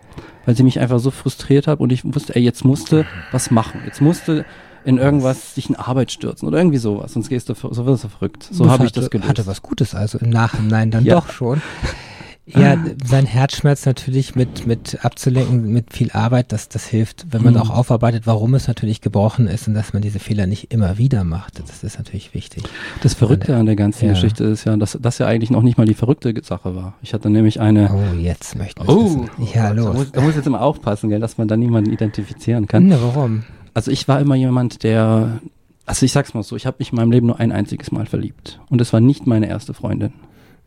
Weil 0.45 0.57
sie 0.57 0.63
mich 0.65 0.81
einfach 0.81 0.99
so 0.99 1.11
frustriert 1.11 1.67
hat 1.69 1.79
und 1.81 1.93
ich 1.93 2.05
wusste, 2.05 2.35
ey, 2.35 2.43
jetzt 2.43 2.65
musste 2.65 3.07
was 3.31 3.51
machen. 3.51 3.81
Jetzt 3.87 4.01
musste 4.01 4.45
in 4.85 4.99
irgendwas 4.99 5.55
sich 5.55 5.69
in 5.71 5.77
Arbeit 5.77 6.11
stürzen 6.11 6.49
oder 6.49 6.59
irgendwie 6.59 6.79
sowas, 6.79 7.13
sonst 7.13 7.29
gehst 7.29 7.49
du, 7.49 7.55
so 7.55 7.87
wirst 7.87 8.03
du 8.03 8.09
verrückt. 8.09 8.49
So 8.51 8.69
habe 8.69 8.85
ich 8.85 8.91
das 8.91 9.11
gelöst. 9.11 9.29
Hatte 9.29 9.47
was 9.47 9.63
Gutes, 9.63 9.95
also 9.95 10.19
im 10.19 10.31
Nachhinein 10.31 10.91
dann 10.91 11.05
Ja. 11.05 11.15
doch 11.15 11.31
schon. 11.31 11.63
Ja, 12.45 12.77
sein 13.05 13.25
Herzschmerz 13.25 13.87
natürlich 13.87 14.35
mit, 14.35 14.67
mit 14.67 15.05
abzulenken, 15.05 15.73
mit 15.73 15.93
viel 15.93 16.11
Arbeit, 16.11 16.51
das, 16.51 16.69
das 16.69 16.85
hilft, 16.87 17.27
wenn 17.31 17.43
man 17.45 17.55
Mhm. 17.55 17.61
auch 17.61 17.71
aufarbeitet, 17.71 18.27
warum 18.27 18.55
es 18.55 18.67
natürlich 18.67 19.01
gebrochen 19.01 19.47
ist 19.47 19.69
und 19.69 19.75
dass 19.75 19.93
man 19.93 20.03
diese 20.03 20.19
Fehler 20.19 20.49
nicht 20.49 20.73
immer 20.73 20.99
wieder 20.99 21.23
macht. 21.23 21.61
Das 21.61 21.85
ist 21.85 21.99
natürlich 21.99 22.35
wichtig. 22.35 22.65
Das 23.01 23.15
Verrückte 23.15 23.55
an 23.57 23.67
der 23.67 23.77
ganzen 23.77 24.07
Ja. 24.07 24.13
Geschichte 24.15 24.43
ist 24.43 24.65
ja, 24.65 24.77
dass 24.77 24.99
das 25.01 25.19
ja 25.19 25.27
eigentlich 25.29 25.51
noch 25.51 25.63
nicht 25.63 25.79
mal 25.79 25.87
die 25.87 25.95
verrückte 25.95 26.35
Sache 26.43 26.75
war. 26.75 26.95
Ich 27.01 27.15
hatte 27.15 27.31
nämlich 27.31 27.61
eine. 27.61 27.91
Oh, 27.95 28.19
jetzt 28.19 28.57
möchten 28.59 28.83
wir 28.83 28.89
Oh, 28.89 29.05
wissen. 29.05 29.31
Ja, 29.55 29.69
da 29.73 29.81
los. 29.81 29.95
muss, 29.95 30.11
da 30.13 30.21
muss 30.21 30.35
jetzt 30.35 30.47
immer 30.49 30.63
aufpassen, 30.63 31.11
gell, 31.11 31.21
dass 31.21 31.39
man 31.39 31.47
da 31.47 31.57
niemanden 31.57 31.93
identifizieren 31.93 32.67
kann. 32.67 32.89
Na, 32.89 32.97
warum? 33.01 33.45
Also 33.73 33.93
ich 33.93 34.09
war 34.09 34.21
immer 34.21 34.35
jemand, 34.35 34.83
der, 34.83 35.39
also 35.87 36.05
ich 36.05 36.11
sag's 36.11 36.35
mal 36.35 36.43
so, 36.43 36.57
ich 36.57 36.67
habe 36.67 36.79
mich 36.81 36.91
in 36.91 36.97
meinem 36.97 37.13
Leben 37.13 37.29
nur 37.29 37.39
ein 37.39 37.53
einziges 37.53 37.93
Mal 37.93 38.07
verliebt. 38.07 38.59
Und 38.69 38.81
es 38.81 38.93
war 38.93 39.01
nicht 39.01 39.29
meine 39.29 39.49
erste 39.49 39.75
Freundin. 39.75 40.13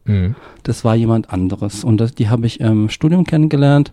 Mhm. 0.06 0.36
Das 0.64 0.84
war 0.86 0.96
jemand 0.96 1.32
anderes. 1.32 1.84
Und 1.84 1.98
das, 1.98 2.14
die 2.16 2.30
habe 2.30 2.46
ich 2.48 2.60
im 2.60 2.90
Studium 2.90 3.24
kennengelernt. 3.26 3.92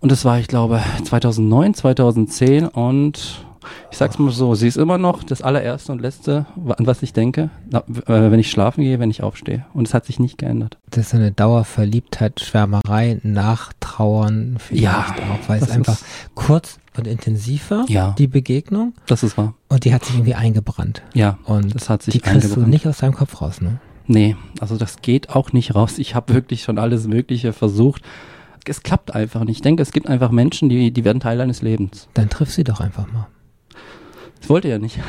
Und 0.00 0.10
das 0.12 0.24
war, 0.24 0.38
ich 0.38 0.48
glaube, 0.48 0.80
2009, 1.04 1.74
2010. 1.74 2.66
Und 2.68 3.44
ich 3.90 3.98
sag's 3.98 4.18
mal 4.18 4.30
so, 4.30 4.54
sie 4.54 4.66
ist 4.68 4.78
immer 4.78 4.96
noch 4.96 5.22
das 5.22 5.42
allererste 5.42 5.92
und 5.92 6.00
letzte, 6.00 6.46
an 6.56 6.86
was 6.86 7.02
ich 7.02 7.12
denke, 7.12 7.50
äh, 7.72 7.80
wenn 8.06 8.40
ich 8.40 8.50
schlafen 8.50 8.82
gehe, 8.82 8.98
wenn 8.98 9.10
ich 9.10 9.22
aufstehe. 9.22 9.66
Und 9.74 9.86
es 9.88 9.92
hat 9.92 10.06
sich 10.06 10.18
nicht 10.18 10.38
geändert. 10.38 10.78
Das 10.88 11.08
ist 11.08 11.14
eine 11.14 11.30
Dauerverliebtheit, 11.32 12.40
Schwärmerei, 12.40 13.18
Nachtrauern 13.22 14.56
vielleicht 14.58 14.82
Ja, 14.82 15.04
auch, 15.32 15.48
weil 15.48 15.62
es 15.62 15.70
einfach 15.70 15.98
kurz 16.34 16.78
und 16.96 17.06
intensiv 17.06 17.70
war, 17.70 17.84
Ja. 17.88 18.14
die 18.18 18.26
Begegnung. 18.26 18.94
Das 19.06 19.22
ist 19.22 19.36
wahr. 19.38 19.54
Und 19.68 19.84
die 19.84 19.92
hat 19.94 20.04
sich 20.04 20.16
irgendwie 20.16 20.34
eingebrannt. 20.34 21.02
Ja. 21.14 21.38
Und 21.44 21.74
Das 21.74 21.88
hat 21.88 22.02
sich 22.02 22.12
die 22.12 22.20
kriegst 22.20 22.36
du 22.44 22.48
eingebrannt. 22.48 22.68
nicht 22.70 22.86
aus 22.86 22.98
deinem 22.98 23.14
Kopf 23.14 23.40
raus, 23.40 23.60
ne? 23.60 23.78
Nee, 24.06 24.36
also 24.60 24.76
das 24.76 25.02
geht 25.02 25.30
auch 25.30 25.52
nicht 25.52 25.74
raus. 25.74 25.98
Ich 25.98 26.14
habe 26.14 26.34
wirklich 26.34 26.62
schon 26.62 26.78
alles 26.78 27.06
Mögliche 27.06 27.52
versucht. 27.52 28.02
Es 28.66 28.82
klappt 28.82 29.14
einfach 29.14 29.44
nicht. 29.44 29.56
Ich 29.56 29.62
denke, 29.62 29.82
es 29.82 29.90
gibt 29.92 30.08
einfach 30.08 30.30
Menschen, 30.30 30.68
die, 30.68 30.90
die 30.90 31.04
werden 31.04 31.20
Teil 31.20 31.38
deines 31.38 31.62
Lebens. 31.62 32.08
Dann 32.14 32.28
triff 32.28 32.50
sie 32.52 32.62
doch 32.64 32.80
einfach 32.80 33.10
mal. 33.12 33.26
Das 34.40 34.48
wollte 34.48 34.68
er 34.68 34.78
nicht. 34.78 34.98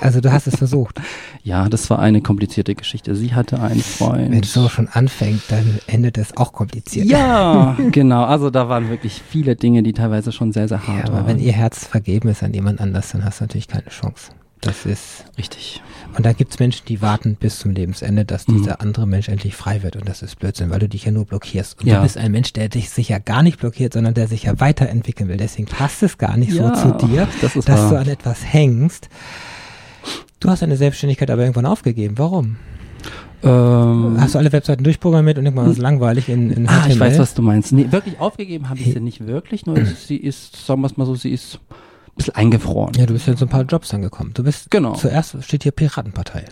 Also 0.00 0.20
du 0.20 0.32
hast 0.32 0.48
es 0.48 0.56
versucht. 0.56 1.00
Ja, 1.44 1.68
das 1.68 1.88
war 1.88 2.00
eine 2.00 2.22
komplizierte 2.22 2.74
Geschichte. 2.74 3.14
Sie 3.14 3.34
hatte 3.34 3.60
einen 3.62 3.80
Freund. 3.80 4.32
Wenn 4.32 4.42
es 4.42 4.52
so 4.52 4.68
schon 4.68 4.88
anfängt, 4.88 5.42
dann 5.48 5.78
endet 5.86 6.18
es 6.18 6.36
auch 6.36 6.52
kompliziert. 6.52 7.06
Ja, 7.06 7.76
genau. 7.92 8.24
Also 8.24 8.50
da 8.50 8.68
waren 8.68 8.90
wirklich 8.90 9.22
viele 9.24 9.54
Dinge, 9.54 9.84
die 9.84 9.92
teilweise 9.92 10.32
schon 10.32 10.50
sehr, 10.50 10.66
sehr 10.66 10.80
Ja, 10.84 10.92
hart 10.94 11.04
aber 11.06 11.18
waren. 11.18 11.26
wenn 11.28 11.38
ihr 11.38 11.52
Herz 11.52 11.86
vergeben 11.86 12.30
ist 12.30 12.42
an 12.42 12.52
jemand 12.52 12.80
anders, 12.80 13.12
dann 13.12 13.24
hast 13.24 13.38
du 13.38 13.44
natürlich 13.44 13.68
keine 13.68 13.90
Chance. 13.90 14.32
Das 14.62 14.86
ist. 14.86 15.24
Richtig. 15.36 15.82
Und 16.16 16.24
da 16.24 16.32
gibt's 16.32 16.58
Menschen, 16.60 16.84
die 16.86 17.02
warten 17.02 17.34
bis 17.34 17.58
zum 17.58 17.72
Lebensende, 17.72 18.24
dass 18.24 18.44
dieser 18.46 18.80
andere 18.80 19.06
Mensch 19.08 19.28
endlich 19.28 19.56
frei 19.56 19.82
wird. 19.82 19.96
Und 19.96 20.08
das 20.08 20.22
ist 20.22 20.38
Blödsinn, 20.38 20.70
weil 20.70 20.78
du 20.78 20.88
dich 20.88 21.04
ja 21.04 21.10
nur 21.10 21.24
blockierst. 21.24 21.80
Und 21.80 21.88
Ja. 21.88 21.96
du 21.96 22.02
bist 22.02 22.16
ein 22.16 22.30
Mensch, 22.30 22.52
der 22.52 22.68
dich 22.68 22.88
sich 22.90 23.08
ja 23.08 23.18
gar 23.18 23.42
nicht 23.42 23.58
blockiert, 23.58 23.92
sondern 23.94 24.14
der 24.14 24.28
sich 24.28 24.44
ja 24.44 24.60
weiterentwickeln 24.60 25.28
will. 25.28 25.36
Deswegen 25.36 25.66
passt 25.66 26.02
es 26.04 26.16
gar 26.16 26.36
nicht 26.36 26.52
Ja, 26.52 26.74
so 26.76 26.90
zu 26.98 27.06
dir, 27.06 27.26
das 27.40 27.56
ist 27.56 27.68
dass 27.68 27.80
wahr. 27.80 27.90
du 27.90 27.98
an 27.98 28.08
etwas 28.08 28.44
hängst. 28.44 29.08
Du 30.38 30.48
hast 30.48 30.62
deine 30.62 30.76
Selbstständigkeit 30.76 31.30
aber 31.30 31.42
irgendwann 31.42 31.66
aufgegeben. 31.66 32.16
Warum? 32.18 32.56
Ähm, 33.42 34.16
Hast 34.20 34.34
du 34.34 34.38
alle 34.38 34.52
Webseiten 34.52 34.84
durchprogrammiert 34.84 35.38
und 35.38 35.44
irgendwann 35.46 35.66
war 35.66 35.72
es 35.72 35.78
langweilig 35.78 36.28
in, 36.28 36.50
in 36.52 36.68
ah, 36.68 36.84
ich 36.86 36.94
HTML? 36.94 37.00
weiß, 37.00 37.18
was 37.18 37.34
du 37.34 37.42
meinst. 37.42 37.72
Nee, 37.72 37.90
wirklich 37.90 38.20
aufgegeben 38.20 38.68
habe 38.68 38.78
ich 38.78 38.92
sie 38.92 39.00
nicht 39.00 39.26
wirklich, 39.26 39.66
nur 39.66 39.84
sie 39.84 40.16
ist, 40.16 40.64
sagen 40.66 40.80
wir 40.82 40.86
es 40.86 40.96
mal 40.96 41.04
so, 41.06 41.16
sie 41.16 41.30
ist 41.30 41.58
ein 42.12 42.16
bisschen 42.16 42.34
eingefroren. 42.34 42.94
Ja, 42.94 43.06
du 43.06 43.14
bist 43.14 43.26
ja 43.26 43.32
in 43.32 43.38
so 43.38 43.46
ein 43.46 43.48
paar 43.48 43.62
Jobs 43.64 43.92
angekommen. 43.94 44.32
Du 44.34 44.42
bist, 44.44 44.70
Genau. 44.70 44.94
zuerst 44.94 45.42
steht 45.44 45.62
hier 45.62 45.72
Piratenpartei. 45.72 46.44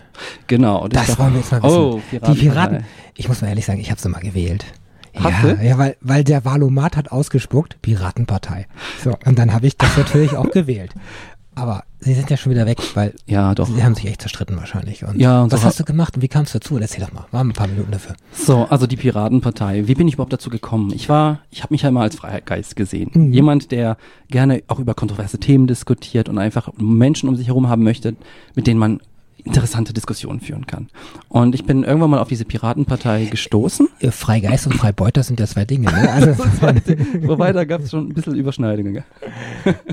Genau. 0.47 0.87
Das 0.87 1.07
dachte, 1.07 1.19
wollen 1.21 1.33
wir 1.33 1.39
jetzt 1.41 1.51
mal 1.51 1.63
wissen. 1.63 1.75
Oh, 1.77 2.01
Die 2.11 2.39
Piraten, 2.39 2.83
ich 3.15 3.27
muss 3.27 3.41
mal 3.41 3.47
ehrlich 3.49 3.65
sagen, 3.65 3.79
ich 3.79 3.91
habe 3.91 4.01
sie 4.01 4.09
mal 4.09 4.21
gewählt. 4.21 4.65
Hast 5.13 5.43
ja, 5.43 5.53
du? 5.53 5.63
ja, 5.65 5.77
weil, 5.77 5.97
weil 5.99 6.23
der 6.23 6.45
Valomat 6.45 6.95
hat 6.95 7.11
ausgespuckt, 7.11 7.81
Piratenpartei. 7.81 8.65
So, 9.03 9.13
und 9.25 9.37
dann 9.37 9.53
habe 9.53 9.67
ich 9.67 9.75
das 9.77 9.97
natürlich 9.97 10.35
auch 10.37 10.49
gewählt. 10.51 10.93
Aber 11.53 11.83
sie 11.99 12.13
sind 12.13 12.29
ja 12.29 12.37
schon 12.37 12.51
wieder 12.51 12.65
weg, 12.65 12.77
weil 12.95 13.13
Ja, 13.25 13.53
doch. 13.53 13.67
sie 13.67 13.83
haben 13.83 13.93
sich 13.93 14.05
echt 14.07 14.21
zerstritten 14.21 14.55
wahrscheinlich. 14.55 15.03
Und 15.03 15.19
Ja, 15.19 15.43
und 15.43 15.51
was 15.51 15.61
so 15.61 15.67
hast 15.67 15.79
du 15.79 15.83
gemacht 15.83 16.15
und 16.15 16.21
wie 16.21 16.29
kam 16.29 16.43
es 16.43 16.53
dazu? 16.53 16.77
Erzähl 16.77 17.03
doch 17.03 17.11
mal, 17.11 17.25
wir 17.29 17.39
haben 17.39 17.49
ein 17.49 17.53
paar 17.53 17.67
Minuten 17.67 17.91
dafür. 17.91 18.15
So, 18.31 18.65
also 18.69 18.87
die 18.87 18.95
Piratenpartei. 18.95 19.87
Wie 19.87 19.95
bin 19.95 20.07
ich 20.07 20.13
überhaupt 20.13 20.31
dazu 20.33 20.49
gekommen? 20.49 20.91
Ich 20.93 21.09
war, 21.09 21.39
ich 21.51 21.61
habe 21.63 21.73
mich 21.73 21.81
ja 21.81 21.91
mal 21.91 22.03
als 22.03 22.15
Freiheitgeist 22.15 22.75
gesehen. 22.77 23.11
Mhm. 23.13 23.33
Jemand, 23.33 23.71
der 23.71 23.97
gerne 24.29 24.63
auch 24.67 24.79
über 24.79 24.93
kontroverse 24.93 25.39
Themen 25.39 25.67
diskutiert 25.67 26.29
und 26.29 26.37
einfach 26.37 26.69
Menschen 26.77 27.27
um 27.27 27.35
sich 27.35 27.47
herum 27.47 27.67
haben 27.67 27.83
möchte, 27.83 28.15
mit 28.55 28.65
denen 28.65 28.79
man 28.79 29.01
interessante 29.43 29.93
Diskussionen 29.93 30.39
führen 30.39 30.65
kann. 30.67 30.87
Und 31.29 31.55
ich 31.55 31.65
bin 31.65 31.83
irgendwann 31.83 32.09
mal 32.11 32.19
auf 32.19 32.27
diese 32.27 32.45
Piratenpartei 32.45 33.25
gestoßen. 33.25 33.87
Freigeist 34.09 34.67
und 34.67 34.73
Freibeuter 34.73 35.23
sind 35.23 35.39
ja 35.39 35.47
zwei 35.47 35.65
Dinge. 35.65 35.91
Ne? 35.91 36.11
Also, 36.11 36.43
Wobei, 37.23 37.51
da 37.53 37.65
gab 37.65 37.81
es 37.81 37.91
schon 37.91 38.07
ein 38.09 38.13
bisschen 38.13 38.35
Überschneidungen. 38.35 39.03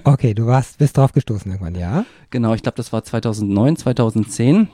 okay, 0.04 0.34
du 0.34 0.46
warst, 0.46 0.78
bist 0.78 0.96
drauf 0.96 1.12
gestoßen 1.12 1.50
irgendwann, 1.50 1.74
ja? 1.74 2.04
Genau, 2.30 2.54
ich 2.54 2.62
glaube, 2.62 2.76
das 2.76 2.92
war 2.92 3.02
2009, 3.02 3.76
2010. 3.76 4.68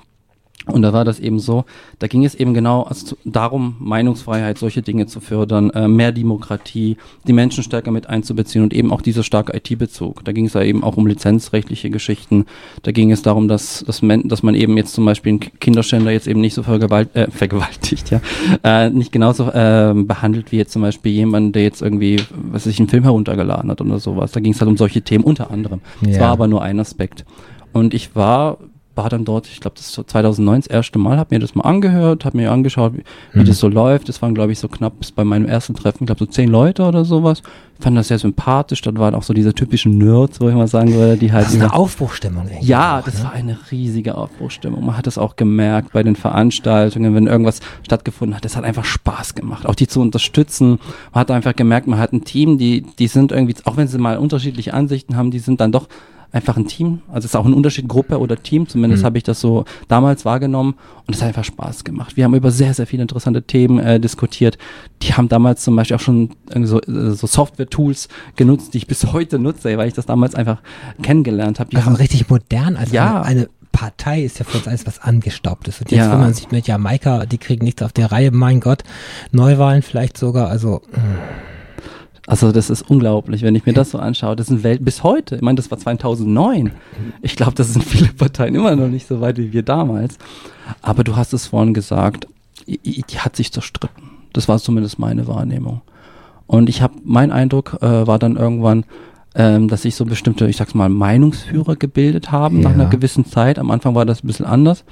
Und 0.66 0.82
da 0.82 0.92
war 0.92 1.04
das 1.04 1.20
eben 1.20 1.38
so, 1.40 1.64
da 1.98 2.06
ging 2.06 2.24
es 2.24 2.34
eben 2.34 2.54
genau 2.54 2.88
darum, 3.24 3.76
Meinungsfreiheit, 3.80 4.56
solche 4.58 4.80
Dinge 4.82 5.06
zu 5.06 5.20
fördern, 5.20 5.70
äh, 5.70 5.88
mehr 5.88 6.10
Demokratie, 6.12 6.96
die 7.26 7.32
Menschen 7.34 7.62
stärker 7.62 7.90
mit 7.90 8.08
einzubeziehen 8.08 8.62
und 8.64 8.72
eben 8.72 8.90
auch 8.92 9.02
dieser 9.02 9.22
starke 9.22 9.54
IT-Bezug. 9.56 10.24
Da 10.24 10.32
ging 10.32 10.46
es 10.46 10.54
ja 10.54 10.62
eben 10.62 10.82
auch 10.82 10.96
um 10.96 11.06
lizenzrechtliche 11.06 11.90
Geschichten. 11.90 12.46
Da 12.82 12.92
ging 12.92 13.10
es 13.12 13.22
darum, 13.22 13.46
dass, 13.48 13.84
dass, 13.86 14.00
man, 14.02 14.26
dass 14.28 14.42
man 14.42 14.54
eben 14.54 14.76
jetzt 14.76 14.94
zum 14.94 15.04
Beispiel 15.04 15.30
einen 15.32 15.40
Kinderschänder 15.40 16.10
jetzt 16.10 16.26
eben 16.26 16.40
nicht 16.40 16.54
so 16.54 16.62
vergewalt, 16.62 17.14
äh, 17.14 17.30
vergewaltigt, 17.30 18.10
ja, 18.10 18.20
äh, 18.62 18.90
nicht 18.90 19.12
genauso 19.12 19.50
äh, 19.50 19.92
behandelt 19.94 20.50
wie 20.50 20.56
jetzt 20.56 20.72
zum 20.72 20.82
Beispiel 20.82 21.12
jemand, 21.12 21.54
der 21.54 21.62
jetzt 21.62 21.82
irgendwie, 21.82 22.16
was 22.50 22.64
weiß 22.64 22.72
ich, 22.72 22.78
einen 22.78 22.88
Film 22.88 23.02
heruntergeladen 23.04 23.70
hat 23.70 23.80
oder 23.80 23.98
sowas. 23.98 24.32
Da 24.32 24.40
ging 24.40 24.52
es 24.52 24.60
halt 24.60 24.70
um 24.70 24.76
solche 24.76 25.02
Themen 25.02 25.24
unter 25.24 25.50
anderem. 25.50 25.80
Es 26.02 26.16
Ja. 26.16 26.22
war 26.22 26.28
aber 26.30 26.46
nur 26.46 26.62
ein 26.62 26.80
Aspekt. 26.80 27.24
Und 27.72 27.92
ich 27.92 28.14
war, 28.16 28.58
war 28.96 29.08
dann 29.08 29.24
dort, 29.24 29.46
ich 29.48 29.60
glaube, 29.60 29.76
das 29.76 29.86
ist 29.86 29.92
so 29.94 30.02
2009 30.02 30.60
das 30.62 30.66
erste 30.68 30.98
Mal, 30.98 31.16
habe 31.18 31.34
mir 31.34 31.40
das 31.40 31.54
mal 31.54 31.62
angehört, 31.64 32.24
habe 32.24 32.36
mir 32.36 32.52
angeschaut, 32.52 32.92
wie, 32.94 33.04
wie 33.32 33.40
Mhm. 33.40 33.44
das 33.46 33.58
so 33.58 33.68
läuft. 33.68 34.08
Das 34.08 34.22
waren, 34.22 34.34
glaube 34.34 34.52
ich, 34.52 34.58
so 34.58 34.68
knapp 34.68 34.98
bis 35.00 35.10
bei 35.12 35.24
meinem 35.24 35.46
ersten 35.46 35.74
Treffen, 35.74 36.04
ich 36.04 36.06
glaube, 36.06 36.20
so 36.20 36.26
zehn 36.26 36.48
Leute 36.48 36.84
oder 36.84 37.04
sowas. 37.04 37.42
Fand 37.80 37.96
das 37.96 38.06
sehr 38.06 38.20
sympathisch. 38.20 38.80
Dann 38.82 38.96
waren 38.98 39.16
auch 39.16 39.24
so 39.24 39.34
diese 39.34 39.52
typischen 39.52 39.98
Nerds, 39.98 40.40
wo 40.40 40.48
ich 40.48 40.54
mal 40.54 40.68
sagen 40.68 40.94
würde, 40.94 41.16
die 41.16 41.32
halt 41.32 41.46
Das 41.46 41.54
ist 41.54 41.60
eine 41.60 41.72
Aufbruchstimmung. 41.72 42.46
irgendwie 42.46 42.66
ja, 42.66 43.00
auch, 43.00 43.04
das 43.04 43.18
ne? 43.18 43.24
war 43.24 43.32
eine 43.32 43.58
riesige 43.72 44.16
Aufbruchstimmung. 44.16 44.84
Man 44.86 44.96
hat 44.96 45.08
es 45.08 45.18
auch 45.18 45.34
gemerkt 45.34 45.92
bei 45.92 46.04
den 46.04 46.14
Veranstaltungen, 46.14 47.14
wenn 47.16 47.26
irgendwas 47.26 47.58
stattgefunden 47.82 48.36
hat. 48.36 48.44
Das 48.44 48.56
hat 48.56 48.62
einfach 48.64 48.84
Spaß 48.84 49.34
gemacht, 49.34 49.66
auch 49.66 49.74
die 49.74 49.88
zu 49.88 50.00
unterstützen. 50.00 50.78
Man 51.12 51.20
hat 51.20 51.30
einfach 51.32 51.56
gemerkt, 51.56 51.88
man 51.88 51.98
hat 51.98 52.12
ein 52.12 52.22
Team, 52.24 52.58
die, 52.58 52.82
die 52.98 53.08
sind 53.08 53.32
irgendwie, 53.32 53.56
auch 53.64 53.76
wenn 53.76 53.88
sie 53.88 53.98
mal 53.98 54.18
unterschiedliche 54.18 54.72
Ansichten 54.72 55.16
haben, 55.16 55.32
die 55.32 55.40
sind 55.40 55.60
dann 55.60 55.72
doch 55.72 55.88
einfach 56.32 56.56
ein 56.56 56.66
Team. 56.66 57.00
Also 57.08 57.20
es 57.20 57.24
ist 57.26 57.36
auch 57.36 57.46
ein 57.46 57.54
Unterschied 57.54 57.88
Gruppe 57.88 58.18
oder 58.18 58.36
Team. 58.42 58.68
Zumindest 58.68 59.02
Mhm. 59.02 59.06
habe 59.06 59.18
ich 59.18 59.24
das 59.24 59.40
so 59.40 59.64
damals 59.88 60.24
wahrgenommen 60.24 60.74
und 61.06 61.14
es 61.14 61.20
hat 61.22 61.28
einfach 61.28 61.44
Spaß 61.44 61.84
gemacht. 61.84 62.16
Wir 62.16 62.24
haben 62.24 62.34
über 62.34 62.50
sehr, 62.50 62.74
sehr 62.74 62.86
viele 62.86 63.02
interessante 63.02 63.42
Themen 63.42 63.78
äh, 63.78 64.00
diskutiert. 64.00 64.58
Die 65.02 65.14
haben 65.14 65.28
damals 65.28 65.62
zum 65.62 65.76
Beispiel 65.76 65.96
auch 65.96 66.00
schon 66.00 66.30
so, 66.62 66.80
äh, 66.80 67.10
so 67.10 67.26
Software-Tools 67.26 68.08
genutzt, 68.36 68.74
die 68.74 68.78
ich 68.78 68.86
bis 68.86 69.12
heute 69.12 69.38
nutze, 69.38 69.76
weil 69.78 69.88
ich 69.88 69.94
das 69.94 70.06
damals 70.06 70.34
einfach 70.34 70.60
kennengelernt 71.02 71.60
habe. 71.60 71.70
Die 71.70 71.76
Also 71.76 71.86
haben 71.90 71.96
richtig 71.96 72.28
modern. 72.28 72.76
Also 72.76 72.94
Ja. 72.94 73.22
eine, 73.22 73.40
eine 73.42 73.48
Partei 73.72 74.22
ist 74.22 74.38
ja 74.38 74.44
für 74.44 74.58
uns 74.58 74.68
alles 74.68 74.86
was 74.86 75.00
angestaubtes. 75.00 75.80
Und 75.80 75.90
jetzt, 75.90 75.98
Ja. 76.06 76.12
wenn 76.12 76.20
man 76.20 76.32
sich 76.32 76.50
mit 76.52 76.68
Jamaika, 76.68 77.26
die 77.26 77.38
kriegen 77.38 77.64
nichts 77.64 77.82
auf 77.82 77.92
der 77.92 78.12
Reihe, 78.12 78.30
mein 78.30 78.60
Gott, 78.60 78.84
Neuwahlen 79.32 79.82
vielleicht 79.82 80.16
sogar, 80.16 80.48
also 80.48 80.80
Also 82.26 82.52
das 82.52 82.70
ist 82.70 82.82
unglaublich, 82.82 83.42
wenn 83.42 83.54
ich 83.54 83.66
mir 83.66 83.74
das 83.74 83.90
so 83.90 83.98
anschaue. 83.98 84.34
Das 84.34 84.46
sind 84.46 84.62
Welt 84.62 84.84
bis 84.84 85.02
heute. 85.02 85.36
Ich 85.36 85.42
meine, 85.42 85.56
das 85.56 85.70
war 85.70 85.78
2009. 85.78 86.72
Ich 87.20 87.36
glaube, 87.36 87.54
das 87.54 87.72
sind 87.72 87.84
viele 87.84 88.12
Parteien 88.12 88.54
immer 88.54 88.74
noch 88.76 88.88
nicht 88.88 89.06
so 89.06 89.20
weit 89.20 89.36
wie 89.36 89.52
wir 89.52 89.62
damals. 89.62 90.16
Aber 90.80 91.04
du 91.04 91.16
hast 91.16 91.34
es 91.34 91.48
vorhin 91.48 91.74
gesagt, 91.74 92.26
die 92.66 93.04
hat 93.18 93.36
sich 93.36 93.52
zerstritten. 93.52 94.10
Das 94.32 94.48
war 94.48 94.58
zumindest 94.58 94.98
meine 94.98 95.26
Wahrnehmung. 95.26 95.82
Und 96.46 96.68
ich 96.68 96.82
habe, 96.82 96.94
mein 97.04 97.30
Eindruck 97.30 97.78
äh, 97.80 98.06
war 98.06 98.18
dann 98.18 98.36
irgendwann, 98.36 98.84
ähm, 99.36 99.68
dass 99.68 99.82
sich 99.82 99.96
so 99.96 100.04
bestimmte, 100.04 100.46
ich 100.48 100.56
sag's 100.56 100.74
mal, 100.74 100.88
Meinungsführer 100.88 101.76
gebildet 101.76 102.30
haben 102.30 102.60
nach 102.60 102.70
Ja. 102.70 102.74
einer 102.76 102.86
gewissen 102.90 103.24
Zeit. 103.26 103.58
Am 103.58 103.70
Anfang 103.70 103.94
war 103.94 104.06
das 104.06 104.22
ein 104.22 104.26
bisschen 104.28 104.46
anders 104.46 104.84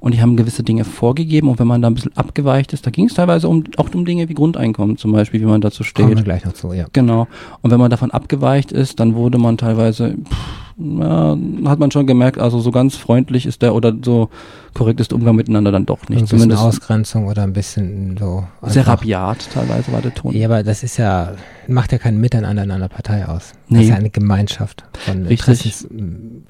und 0.00 0.14
die 0.14 0.22
haben 0.22 0.36
gewisse 0.36 0.62
Dinge 0.62 0.84
vorgegeben 0.84 1.48
und 1.48 1.58
wenn 1.58 1.66
man 1.66 1.82
da 1.82 1.88
ein 1.88 1.94
bisschen 1.94 2.16
abgeweicht 2.16 2.72
ist, 2.72 2.86
da 2.86 2.90
ging 2.90 3.06
es 3.06 3.14
teilweise 3.14 3.48
um, 3.48 3.64
auch 3.76 3.88
um 3.94 4.04
Dinge 4.04 4.28
wie 4.28 4.34
Grundeinkommen 4.34 4.96
zum 4.96 5.12
Beispiel, 5.12 5.40
wie 5.40 5.44
man 5.46 5.60
dazu 5.60 5.82
steht. 5.84 6.04
kommen 6.06 6.16
wir 6.16 6.24
gleich 6.24 6.44
noch 6.44 6.54
zu, 6.54 6.72
ja. 6.72 6.86
Genau. 6.92 7.28
Und 7.60 7.70
wenn 7.70 7.78
man 7.80 7.90
davon 7.90 8.10
abgeweicht 8.10 8.72
ist, 8.72 9.00
dann 9.00 9.14
wurde 9.14 9.36
man 9.38 9.58
teilweise, 9.58 10.14
pff, 10.24 10.36
na, 10.82 11.36
hat 11.66 11.78
man 11.78 11.90
schon 11.90 12.06
gemerkt, 12.06 12.38
also 12.38 12.58
so 12.60 12.70
ganz 12.70 12.96
freundlich 12.96 13.44
ist 13.46 13.60
der 13.62 13.74
oder 13.74 13.92
so 14.04 14.30
korrekt 14.74 15.00
ist 15.00 15.10
der 15.10 15.18
Umgang 15.18 15.36
miteinander 15.36 15.70
dann 15.72 15.84
doch 15.86 15.98
ein 15.98 16.06
nicht. 16.14 16.22
bisschen 16.22 16.38
Zumindest 16.38 16.62
Ausgrenzung 16.62 17.26
oder 17.26 17.42
ein 17.42 17.52
bisschen 17.52 18.16
so. 18.18 18.44
sehr 18.62 18.86
rabiat 18.86 19.48
teilweise 19.52 19.92
war 19.92 20.00
der 20.00 20.14
Ton. 20.14 20.34
Ja, 20.34 20.46
aber 20.48 20.62
das 20.62 20.82
ist 20.82 20.96
ja, 20.96 21.34
macht 21.68 21.92
ja 21.92 21.98
kein 21.98 22.18
Miteinander 22.20 22.62
in 22.64 22.70
einer 22.70 22.88
Partei 22.88 23.26
aus. 23.26 23.52
Das 23.52 23.58
Nee. 23.68 23.82
ist 23.82 23.88
ja 23.90 23.96
eine 23.96 24.10
Gemeinschaft 24.10 24.84
von 25.04 25.26
Richtig. 25.26 25.86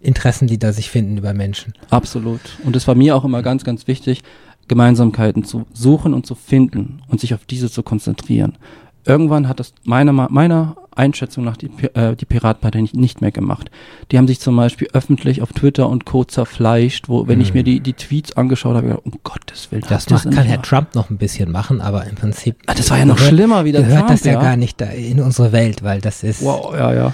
Interessen, 0.00 0.46
die 0.46 0.58
da 0.58 0.72
sich 0.72 0.90
finden 0.90 1.16
über 1.18 1.34
Menschen. 1.34 1.72
Absolut. 1.90 2.40
Und 2.64 2.76
es 2.76 2.86
war 2.86 2.94
mir 2.94 3.16
auch 3.16 3.24
immer 3.24 3.42
ganz, 3.42 3.64
ganz 3.64 3.86
wichtig, 3.86 4.22
Gemeinsamkeiten 4.68 5.44
zu 5.44 5.66
suchen 5.72 6.14
und 6.14 6.26
zu 6.26 6.34
finden 6.34 7.02
und 7.08 7.20
sich 7.20 7.34
auf 7.34 7.44
diese 7.44 7.70
zu 7.70 7.82
konzentrieren. 7.82 8.56
Irgendwann 9.04 9.48
hat 9.48 9.58
das 9.60 9.72
meiner, 9.84 10.12
meiner 10.12 10.76
Einschätzung 10.94 11.44
nach 11.44 11.56
die, 11.56 11.70
äh, 11.94 12.16
die 12.16 12.24
Piratenpartei 12.24 12.80
nicht, 12.80 12.94
nicht 12.94 13.20
mehr 13.20 13.30
gemacht. 13.30 13.70
Die 14.10 14.18
haben 14.18 14.26
sich 14.26 14.40
zum 14.40 14.56
Beispiel 14.56 14.88
öffentlich 14.92 15.40
auf 15.42 15.52
Twitter 15.52 15.88
und 15.88 16.04
Co. 16.04 16.24
zerfleischt, 16.24 17.08
wo, 17.08 17.26
wenn 17.28 17.40
ich 17.40 17.54
mir 17.54 17.62
die, 17.62 17.80
die 17.80 17.92
Tweets 17.92 18.32
angeschaut 18.36 18.74
habe, 18.76 18.88
gedacht, 18.88 19.04
um 19.06 19.12
Gottes 19.22 19.70
Willen. 19.70 19.84
Das 19.88 20.10
macht, 20.10 20.24
kann 20.30 20.44
Herr? 20.44 20.62
Trump 20.62 20.94
noch 20.94 21.10
ein 21.10 21.16
bisschen 21.18 21.50
machen, 21.52 21.80
aber 21.80 22.04
im 22.06 22.16
Prinzip. 22.16 22.56
Ah, 22.66 22.74
das 22.74 22.90
war 22.90 22.98
ja 22.98 23.04
noch 23.04 23.16
gehört- 23.16 23.32
schlimmer 23.34 23.64
wie 23.64 23.72
der 23.72 23.82
Gehört 23.82 23.98
Trump, 24.00 24.10
das 24.10 24.24
ja, 24.24 24.32
ja. 24.34 24.40
gar 24.42 24.56
nicht 24.56 24.80
da 24.80 24.86
in 24.86 25.20
unsere 25.20 25.52
Welt, 25.52 25.82
weil 25.82 26.00
das 26.00 26.22
ist. 26.22 26.42
Wow, 26.44 26.74
ja, 26.74 26.92
ja. 26.92 27.12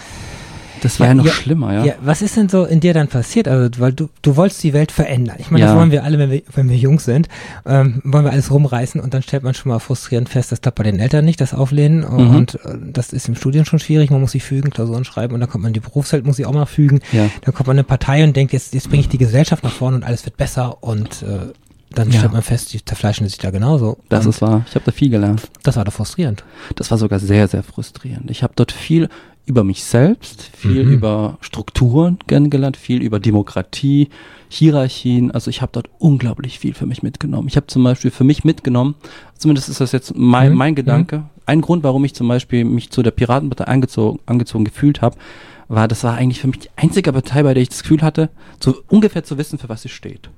Das 0.83 1.01
war 1.01 1.07
Ja, 1.07 1.11
ja, 1.13 1.15
noch 1.15 1.27
ja, 1.27 1.33
schlimmer, 1.33 1.73
ja. 1.75 1.85
Ja, 1.85 1.95
was 2.03 2.23
ist 2.23 2.37
denn 2.37 2.49
so 2.49 2.65
in 2.65 2.81
dir 2.81 2.95
dann 2.95 3.09
passiert? 3.09 3.49
Also, 3.49 3.81
weil 3.81 3.93
du, 3.93 4.09
du 4.23 4.37
wolltest 4.37 4.63
die 4.63 4.73
Welt 4.73 4.93
verändern. 4.93 5.37
Ich 5.39 5.51
meine, 5.51 5.65
das 5.65 5.75
wollen 5.75 5.91
wir 5.91 6.05
alle, 6.05 6.19
wenn 6.19 6.31
wir, 6.31 6.43
wenn 6.55 6.69
wir 6.69 6.77
jung 6.77 6.99
sind, 7.01 7.29
ähm, 7.65 8.01
wollen 8.05 8.25
wir 8.25 8.33
alles 8.33 8.51
rumreißen 8.51 9.01
und 9.01 9.15
dann 9.15 9.23
stellt 9.23 9.43
man 9.43 9.55
schon 9.55 9.71
mal 9.73 9.79
frustrierend 9.79 10.29
fest, 10.29 10.53
das 10.53 10.61
klappt 10.61 10.77
bei 10.79 10.85
den 10.85 10.99
Eltern 10.99 11.25
nicht, 11.25 11.41
das 11.41 11.55
Auflehnen 11.55 12.01
Mhm. 12.01 12.37
und 12.37 12.55
äh, 12.65 12.77
das 12.93 13.13
ist 13.13 13.29
im 13.29 13.35
Studium 13.37 13.65
schon 13.65 13.79
schwierig, 13.79 14.11
man 14.11 14.21
muss 14.21 14.33
sich 14.33 14.43
fügen, 14.45 14.71
Klausuren 14.71 15.05
schreiben 15.05 15.35
und 15.35 15.41
dann 15.41 15.49
kommt 15.49 15.63
man 15.63 15.71
in 15.71 15.75
die 15.75 15.81
Berufswelt, 15.81 16.25
muss 16.27 16.37
sich 16.37 16.47
auch 16.47 16.53
mal 16.53 16.67
fügen. 16.67 17.01
Ja. 17.13 17.29
Dann 17.43 17.55
kommt 17.55 17.67
man 17.67 17.77
in 17.77 17.81
eine 17.81 17.85
Partei 17.85 18.23
und 18.25 18.37
denkt, 18.37 18.53
jetzt, 18.53 18.75
jetzt 18.75 18.89
bringe 18.89 19.01
ich 19.01 19.09
die 19.09 19.19
Gesellschaft 19.19 19.65
nach 19.65 19.73
vorne 19.73 19.97
und 19.97 20.05
alles 20.05 20.25
wird 20.25 20.37
besser 20.37 20.83
und 20.83 21.23
äh, 21.23 21.53
dann 21.91 22.11
Ja. 22.11 22.19
stellt 22.19 22.33
man 22.33 22.43
fest, 22.43 22.73
die 22.73 22.85
zerfleischen 22.85 23.27
sich 23.29 23.39
da 23.39 23.51
genauso. 23.51 23.99
Das 24.09 24.25
und 24.27 24.31
ist 24.31 24.43
wahr. 24.43 24.65
Ich 24.69 24.75
habe 24.75 24.85
da 24.85 24.93
viel 24.93 25.09
gelernt. 25.11 25.43
das 25.63 25.77
war 25.77 25.85
doch 25.85 25.93
frustrierend. 25.93 26.45
Das 26.75 26.91
war 26.91 26.99
sogar 26.99 27.19
sehr, 27.19 27.49
sehr 27.49 27.63
frustrierend. 27.63 28.31
Ich 28.31 28.43
habe 28.43 28.53
dort 28.57 28.73
viel 28.73 29.09
über 29.47 29.63
mich 29.63 29.85
selbst, 29.85 30.43
viel 30.57 30.85
Mhm. 30.85 30.93
über 30.93 31.39
Strukturen 31.41 32.19
kennengelernt, 32.27 32.77
viel 32.77 33.01
über 33.01 33.21
Demokratie, 33.21 34.09
Hierarchien. 34.49 35.31
Also 35.31 35.51
ich 35.51 35.63
habe 35.63 35.71
dort 35.73 35.89
unglaublich 35.99 36.59
viel 36.59 36.75
für 36.75 36.87
mich 36.87 37.03
mitgenommen. 37.03 37.47
Ich 37.49 37.57
habe 37.57 37.67
zum 37.69 37.85
Beispiel 37.85 38.11
für 38.11 38.25
mich 38.25 38.45
mitgenommen, 38.45 38.95
zumindest 39.39 39.69
ist 39.69 39.81
das 39.81 39.93
jetzt 39.93 40.17
mein, 40.17 40.53
Mhm. 40.53 40.59
mein 40.59 40.75
Gedanke, 40.75 41.25
ein 41.47 41.61
Grund, 41.61 41.85
warum 41.85 42.05
ich 42.05 42.15
zum 42.15 42.27
Beispiel 42.27 42.65
mich 42.65 42.91
zu 42.91 43.03
der 43.03 43.13
Piratenpartei 43.13 43.65
angezogen, 43.65 44.19
angezogen 44.27 44.65
gefühlt 44.65 45.01
habe, 45.03 45.17
war, 45.69 45.87
das 45.89 46.03
war 46.05 46.15
eigentlich 46.15 46.41
für 46.41 46.49
mich 46.49 46.59
die 46.61 46.69
einzige 46.77 47.13
Partei, 47.13 47.43
bei 47.45 47.55
der 47.55 47.63
ich 47.63 47.69
das 47.69 47.83
Gefühl 47.83 48.03
hatte, 48.03 48.31
so 48.61 48.77
ungefähr 48.89 49.23
zu 49.25 49.39
wissen, 49.39 49.59
für 49.59 49.69
was 49.69 49.83
sie 49.83 49.89
steht. 49.89 50.29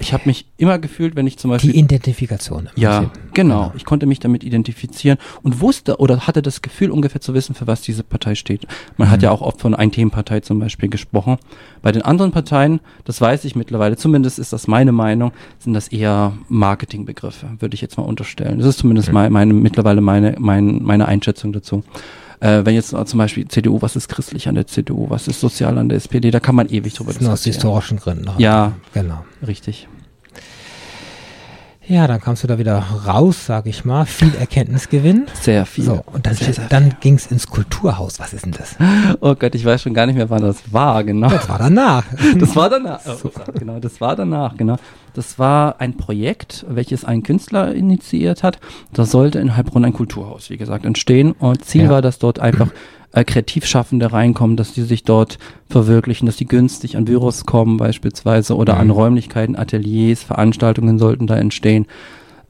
Ich 0.00 0.12
habe 0.12 0.24
mich 0.26 0.46
immer 0.56 0.78
gefühlt, 0.78 1.16
wenn 1.16 1.26
ich 1.26 1.38
zum 1.38 1.50
Beispiel 1.50 1.72
Die 1.72 1.78
Identifikation. 1.78 2.68
ja, 2.76 3.00
Prinzip. 3.02 3.34
genau. 3.34 3.72
Ich 3.76 3.84
konnte 3.84 4.06
mich 4.06 4.18
damit 4.18 4.42
identifizieren 4.44 5.18
und 5.42 5.60
wusste 5.60 5.98
oder 5.98 6.26
hatte 6.26 6.42
das 6.42 6.62
Gefühl, 6.62 6.90
ungefähr 6.90 7.20
zu 7.20 7.32
wissen, 7.34 7.54
für 7.54 7.66
was 7.66 7.80
diese 7.82 8.02
Partei 8.02 8.34
steht. 8.34 8.66
Man 8.96 9.10
hat 9.10 9.22
ja 9.22 9.30
auch 9.30 9.40
oft 9.40 9.60
von 9.60 9.74
Ein-Themen-Partei 9.74 10.40
zum 10.40 10.58
Beispiel 10.58 10.88
gesprochen. 10.88 11.36
Bei 11.82 11.92
den 11.92 12.02
anderen 12.02 12.32
Parteien, 12.32 12.80
das 13.04 13.20
weiß 13.20 13.44
ich 13.44 13.54
mittlerweile, 13.56 13.96
zumindest 13.96 14.38
ist 14.38 14.52
das 14.52 14.66
meine 14.66 14.92
Meinung, 14.92 15.32
sind 15.58 15.74
das 15.74 15.88
eher 15.88 16.32
Marketingbegriffe, 16.48 17.46
würde 17.60 17.74
ich 17.74 17.80
jetzt 17.80 17.96
mal 17.96 18.04
unterstellen. 18.04 18.58
Das 18.58 18.66
ist 18.66 18.78
zumindest 18.78 19.12
mein, 19.12 19.32
meine, 19.32 19.52
mittlerweile 19.54 20.00
meine, 20.00 20.34
mein, 20.38 20.82
meine 20.82 21.06
Einschätzung 21.06 21.52
dazu. 21.52 21.84
Äh, 22.44 22.66
wenn 22.66 22.74
jetzt 22.74 22.90
zum 22.90 23.18
Beispiel 23.18 23.48
CDU, 23.48 23.80
was 23.80 23.96
ist 23.96 24.10
christlich 24.10 24.48
an 24.48 24.54
der 24.54 24.66
CDU, 24.66 25.08
was 25.08 25.28
ist 25.28 25.40
sozial 25.40 25.78
an 25.78 25.88
der 25.88 25.96
SPD, 25.96 26.30
da 26.30 26.40
kann 26.40 26.54
man 26.54 26.68
ewig 26.68 26.92
drüber 26.92 27.12
nur 27.18 27.32
aus 27.32 27.40
diskutieren. 27.40 27.54
historischen 27.54 27.98
Gründen. 27.98 28.30
Ja. 28.36 28.72
Genau. 28.92 29.24
Richtig. 29.46 29.88
Ja, 31.86 32.06
dann 32.06 32.18
kamst 32.20 32.42
du 32.42 32.46
da 32.46 32.58
wieder 32.58 32.78
raus, 33.06 33.44
sag 33.44 33.66
ich 33.66 33.84
mal. 33.84 34.06
Viel 34.06 34.34
Erkenntnisgewinn. 34.34 35.26
Sehr 35.34 35.66
viel. 35.66 35.84
So, 35.84 36.02
und 36.12 36.26
dann, 36.26 36.34
Sehr, 36.34 36.54
sehr 36.54 36.66
dann 36.68 36.96
ging's 37.00 37.26
ins 37.26 37.46
Kulturhaus. 37.46 38.18
Was 38.20 38.32
ist 38.32 38.46
denn 38.46 38.52
das? 38.52 38.76
Oh 39.20 39.34
Gott, 39.34 39.54
ich 39.54 39.64
weiß 39.66 39.82
schon 39.82 39.92
gar 39.92 40.06
nicht 40.06 40.16
mehr, 40.16 40.30
wann 40.30 40.40
das 40.42 40.72
war, 40.72 41.04
genau. 41.04 41.28
Das 41.28 41.46
war 41.48 41.58
danach. 41.58 42.04
Das 42.38 42.56
war 42.56 42.70
danach. 42.70 43.00
Oh, 43.24 43.30
genau, 43.58 43.80
das 43.80 44.00
war 44.00 44.16
danach, 44.16 44.56
genau. 44.56 44.76
Das 45.12 45.38
war 45.38 45.80
ein 45.80 45.96
Projekt, 45.96 46.64
welches 46.68 47.04
ein 47.04 47.22
Künstler 47.22 47.74
initiiert 47.74 48.42
hat. 48.42 48.58
Da 48.92 49.04
sollte 49.04 49.38
in 49.38 49.54
Heilbronn 49.56 49.84
ein 49.84 49.92
Kulturhaus, 49.92 50.48
wie 50.50 50.56
gesagt, 50.56 50.84
entstehen. 50.86 51.32
Und 51.32 51.64
Ziel 51.64 51.84
Ja. 51.84 51.90
war, 51.90 52.02
dass 52.02 52.18
dort 52.18 52.38
einfach 52.38 52.68
äh, 53.14 53.24
Kreativschaffende 53.24 54.12
reinkommen, 54.12 54.56
dass 54.56 54.72
die 54.72 54.82
sich 54.82 55.04
dort 55.04 55.38
verwirklichen, 55.70 56.26
dass 56.26 56.36
die 56.36 56.46
günstig 56.46 56.96
an 56.96 57.04
Büros 57.04 57.46
kommen 57.46 57.76
beispielsweise 57.76 58.56
oder 58.56 58.76
an 58.76 58.90
Räumlichkeiten, 58.90 59.56
Ateliers, 59.56 60.22
Veranstaltungen 60.22 60.98
sollten 60.98 61.26
da 61.26 61.36
entstehen. 61.36 61.86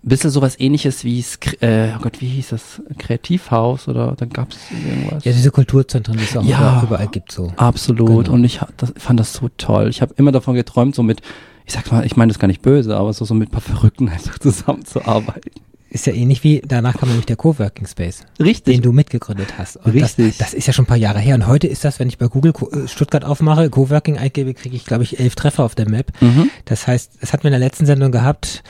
Bisschen 0.03 0.29
sowas 0.31 0.61
ähnliches 0.61 1.03
wie, 1.05 1.25
äh, 1.61 1.89
oh 1.97 2.01
Gott, 2.03 2.21
wie 2.21 2.27
hieß 2.27 2.51
das? 2.51 2.83
Kreativhaus 2.99 3.89
oder 3.89 4.15
da 4.19 4.27
gab 4.27 4.51
es 4.53 4.59
irgendwas? 4.71 5.25
Ja, 5.25 5.33
diese 5.33 5.51
Kulturzentren, 5.51 6.19
die 6.19 6.25
es 6.25 6.37
auch 6.37 6.45
Ja. 6.45 6.83
überall, 6.83 7.09
gibt, 7.09 7.33
so. 7.33 7.53
Absolut. 7.57 8.25
Genau. 8.27 8.35
Und 8.35 8.45
ich 8.45 8.61
das, 8.77 8.93
fand 8.97 9.19
das 9.19 9.33
so 9.33 9.49
toll. 9.57 9.89
Ich 9.89 10.03
habe 10.03 10.13
immer 10.19 10.31
davon 10.33 10.55
geträumt, 10.55 10.95
so 10.95 11.03
mit, 11.03 11.23
ich 11.65 11.73
sag 11.73 11.91
mal, 11.91 12.05
ich 12.05 12.17
meine 12.17 12.33
das 12.33 12.39
gar 12.39 12.49
nicht 12.49 12.61
böse, 12.61 12.95
aber 12.97 13.13
so, 13.15 13.25
so 13.25 13.33
mit 13.33 13.49
ein 13.49 13.53
paar 13.53 13.63
Verrückten 13.63 14.09
einfach 14.11 14.39
zusammenzuarbeiten. 14.39 15.53
Ist 15.95 16.07
ja 16.09 16.13
ähnlich 16.13 16.43
wie, 16.43 16.61
danach 16.67 16.99
kam 16.99 17.09
nämlich 17.09 17.27
der 17.27 17.37
Coworking 17.37 17.87
Space, 17.87 18.25
Richtig. 18.41 18.75
den 18.75 18.83
du 18.83 18.91
mitgegründet 18.91 19.59
hast. 19.59 19.77
Und 19.77 19.93
Richtig. 19.93 20.39
Das, 20.39 20.49
das 20.49 20.55
ist 20.55 20.67
ja 20.67 20.73
schon 20.73 20.87
ein 20.87 20.89
paar 20.89 20.97
Jahre 20.97 21.21
her. 21.21 21.37
Und 21.37 21.47
heute 21.47 21.69
ist 21.69 21.85
das, 21.85 22.01
wenn 22.01 22.09
ich 22.09 22.19
bei 22.19 22.27
Google 22.27 22.53
äh, 22.73 22.89
Stuttgart 22.89 23.25
aufmache, 23.25 23.71
Coworking 23.71 24.19
eingebe, 24.19 24.55
kriege 24.55 24.75
ich, 24.75 24.87
glaube 24.87 25.05
ich, 25.05 25.21
elf 25.21 25.37
Treffer 25.37 25.63
auf 25.63 25.77
der 25.77 25.89
Map. 25.89 26.11
Mhm. 26.21 26.51
Das 26.65 26.89
heißt, 26.89 27.13
das 27.21 27.33
hatten 27.33 27.45
wir 27.45 27.51
in 27.51 27.53
der 27.53 27.61
letzten 27.61 27.87
Sendung 27.87 28.11
gehabt 28.11 28.65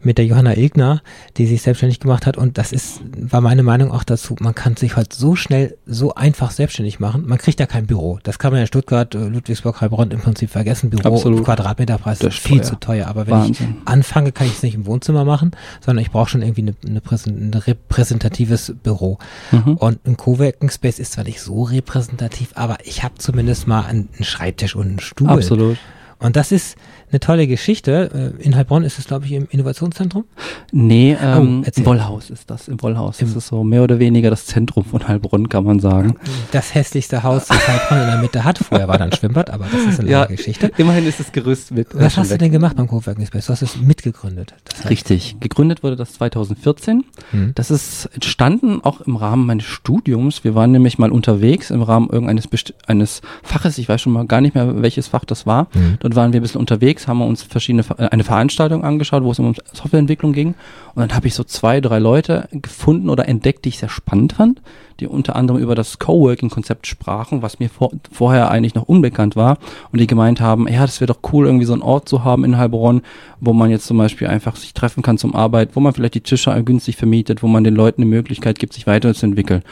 mit 0.00 0.18
der 0.18 0.26
Johanna 0.26 0.56
Ilgner, 0.56 1.02
die 1.36 1.46
sich 1.46 1.62
selbstständig 1.62 2.00
gemacht 2.00 2.26
hat. 2.26 2.36
Und 2.36 2.58
das 2.58 2.72
ist, 2.72 3.00
war 3.18 3.40
meine 3.40 3.62
Meinung 3.62 3.90
auch 3.90 4.04
dazu. 4.04 4.36
Man 4.40 4.54
kann 4.54 4.76
sich 4.76 4.96
halt 4.96 5.12
so 5.12 5.36
schnell, 5.36 5.76
so 5.86 6.14
einfach 6.14 6.50
selbstständig 6.50 7.00
machen. 7.00 7.26
Man 7.26 7.38
kriegt 7.38 7.60
ja 7.60 7.66
kein 7.66 7.86
Büro. 7.86 8.18
Das 8.22 8.38
kann 8.38 8.52
man 8.52 8.60
in 8.60 8.66
Stuttgart, 8.66 9.14
äh, 9.14 9.18
Ludwigsburg, 9.18 9.80
Heilbronn 9.80 10.10
im 10.10 10.20
Prinzip 10.20 10.50
vergessen. 10.50 10.90
Büro, 10.90 11.14
Absolut. 11.14 11.44
Quadratmeterpreis 11.44 12.20
Das 12.20 12.34
ist 12.34 12.40
viel 12.40 12.58
teuer. 12.58 12.66
zu 12.66 12.76
teuer. 12.76 13.06
Aber 13.08 13.26
wenn 13.26 13.34
Wahnsinn. 13.34 13.76
ich 13.82 13.88
anfange, 13.88 14.32
kann 14.32 14.46
ich 14.46 14.54
es 14.54 14.62
nicht 14.62 14.74
im 14.74 14.86
Wohnzimmer 14.86 15.24
machen, 15.24 15.52
sondern 15.84 16.02
ich 16.02 16.10
brauche 16.10 16.30
schon 16.30 16.42
irgendwie 16.42 16.62
eine, 16.62 16.74
eine 16.86 17.00
Präsen, 17.00 17.50
ein 17.50 17.54
repräsentatives 17.54 18.74
Büro. 18.82 19.18
Mhm. 19.50 19.76
Und 19.76 20.06
ein 20.06 20.16
Coworking 20.16 20.70
Space 20.70 20.98
ist 20.98 21.12
zwar 21.12 21.24
nicht 21.24 21.40
so 21.40 21.64
repräsentativ, 21.64 22.50
aber 22.54 22.78
ich 22.84 23.02
habe 23.02 23.14
zumindest 23.18 23.66
mal 23.66 23.82
einen, 23.82 24.08
einen 24.14 24.24
Schreibtisch 24.24 24.76
und 24.76 24.86
einen 24.86 25.00
Stuhl. 25.00 25.28
Absolut. 25.28 25.78
Und 26.18 26.36
das 26.36 26.52
ist 26.52 26.76
eine 27.10 27.20
tolle 27.20 27.46
Geschichte. 27.46 28.32
Äh, 28.38 28.42
In 28.42 28.56
Heilbronn 28.56 28.84
ist 28.84 28.98
es, 28.98 29.06
glaube 29.06 29.26
ich, 29.26 29.32
im 29.32 29.46
Innovationszentrum. 29.50 30.24
Nee, 30.72 31.16
ähm, 31.20 31.60
Oh, 31.60 31.62
erzähl. 31.66 31.82
im 31.82 31.86
Wollhaus 31.86 32.30
ist 32.30 32.50
das. 32.50 32.68
Im 32.68 32.80
Wollhaus. 32.82 33.20
Im- 33.20 33.28
das 33.28 33.36
ist 33.36 33.46
so 33.48 33.64
mehr 33.64 33.82
oder 33.82 33.98
weniger 33.98 34.30
das 34.30 34.46
Zentrum 34.46 34.84
von 34.84 35.06
Heilbronn, 35.08 35.48
kann 35.48 35.64
man 35.64 35.80
sagen. 35.80 36.16
Das 36.52 36.74
hässlichste 36.74 37.22
Haus, 37.22 37.46
das 37.46 37.66
Heilbronn 37.68 38.00
in 38.00 38.06
der 38.06 38.18
Mitte 38.18 38.44
hat. 38.44 38.58
Vorher 38.58 38.88
war 38.88 38.98
da 38.98 39.04
ein 39.04 39.12
Schwimmbad, 39.12 39.50
aber 39.50 39.66
das 39.70 39.82
ist 39.94 40.00
eine 40.00 40.10
Ja, 40.10 40.26
Geschichte. 40.26 40.70
immerhin 40.76 41.06
ist 41.06 41.20
das 41.20 41.32
Gerüst 41.32 41.70
mit. 41.70 41.94
äh, 41.94 42.00
Was 42.00 42.16
hast 42.16 42.28
du 42.28 42.32
weg. 42.34 42.40
denn 42.40 42.52
gemacht 42.52 42.76
beim 42.76 42.86
Coworking 42.88 43.26
Space? 43.26 43.46
Du 43.46 43.52
hast 43.52 43.62
es 43.62 43.76
mitgegründet. 43.80 44.54
Das 44.64 44.78
heißt, 44.80 44.90
Richtig. 44.90 45.36
Gegründet 45.40 45.82
wurde 45.82 45.96
das 45.96 46.12
2014. 46.14 47.04
Mhm. 47.32 47.52
Das 47.54 47.70
ist 47.70 48.06
entstanden 48.14 48.80
auch 48.82 49.00
im 49.00 49.16
Rahmen 49.16 49.46
meines 49.46 49.64
Studiums. 49.64 50.44
Wir 50.44 50.54
waren 50.54 50.72
nämlich 50.72 50.98
mal 50.98 51.10
unterwegs 51.10 51.70
im 51.70 51.82
Rahmen 51.82 52.08
irgendeines 52.10 52.48
besti- 52.50 52.74
eines 52.86 53.20
Faches. 53.42 53.78
Ich 53.78 53.88
weiß 53.88 54.00
schon 54.00 54.12
mal 54.12 54.26
gar 54.26 54.40
nicht 54.40 54.54
mehr, 54.54 54.82
welches 54.82 55.08
Fach 55.08 55.24
das 55.24 55.46
war. 55.46 55.68
Mhm. 55.74 55.96
Dort 56.00 56.16
waren 56.16 56.32
wir 56.32 56.40
ein 56.40 56.42
bisschen 56.42 56.60
unterwegs, 56.60 56.97
haben 57.06 57.18
wir 57.18 57.26
uns 57.26 57.42
verschiedene 57.42 57.82
Ver- 57.82 58.00
äh, 58.00 58.08
eine 58.08 58.24
Veranstaltung 58.24 58.82
angeschaut, 58.82 59.22
wo 59.22 59.30
es 59.30 59.38
um 59.38 59.54
Softwareentwicklung 59.72 60.32
ging. 60.32 60.54
Und 60.94 61.02
dann 61.02 61.14
habe 61.14 61.28
ich 61.28 61.34
so 61.34 61.44
zwei, 61.44 61.80
drei 61.80 61.98
Leute 61.98 62.48
gefunden 62.50 63.08
oder 63.10 63.28
entdeckt, 63.28 63.64
die 63.64 63.68
ich 63.68 63.78
sehr 63.78 63.88
spannend 63.88 64.32
fand, 64.32 64.60
die 64.98 65.06
unter 65.06 65.36
anderem 65.36 65.60
über 65.60 65.74
das 65.74 65.98
Coworking-Konzept 65.98 66.86
sprachen, 66.86 67.42
was 67.42 67.60
mir 67.60 67.68
vor, 67.70 67.92
vorher 68.10 68.50
eigentlich 68.50 68.74
noch 68.74 68.88
unbekannt 68.88 69.36
war. 69.36 69.58
Und 69.92 70.00
die 70.00 70.06
gemeint 70.08 70.40
haben, 70.40 70.66
ja, 70.66 70.80
das 70.80 71.00
wäre 71.00 71.12
doch 71.12 71.20
cool, 71.32 71.46
irgendwie 71.46 71.66
so 71.66 71.74
einen 71.74 71.82
Ort 71.82 72.08
zu 72.08 72.24
haben 72.24 72.44
in 72.44 72.56
Heilbronn, 72.56 73.02
wo 73.40 73.52
man 73.52 73.70
jetzt 73.70 73.86
zum 73.86 73.98
Beispiel 73.98 74.26
einfach 74.26 74.56
sich 74.56 74.74
treffen 74.74 75.02
kann 75.02 75.18
zum 75.18 75.36
Arbeit, 75.36 75.70
wo 75.74 75.80
man 75.80 75.92
vielleicht 75.92 76.14
die 76.14 76.20
Tische 76.22 76.60
günstig 76.64 76.96
vermietet, 76.96 77.42
wo 77.42 77.46
man 77.46 77.62
den 77.62 77.76
Leuten 77.76 78.02
eine 78.02 78.10
Möglichkeit 78.10 78.58
gibt, 78.58 78.72
sich 78.72 78.86
weiterzuentwickeln. 78.86 79.62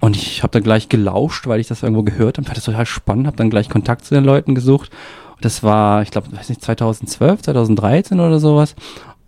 Und 0.00 0.16
ich 0.16 0.42
habe 0.42 0.52
da 0.52 0.60
gleich 0.60 0.88
gelauscht, 0.88 1.46
weil 1.46 1.60
ich 1.60 1.68
das 1.68 1.82
irgendwo 1.82 2.02
gehört 2.02 2.38
habe, 2.38 2.46
fand 2.46 2.56
das 2.56 2.64
total 2.64 2.86
spannend, 2.86 3.26
habe 3.26 3.36
dann 3.36 3.50
gleich 3.50 3.68
Kontakt 3.68 4.06
zu 4.06 4.14
den 4.14 4.24
Leuten 4.24 4.54
gesucht. 4.54 4.90
Das 5.40 5.62
war, 5.62 6.02
ich 6.02 6.10
glaube, 6.10 6.32
weiß 6.32 6.48
nicht, 6.48 6.62
2012, 6.62 7.42
2013 7.42 8.20
oder 8.20 8.38
sowas. 8.38 8.74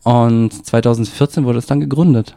Und 0.05 0.67
2014 0.67 1.45
wurde 1.45 1.59
es 1.59 1.67
dann 1.67 1.81
gegründet. 1.81 2.35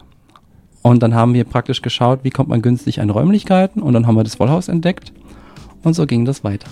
Und 0.81 1.01
dann 1.01 1.15
haben 1.15 1.33
wir 1.33 1.45
praktisch 1.45 1.81
geschaut, 1.81 2.19
wie 2.23 2.29
kommt 2.29 2.49
man 2.49 2.61
günstig 2.61 3.01
an 3.01 3.09
Räumlichkeiten. 3.09 3.81
Und 3.81 3.93
dann 3.93 4.07
haben 4.07 4.15
wir 4.15 4.23
das 4.23 4.39
Wollhaus 4.39 4.67
entdeckt. 4.67 5.11
Und 5.83 5.93
so 5.93 6.05
ging 6.05 6.25
das 6.25 6.43
weiter. 6.43 6.67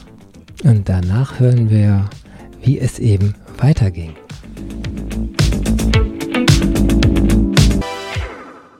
Und 0.63 0.87
danach 0.87 1.39
hören 1.39 1.69
wir, 1.69 2.09
wie 2.61 2.79
es 2.79 2.99
eben 2.99 3.35
weiterging. 3.57 4.15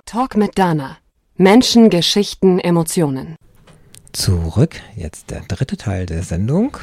Talk 0.06 0.38
mit 0.38 0.58
Dana. 0.58 0.98
Menschen, 1.36 1.90
Geschichten, 1.90 2.60
Emotionen. 2.60 3.36
Zurück, 4.12 4.80
jetzt 4.96 5.32
der 5.32 5.42
dritte 5.42 5.76
Teil 5.76 6.06
der 6.06 6.22
Sendung. 6.22 6.78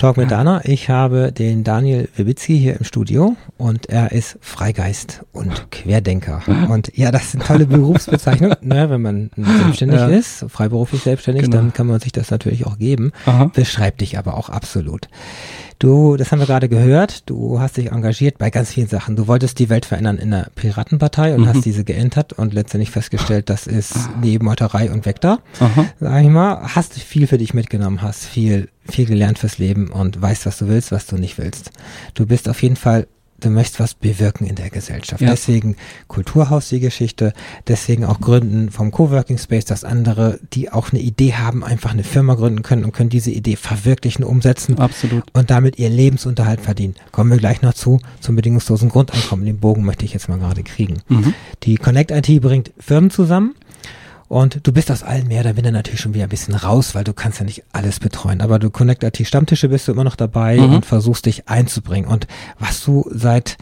Talk 0.00 0.16
mit 0.16 0.30
Dana. 0.30 0.62
Ich 0.64 0.88
habe 0.88 1.30
den 1.30 1.62
Daniel 1.62 2.08
Wibitzki 2.16 2.58
hier 2.58 2.78
im 2.78 2.84
Studio 2.84 3.36
und 3.58 3.90
er 3.90 4.12
ist 4.12 4.38
Freigeist 4.40 5.26
und 5.32 5.70
Querdenker. 5.70 6.40
Und 6.70 6.96
ja, 6.96 7.10
das 7.12 7.32
sind 7.32 7.44
tolle 7.44 7.66
Berufsbezeichnungen, 7.66 8.56
ne, 8.62 8.88
wenn 8.88 9.02
man 9.02 9.30
selbstständig 9.36 10.00
Ja. 10.00 10.06
ist, 10.08 10.46
freiberuflich 10.48 11.02
selbstständig, 11.02 11.42
Genau. 11.44 11.58
dann 11.58 11.74
kann 11.74 11.86
man 11.86 12.00
sich 12.00 12.12
das 12.12 12.30
natürlich 12.30 12.66
auch 12.66 12.78
geben. 12.78 13.12
Aha. 13.26 13.50
Beschreibt 13.54 14.00
dich 14.00 14.16
aber 14.16 14.38
auch 14.38 14.48
absolut. 14.48 15.08
Du, 15.80 16.18
das 16.18 16.30
haben 16.30 16.40
wir 16.40 16.46
gerade 16.46 16.68
gehört, 16.68 17.22
du 17.30 17.58
hast 17.58 17.78
dich 17.78 17.90
engagiert 17.90 18.36
bei 18.36 18.50
ganz 18.50 18.70
vielen 18.70 18.86
Sachen. 18.86 19.16
Du 19.16 19.26
wolltest 19.26 19.58
die 19.58 19.70
Welt 19.70 19.86
verändern 19.86 20.18
in 20.18 20.30
der 20.30 20.48
Piratenpartei 20.54 21.34
und 21.34 21.40
Mhm. 21.40 21.46
hast 21.48 21.64
diese 21.64 21.84
geentert 21.84 22.34
und 22.34 22.52
letztendlich 22.52 22.90
festgestellt, 22.90 23.48
das 23.48 23.66
ist 23.66 23.94
Nebenmeuterei 24.20 24.90
und 24.90 25.06
weg 25.06 25.22
da 25.22 25.38
Aha. 25.58 25.86
sag 25.98 26.22
ich 26.22 26.28
mal, 26.28 26.60
hast 26.74 26.92
viel 27.00 27.26
für 27.26 27.38
dich 27.38 27.54
mitgenommen, 27.54 28.02
hast 28.02 28.26
viel, 28.26 28.68
viel 28.84 29.06
gelernt 29.06 29.38
fürs 29.38 29.56
Leben 29.56 29.88
und 29.88 30.20
weißt, 30.20 30.44
was 30.44 30.58
du 30.58 30.68
willst, 30.68 30.92
was 30.92 31.06
du 31.06 31.16
nicht 31.16 31.38
willst. 31.38 31.70
Du 32.12 32.26
bist 32.26 32.50
auf 32.50 32.62
jeden 32.62 32.76
Fall, 32.76 33.06
du 33.44 33.50
möchtest 33.50 33.80
was 33.80 33.94
bewirken 33.94 34.46
in 34.46 34.54
der 34.54 34.70
Gesellschaft. 34.70 35.20
Ja. 35.20 35.30
Deswegen 35.30 35.76
Kulturhaus 36.08 36.68
die 36.68 36.80
Geschichte, 36.80 37.32
deswegen 37.66 38.04
auch 38.04 38.20
Gründen 38.20 38.70
vom 38.70 38.90
Coworking 38.90 39.38
Space, 39.38 39.64
dass 39.64 39.84
andere, 39.84 40.38
die 40.52 40.70
auch 40.70 40.92
eine 40.92 41.00
Idee 41.00 41.34
haben, 41.34 41.64
einfach 41.64 41.92
eine 41.92 42.04
Firma 42.04 42.34
gründen 42.34 42.62
können 42.62 42.84
und 42.84 42.92
können 42.92 43.10
diese 43.10 43.30
Idee 43.30 43.56
verwirklichen, 43.56 44.24
umsetzen 44.24 44.78
Absolut. 44.78 45.24
und 45.32 45.50
damit 45.50 45.78
ihr 45.78 45.90
Lebensunterhalt 45.90 46.60
verdienen. 46.60 46.94
Kommen 47.12 47.30
wir 47.30 47.38
gleich 47.38 47.62
noch 47.62 47.74
zu, 47.74 48.00
zum 48.20 48.36
bedingungslosen 48.36 48.88
Grundeinkommen. 48.88 49.46
Den 49.46 49.58
Bogen 49.58 49.84
möchte 49.84 50.04
ich 50.04 50.12
jetzt 50.12 50.28
mal 50.28 50.38
gerade 50.38 50.62
kriegen. 50.62 51.02
Mhm. 51.08 51.34
Die 51.62 51.76
Connect 51.76 52.10
IT 52.10 52.40
bringt 52.40 52.72
Firmen 52.78 53.10
zusammen 53.10 53.54
und 54.30 54.60
du 54.66 54.72
bist 54.72 54.90
aus 54.90 55.02
allen 55.02 55.26
mehr 55.28 55.40
oder 55.40 55.52
minder 55.54 55.72
natürlich 55.72 56.00
schon 56.00 56.14
wieder 56.14 56.24
ein 56.24 56.30
bisschen 56.30 56.54
raus, 56.54 56.94
weil 56.94 57.04
du 57.04 57.12
kannst 57.12 57.40
ja 57.40 57.44
nicht 57.44 57.64
alles 57.72 57.98
betreuen. 58.00 58.40
Aber 58.40 58.58
du 58.58 58.70
Connect 58.70 59.02
IT 59.02 59.26
Stammtische 59.26 59.68
bist 59.68 59.88
du 59.88 59.92
immer 59.92 60.04
noch 60.04 60.16
dabei 60.16 60.56
Mhm. 60.56 60.74
und 60.76 60.86
versuchst 60.86 61.26
dich 61.26 61.48
einzubringen. 61.48 62.08
Und 62.08 62.26
was 62.58 62.82
du 62.84 63.10
seit 63.12 63.56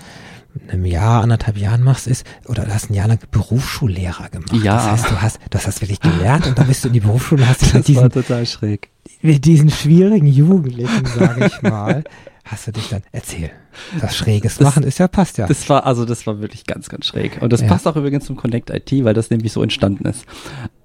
einem 0.71 0.85
Jahr, 0.85 1.23
anderthalb 1.23 1.57
Jahren 1.57 1.83
machst, 1.83 2.07
ist, 2.07 2.27
oder 2.47 2.65
du 2.65 2.75
hast 2.75 2.91
ein 2.91 2.95
Jahr 2.95 3.09
lang 3.09 3.19
Berufsschullehrer 3.31 4.29
gemacht. 4.29 4.53
Ja. 4.63 4.75
Das 4.77 4.87
heißt, 4.91 5.11
du 5.11 5.23
hast, 5.23 5.39
du 5.51 5.57
hast 5.59 5.67
das 5.67 5.81
wirklich 5.81 6.01
gelernt 6.01 6.47
und 6.47 6.59
dann 6.59 6.67
bist 6.67 6.85
du 6.85 6.89
in 6.89 6.95
die 6.95 7.01
Berufsschule 7.01 7.43
und 7.43 7.49
hast 7.49 7.63
Das 7.75 7.85
diesen, 7.87 8.11
total 8.11 8.45
schräg. 8.47 8.91
mit 9.23 9.45
diesen 9.45 9.71
schwierigen 9.71 10.27
Jugendlichen, 10.27 11.07
sage 11.07 11.47
ich 11.47 11.63
mal, 11.63 12.05
hast 12.51 12.67
du 12.67 12.73
dich 12.73 12.89
dann, 12.89 13.03
erzähl, 13.13 13.51
was 14.01 14.17
Schräges 14.17 14.57
Das- 14.59 14.65
machen 14.65 14.83
ist 14.83 14.99
ja, 14.99 15.09
passt 15.09 15.39
ja. 15.39 15.47
Das 15.47 15.69
war, 15.69 15.87
also 15.87 16.05
das 16.05 16.27
war 16.27 16.41
wirklich 16.41 16.67
ganz, 16.67 16.89
ganz 16.89 17.07
schräg. 17.07 17.39
Und 17.41 17.53
das 17.53 17.61
Ja. 17.61 17.69
passt 17.69 17.87
auch 17.87 17.97
übrigens 17.97 18.25
zum 18.27 18.37
Connect 18.37 18.71
IT, 18.71 19.05
weil 19.05 19.15
das 19.15 19.31
nämlich 19.31 19.53
so 19.53 19.63
entstanden 19.63 20.05
ist. 20.07 20.25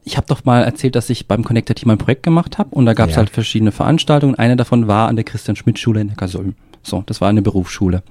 Ich 0.04 0.18
habe 0.18 0.28
doch 0.28 0.46
mal 0.46 0.64
erzählt, 0.64 0.96
dass 0.96 1.10
ich 1.10 1.28
beim 1.28 1.44
Connect 1.44 1.70
IT 1.70 1.86
mal 1.86 1.94
ein 1.94 1.98
Projekt 1.98 2.24
gemacht 2.24 2.58
habe 2.58 2.70
und 2.76 2.86
da 2.86 2.94
gab 2.94 3.10
es 3.10 3.16
Ja. 3.16 3.20
halt 3.20 3.30
verschiedene 3.30 3.72
Veranstaltungen. 3.72 4.36
Eine 4.36 4.56
davon 4.56 4.88
war 4.88 5.08
an 5.08 5.16
der 5.16 5.26
Christian-Schmidt-Schule 5.26 6.02
in 6.02 6.08
Neckarsulm. 6.08 6.56
So, 6.84 7.02
das 7.06 7.22
war 7.22 7.30
eine 7.30 7.42
Berufsschule. 7.42 8.04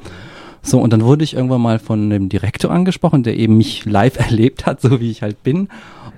So, 0.63 0.81
und 0.81 0.93
dann 0.93 1.03
wurde 1.03 1.25
ich 1.25 1.35
irgendwann 1.35 1.61
mal 1.61 1.79
von 1.79 2.09
dem 2.09 2.29
Direktor 2.29 2.71
angesprochen, 2.71 3.23
der 3.25 3.37
eben 3.37 3.57
mich 3.57 3.85
live 3.85 4.17
erlebt 4.19 4.67
hat, 4.67 4.81
so 4.81 5.01
wie 5.01 5.11
ich 5.11 5.23
halt 5.23 5.43
bin. 5.43 5.69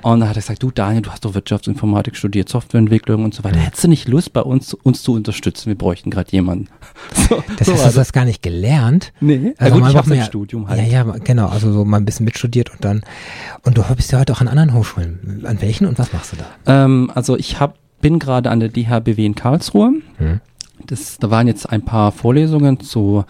Und 0.03 0.21
da 0.21 0.29
hat 0.29 0.37
er 0.37 0.43
gesagt, 0.43 0.63
du 0.63 0.71
Daniel, 0.71 1.01
du 1.01 1.11
hast 1.11 1.25
doch 1.25 1.33
Wirtschaftsinformatik 1.33 2.15
studiert, 2.15 2.51
Softwareentwicklung 2.51 3.25
und 3.25 3.33
so 3.33 3.43
weiter. 3.43 3.59
Hättest 3.59 3.85
du 3.85 3.89
nicht 3.89 4.07
Lust, 4.07 4.35
bei 4.35 4.43
uns 4.43 4.75
uns 4.75 5.03
zu 5.03 5.15
unterstützen? 5.15 5.69
Wir 5.69 5.79
bräuchten 5.79 6.11
gerade 6.11 6.31
jemanden. 6.31 6.69
So, 7.29 7.43
das 7.59 7.69
so 7.69 7.73
hast 7.75 7.95
du 7.95 8.01
das 8.01 8.13
gar 8.13 8.27
nicht 8.27 8.43
gelernt? 8.43 9.13
Nee, 9.21 9.55
also 9.57 9.77
ja, 9.77 9.81
gut, 9.81 9.91
ich 9.91 9.97
habe 9.97 10.17
ja, 10.17 10.25
Studium 10.25 10.69
halt. 10.69 10.81
Ja, 10.81 11.05
ja, 11.05 11.17
genau, 11.25 11.49
also 11.49 11.73
so 11.73 11.85
mal 11.85 11.97
ein 11.97 12.05
bisschen 12.05 12.25
mitstudiert 12.25 12.71
und 12.71 12.85
dann, 12.85 13.03
und 13.63 13.79
du 13.79 13.83
bist 13.95 14.13
ja 14.13 14.19
heute 14.19 14.33
auch 14.35 14.41
an 14.41 14.49
anderen 14.49 14.75
Hochschulen. 14.75 15.45
An 15.45 15.61
welchen 15.63 15.87
und 15.87 15.99
was 15.99 16.13
machst 16.13 16.33
du 16.33 16.37
da? 16.37 16.85
Ähm, 16.85 17.11
also 17.15 17.37
ich 17.39 17.61
hab, 17.61 17.79
bin 18.01 18.19
gerade 18.19 18.51
an 18.51 18.61
der 18.61 18.69
DHBW 18.69 19.25
in 19.25 19.35
Karlsruhe. 19.35 19.95
Hm. 20.19 20.41
Das, 20.87 21.19
da 21.19 21.31
waren 21.31 21.47
jetzt 21.47 21.71
ein 21.71 21.83
paar 21.83 22.13
Vorlesungen 22.13 22.81
zu 22.81 23.25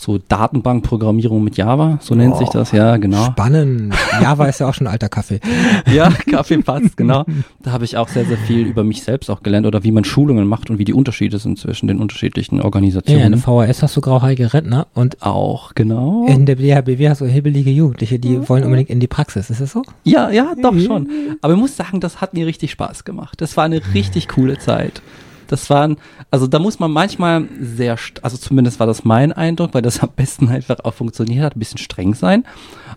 so 0.00 0.18
Datenbankprogrammierung 0.18 1.42
mit 1.42 1.56
Java, 1.56 1.98
so 2.00 2.14
nennt 2.14 2.34
oh, 2.34 2.38
sich 2.38 2.48
das, 2.48 2.72
ja, 2.72 2.96
genau. 2.96 3.26
Spannend. 3.26 3.94
Java 4.20 4.46
ist 4.46 4.60
ja 4.60 4.68
auch 4.68 4.74
schon 4.74 4.86
ein 4.86 4.92
alter 4.92 5.08
Kaffee. 5.08 5.40
ja, 5.92 6.10
Kaffee 6.30 6.58
passt, 6.58 6.96
genau. 6.96 7.24
Da 7.62 7.72
habe 7.72 7.84
ich 7.84 7.96
auch 7.96 8.08
sehr, 8.08 8.24
sehr 8.24 8.38
viel 8.38 8.66
über 8.66 8.84
mich 8.84 9.02
selbst 9.02 9.30
auch 9.30 9.42
gelernt 9.42 9.66
oder 9.66 9.84
wie 9.84 9.92
man 9.92 10.04
Schulungen 10.04 10.46
macht 10.46 10.70
und 10.70 10.78
wie 10.78 10.84
die 10.84 10.94
Unterschiede 10.94 11.38
sind 11.38 11.58
zwischen 11.58 11.86
den 11.86 11.98
unterschiedlichen 11.98 12.60
Organisationen. 12.60 13.20
Ja, 13.20 13.26
in 13.26 13.32
der 13.32 13.40
VHS 13.40 13.82
hast 13.82 13.96
du 13.96 14.00
grauhaarige 14.00 14.52
Rentner 14.52 14.86
und 14.94 15.22
auch, 15.22 15.74
genau. 15.74 16.26
In 16.26 16.46
der 16.46 16.56
DHBW 16.56 17.08
hast 17.08 17.20
du 17.20 17.26
hibbelige 17.26 17.70
Jugendliche, 17.70 18.18
die 18.18 18.48
wollen 18.48 18.64
unbedingt 18.64 18.90
in 18.90 19.00
die 19.00 19.08
Praxis, 19.08 19.50
ist 19.50 19.60
das 19.60 19.72
so? 19.72 19.82
Ja, 20.04 20.30
ja, 20.30 20.54
doch 20.60 20.78
schon. 20.78 21.08
Aber 21.42 21.54
ich 21.54 21.58
muss 21.58 21.76
sagen, 21.76 22.00
das 22.00 22.20
hat 22.20 22.34
mir 22.34 22.46
richtig 22.46 22.70
Spaß 22.70 23.04
gemacht. 23.04 23.40
Das 23.40 23.56
war 23.56 23.64
eine 23.64 23.80
richtig 23.94 24.28
coole 24.28 24.58
Zeit. 24.58 25.02
Das 25.50 25.68
waren, 25.68 25.96
also 26.30 26.46
da 26.46 26.58
muss 26.58 26.78
man 26.78 26.92
manchmal 26.92 27.48
sehr, 27.60 27.96
also 28.22 28.36
zumindest 28.36 28.78
war 28.78 28.86
das 28.86 29.04
mein 29.04 29.32
Eindruck, 29.32 29.74
weil 29.74 29.82
das 29.82 30.00
am 30.00 30.10
besten 30.14 30.48
einfach 30.48 30.80
auch 30.84 30.94
funktioniert 30.94 31.44
hat, 31.44 31.56
ein 31.56 31.58
bisschen 31.58 31.78
streng 31.78 32.14
sein. 32.14 32.44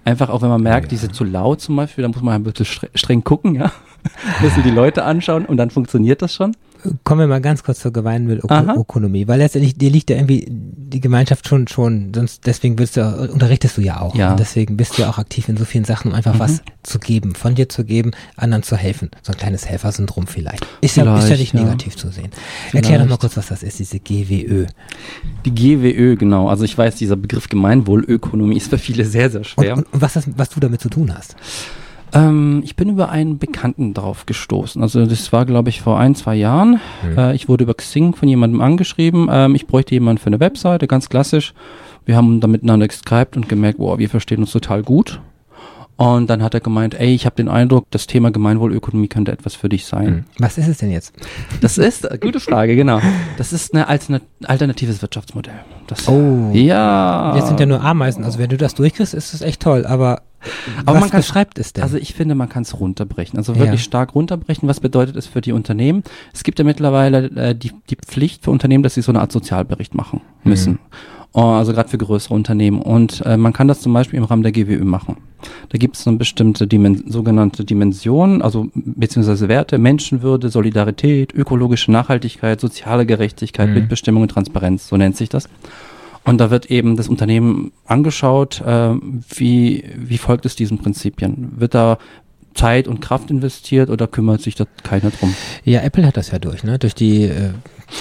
Einfach 0.06 0.30
auch 0.30 0.42
wenn 0.42 0.50
man 0.50 0.62
merkt, 0.62 0.86
ja. 0.86 0.90
die 0.90 0.98
sind 0.98 1.16
zu 1.16 1.24
laut 1.24 1.62
zum 1.62 1.76
Beispiel, 1.76 2.04
dann 2.04 2.12
muss 2.12 2.22
man 2.22 2.36
ein 2.36 2.44
bisschen 2.44 2.90
streng 2.94 3.24
gucken, 3.24 3.56
ja. 3.56 3.72
Muss 4.42 4.52
die 4.64 4.70
Leute 4.70 5.06
anschauen 5.06 5.46
und 5.46 5.56
dann 5.56 5.70
funktioniert 5.70 6.22
das 6.22 6.34
schon 6.34 6.56
kommen 7.04 7.22
wir 7.22 7.28
mal 7.28 7.42
ganz 7.42 7.64
kurz 7.64 7.80
zur 7.80 7.94
Gemeinwohlökonomie, 7.94 9.28
weil 9.28 9.40
letztendlich 9.40 9.78
dir 9.78 9.90
liegt 9.90 10.10
ja 10.10 10.18
irgendwie 10.18 10.46
die 10.50 11.00
Gemeinschaft 11.00 11.48
schon 11.48 11.68
schon, 11.68 12.14
sonst 12.14 12.46
deswegen 12.46 12.76
bist 12.76 12.98
du, 12.98 13.32
unterrichtest 13.32 13.78
du 13.78 13.82
ja 13.82 14.02
auch. 14.02 14.16
Ja. 14.16 14.32
Und 14.32 14.40
deswegen 14.40 14.78
bist 14.78 14.98
du 14.98 15.04
ja 15.04 15.10
auch 15.10 15.18
aktiv 15.18 15.50
in 15.50 15.58
so 15.58 15.66
vielen 15.66 15.86
Sachen, 15.86 16.12
um 16.12 16.16
einfach 16.16 16.36
mhm. 16.36 16.40
was 16.40 16.62
zu 16.84 17.00
geben, 17.00 17.36
von 17.36 17.56
dir 17.56 17.70
zu 17.70 17.86
geben, 17.86 18.12
anderen 18.36 18.64
zu 18.64 18.76
helfen. 18.76 19.10
So 19.22 19.32
ein 19.32 19.38
kleines 19.38 19.66
Helfersyndrom 19.66 20.28
vielleicht. 20.28 20.66
Ist 20.82 20.98
ja, 20.98 21.18
ist 21.18 21.30
ja 21.30 21.38
nicht 21.38 21.54
ja. 21.54 21.64
negativ 21.64 21.96
zu 21.96 22.10
sehen. 22.10 22.30
Vielleicht. 22.70 22.86
Erklär 22.86 23.00
doch 23.00 23.10
mal 23.10 23.18
kurz, 23.18 23.38
was 23.38 23.48
das 23.48 23.64
ist, 23.64 23.80
diese 23.80 24.00
GWÖ. 24.00 24.68
Die 25.46 25.56
GWÖ, 25.56 26.16
genau. 26.18 26.50
Also 26.50 26.64
ich 26.64 26.78
weiß, 26.78 26.96
dieser 26.96 27.16
Begriff 27.16 27.50
Gemeinwohlökonomie 27.50 28.58
ist 28.58 28.70
für 28.70 28.78
viele 28.78 29.06
sehr, 29.06 29.30
sehr 29.30 29.44
schwer. 29.44 29.74
Und, 29.74 29.86
und, 29.86 29.94
und 29.94 30.02
was, 30.02 30.14
das, 30.14 30.28
was 30.36 30.50
du 30.50 30.60
damit 30.60 30.82
zu 30.82 30.90
tun 30.90 31.14
hast? 31.16 31.36
Ähm, 32.14 32.62
ich 32.64 32.76
bin 32.76 32.90
über 32.90 33.10
einen 33.10 33.40
Bekannten 33.40 33.94
drauf 33.94 34.26
gestoßen. 34.26 34.82
Also 34.82 35.06
das 35.06 35.34
war, 35.34 35.46
glaube 35.46 35.70
ich, 35.70 35.82
vor 35.82 36.00
ein, 36.00 36.16
zwei 36.16 36.36
Jahren. 36.36 36.80
Mhm. 37.04 37.18
Äh, 37.18 37.36
ich 37.36 37.50
wurde 37.50 37.64
über 37.64 37.74
Xing 37.74 38.16
von 38.16 38.28
jemandem 38.28 38.62
angeschrieben. 38.62 39.28
Ähm, 39.32 39.56
ich 39.56 39.68
bräuchte 39.68 39.96
jemanden 39.96 40.22
für 40.22 40.28
eine 40.28 40.40
Webseite, 40.40 40.88
ganz 40.88 41.10
klassisch. 41.10 41.54
Wir 42.06 42.16
haben 42.16 42.40
da 42.40 42.48
miteinander 42.48 42.88
geskypt 42.88 43.36
und 43.36 43.50
gemerkt, 43.50 43.80
wow, 43.80 43.98
wir 43.98 44.10
verstehen 44.10 44.40
uns 44.40 44.52
total 44.52 44.84
gut. 44.84 45.20
Und 45.96 46.30
dann 46.30 46.42
hat 46.42 46.56
er 46.56 46.60
gemeint, 46.60 46.96
ey, 46.96 47.14
ich 47.14 47.26
habe 47.26 47.36
den 47.36 47.48
Eindruck, 47.48 47.86
das 47.92 48.08
Thema 48.08 48.32
Gemeinwohlökonomie 48.32 49.08
könnte 49.08 49.32
etwas 49.32 49.54
für 49.54 49.70
dich 49.70 49.86
sein. 49.86 50.08
Hm. 50.08 50.24
Was 50.40 50.58
ist 50.58 50.68
es 50.68 50.80
denn 50.80 50.92
jetzt? 50.92 51.14
Das 51.62 51.78
ist, 51.78 52.10
eine 52.10 52.18
gute 52.18 52.40
Frage, 52.40 52.76
genau. 52.76 53.00
Das 53.38 53.54
ist 53.54 53.76
ein 53.76 54.20
alternatives 54.44 55.02
Wirtschaftsmodell. 55.02 55.54
Das, 55.88 56.08
oh. 56.08 56.50
Ja. 56.52 57.36
Jetzt 57.36 57.48
sind 57.48 57.60
ja 57.60 57.68
nur 57.68 57.82
Ameisen. 57.82 58.24
Also 58.24 58.40
wenn 58.40 58.50
du 58.50 58.58
das 58.58 58.74
durchkriegst, 58.74 59.14
ist 59.14 59.34
das 59.34 59.42
echt 59.42 59.62
toll. 59.62 59.86
Aber 59.86 60.24
aber 60.86 60.96
was 60.96 61.02
man 61.02 61.10
kann, 61.12 61.20
beschreibt 61.20 61.60
es 61.60 61.74
denn? 61.74 61.84
Also 61.84 61.98
ich 61.98 62.14
finde, 62.14 62.36
man 62.36 62.50
kann 62.50 62.64
es 62.64 62.80
runterbrechen. 62.80 63.38
Also 63.38 63.56
wirklich 63.56 63.82
ja. 63.82 63.86
stark 63.86 64.16
runterbrechen. 64.16 64.68
Was 64.68 64.80
bedeutet 64.80 65.16
es 65.16 65.28
für 65.28 65.42
die 65.42 65.52
Unternehmen? 65.52 66.04
Es 66.34 66.44
gibt 66.44 66.60
ja 66.60 66.66
mittlerweile 66.66 67.26
äh, 67.36 67.56
die, 67.56 67.72
die 67.90 67.96
Pflicht 67.96 68.44
für 68.44 68.52
Unternehmen, 68.52 68.84
dass 68.84 68.94
sie 68.96 69.02
so 69.02 69.12
eine 69.12 69.22
Art 69.22 69.32
Sozialbericht 69.32 69.96
machen 69.96 70.22
müssen. 70.44 70.74
Mhm. 70.74 70.80
Also 71.34 71.74
gerade 71.74 71.90
für 71.90 71.98
größere 71.98 72.34
Unternehmen. 72.36 72.80
Und 72.80 73.22
äh, 73.26 73.38
man 73.38 73.54
kann 73.54 73.68
das 73.68 73.82
zum 73.82 73.92
Beispiel 73.92 74.18
im 74.18 74.24
Rahmen 74.24 74.44
der 74.44 74.52
GWÖ 74.52 74.84
machen. 74.84 75.18
Da 75.70 75.80
gibt 75.80 75.98
es 75.98 76.08
eine 76.08 76.18
bestimmte 76.18 76.68
Dimen 76.68 77.10
sogenannte 77.10 77.66
Dimension, 77.66 78.42
also 78.44 78.68
beziehungsweise 78.76 79.50
Werte, 79.50 79.80
Menschenwürde, 79.80 80.50
Solidarität, 80.50 81.34
ökologische 81.34 81.92
Nachhaltigkeit, 81.92 82.62
soziale 82.62 83.08
Gerechtigkeit, 83.08 83.70
mhm. 83.70 83.74
Mitbestimmung 83.74 84.22
und 84.22 84.30
Transparenz, 84.30 84.88
so 84.88 84.96
nennt 84.96 85.18
sich 85.18 85.30
das. 85.30 85.50
Und 86.26 86.38
da 86.40 86.50
wird 86.50 86.68
eben 86.72 86.96
das 86.96 87.10
Unternehmen 87.10 87.72
angeschaut, 87.86 88.62
äh, 88.62 88.96
wie, 89.30 89.84
wie 89.96 90.18
folgt 90.18 90.46
es 90.46 90.56
diesen 90.56 90.78
Prinzipien? 90.78 91.54
Wird 91.58 91.76
da 91.76 91.98
Zeit 92.54 92.88
und 92.88 93.02
Kraft 93.02 93.32
investiert 93.32 93.90
oder 93.90 94.08
kümmert 94.08 94.42
sich 94.42 94.56
da 94.56 94.66
keiner 94.84 95.10
drum? 95.10 95.36
Ja, 95.64 95.82
Apple 95.82 96.06
hat 96.06 96.18
das 96.18 96.32
ja 96.32 96.40
durch, 96.40 96.64
ne? 96.64 96.80
Durch 96.80 96.96
die 96.96 97.24
äh, 97.24 97.50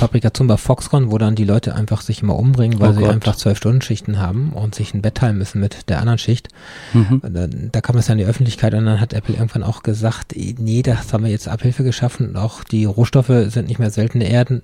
Fabrikation 0.03 0.49
bei 0.49 0.57
Foxconn, 0.57 1.13
wo 1.13 1.19
dann 1.19 1.37
die 1.37 1.45
Leute 1.45 1.77
einfach 1.77 2.01
sich 2.01 2.23
immer 2.23 2.37
umbringen, 2.37 2.81
weil 2.81 2.91
oh 2.91 2.93
sie 2.95 3.07
einfach 3.07 3.37
zwölf 3.37 3.59
Stunden 3.59 3.83
Schichten 3.83 4.19
haben 4.19 4.53
und 4.53 4.75
sich 4.75 4.95
ein 4.95 5.03
Bett 5.03 5.15
teilen 5.15 5.39
müssen 5.39 5.61
mit 5.61 5.89
der 5.89 6.01
anderen 6.01 6.19
Schicht. 6.19 6.49
Mhm. 6.93 7.23
Da, 7.23 7.47
da 7.47 7.81
kam 7.81 7.97
es 7.97 8.07
dann 8.07 8.19
in 8.19 8.25
die 8.25 8.29
Öffentlichkeit 8.29 8.75
und 8.75 8.85
dann 8.85 9.01
hat 9.01 9.13
Apple 9.13 9.37
irgendwann 9.37 9.63
auch 9.63 9.85
gesagt, 9.85 10.35
nee, 10.37 10.83
das 10.83 11.13
haben 11.13 11.23
wir 11.23 11.31
jetzt 11.31 11.47
Abhilfe 11.47 11.85
geschaffen 11.85 12.31
und 12.31 12.37
auch 12.37 12.65
die 12.65 12.85
Rohstoffe 12.85 13.31
sind 13.47 13.69
nicht 13.69 13.79
mehr 13.79 13.91
seltene 13.91 14.29
Erden 14.29 14.63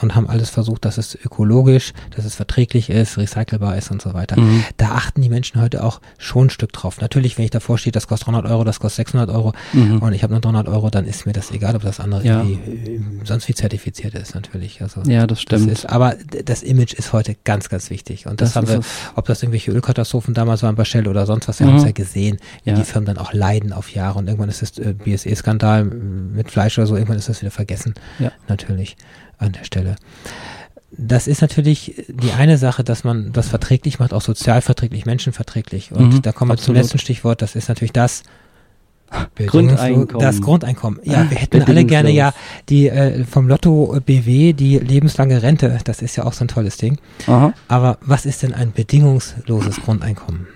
und 0.00 0.14
haben 0.14 0.26
alles 0.26 0.48
versucht, 0.48 0.86
dass 0.86 0.96
es 0.96 1.14
ökologisch, 1.14 1.92
dass 2.16 2.24
es 2.24 2.34
verträglich 2.34 2.88
ist, 2.88 3.18
recycelbar 3.18 3.76
ist 3.76 3.90
und 3.90 4.00
so 4.00 4.14
weiter. 4.14 4.40
Mhm. 4.40 4.64
Da 4.78 4.92
achten 4.92 5.20
die 5.20 5.28
Menschen 5.28 5.60
heute 5.60 5.84
auch 5.84 6.00
schon 6.16 6.46
ein 6.46 6.50
Stück 6.50 6.72
drauf. 6.72 7.02
Natürlich, 7.02 7.36
wenn 7.36 7.44
ich 7.44 7.50
davor 7.50 7.76
stehe, 7.76 7.92
das 7.92 8.06
kostet 8.06 8.28
300 8.28 8.50
Euro, 8.50 8.64
das 8.64 8.80
kostet 8.80 9.06
600 9.06 9.28
Euro 9.28 9.52
mhm. 9.74 9.98
und 9.98 10.14
ich 10.14 10.22
habe 10.22 10.32
nur 10.32 10.40
300 10.40 10.66
Euro, 10.66 10.88
dann 10.88 11.04
ist 11.04 11.26
mir 11.26 11.34
das 11.34 11.50
egal, 11.50 11.76
ob 11.76 11.82
das 11.82 12.00
andere 12.00 12.24
ja. 12.24 12.42
irgendwie 12.42 12.94
äh, 12.94 13.00
sonst 13.24 13.48
wie 13.48 13.54
zertifiziert 13.54 14.14
ist 14.14 14.34
natürlich 14.34 14.77
wichtig. 14.80 14.96
Also 14.96 15.10
ja, 15.10 15.26
das 15.26 15.40
stimmt. 15.40 15.70
Das 15.70 15.80
ist, 15.80 15.88
aber 15.88 16.16
das 16.44 16.62
Image 16.62 16.94
ist 16.94 17.12
heute 17.12 17.36
ganz, 17.44 17.68
ganz 17.68 17.90
wichtig. 17.90 18.26
Und 18.26 18.40
das, 18.40 18.52
das 18.52 18.56
haben 18.56 18.68
wir, 18.68 18.80
ob 19.14 19.26
das 19.26 19.42
irgendwelche 19.42 19.70
Ölkatastrophen 19.72 20.34
damals 20.34 20.62
waren 20.62 20.76
bei 20.76 20.84
Shell 20.84 21.08
oder 21.08 21.26
sonst 21.26 21.48
was, 21.48 21.60
wir 21.60 21.66
mhm. 21.66 21.70
haben 21.70 21.78
es 21.78 21.84
ja 21.84 21.92
gesehen, 21.92 22.38
wie 22.64 22.70
ja. 22.70 22.76
die 22.76 22.84
Firmen 22.84 23.06
dann 23.06 23.18
auch 23.18 23.32
leiden 23.32 23.72
auf 23.72 23.90
Jahre. 23.90 24.18
Und 24.18 24.26
irgendwann 24.26 24.48
ist 24.48 24.62
das 24.62 24.78
äh, 24.78 24.94
BSE-Skandal 24.94 25.84
mit 25.84 26.50
Fleisch 26.50 26.78
oder 26.78 26.86
so, 26.86 26.94
irgendwann 26.94 27.18
ist 27.18 27.28
das 27.28 27.40
wieder 27.40 27.50
vergessen. 27.50 27.94
Ja. 28.18 28.32
Natürlich 28.48 28.96
an 29.38 29.52
der 29.52 29.64
Stelle 29.64 29.96
das 30.90 31.26
ist 31.26 31.42
natürlich 31.42 32.06
die 32.08 32.32
eine 32.32 32.56
Sache, 32.56 32.82
dass 32.82 33.04
man 33.04 33.32
das 33.32 33.48
verträglich 33.48 33.98
macht, 33.98 34.14
auch 34.14 34.22
sozialverträglich, 34.22 35.04
menschenverträglich. 35.04 35.92
Und 35.92 36.14
mhm, 36.14 36.22
da 36.22 36.32
kommen 36.32 36.50
wir 36.50 36.56
zum 36.56 36.74
letzten 36.74 36.98
Stichwort, 36.98 37.42
das 37.42 37.56
ist 37.56 37.68
natürlich 37.68 37.92
das, 37.92 38.22
Grundeinkommen. 39.46 40.20
Das 40.20 40.40
Grundeinkommen. 40.40 41.00
Ja, 41.04 41.30
wir 41.30 41.38
hätten 41.38 41.62
alle 41.62 41.84
gerne 41.84 42.10
ja 42.10 42.32
die 42.68 42.88
äh, 42.88 43.24
vom 43.24 43.48
Lotto 43.48 43.98
BW 44.04 44.52
die 44.52 44.78
lebenslange 44.78 45.42
Rente. 45.42 45.78
Das 45.84 46.02
ist 46.02 46.16
ja 46.16 46.24
auch 46.24 46.32
so 46.32 46.44
ein 46.44 46.48
tolles 46.48 46.76
Ding. 46.76 46.98
Aha. 47.26 47.52
Aber 47.68 47.98
was 48.02 48.26
ist 48.26 48.42
denn 48.42 48.54
ein 48.54 48.72
bedingungsloses 48.72 49.80
Grundeinkommen? 49.82 50.46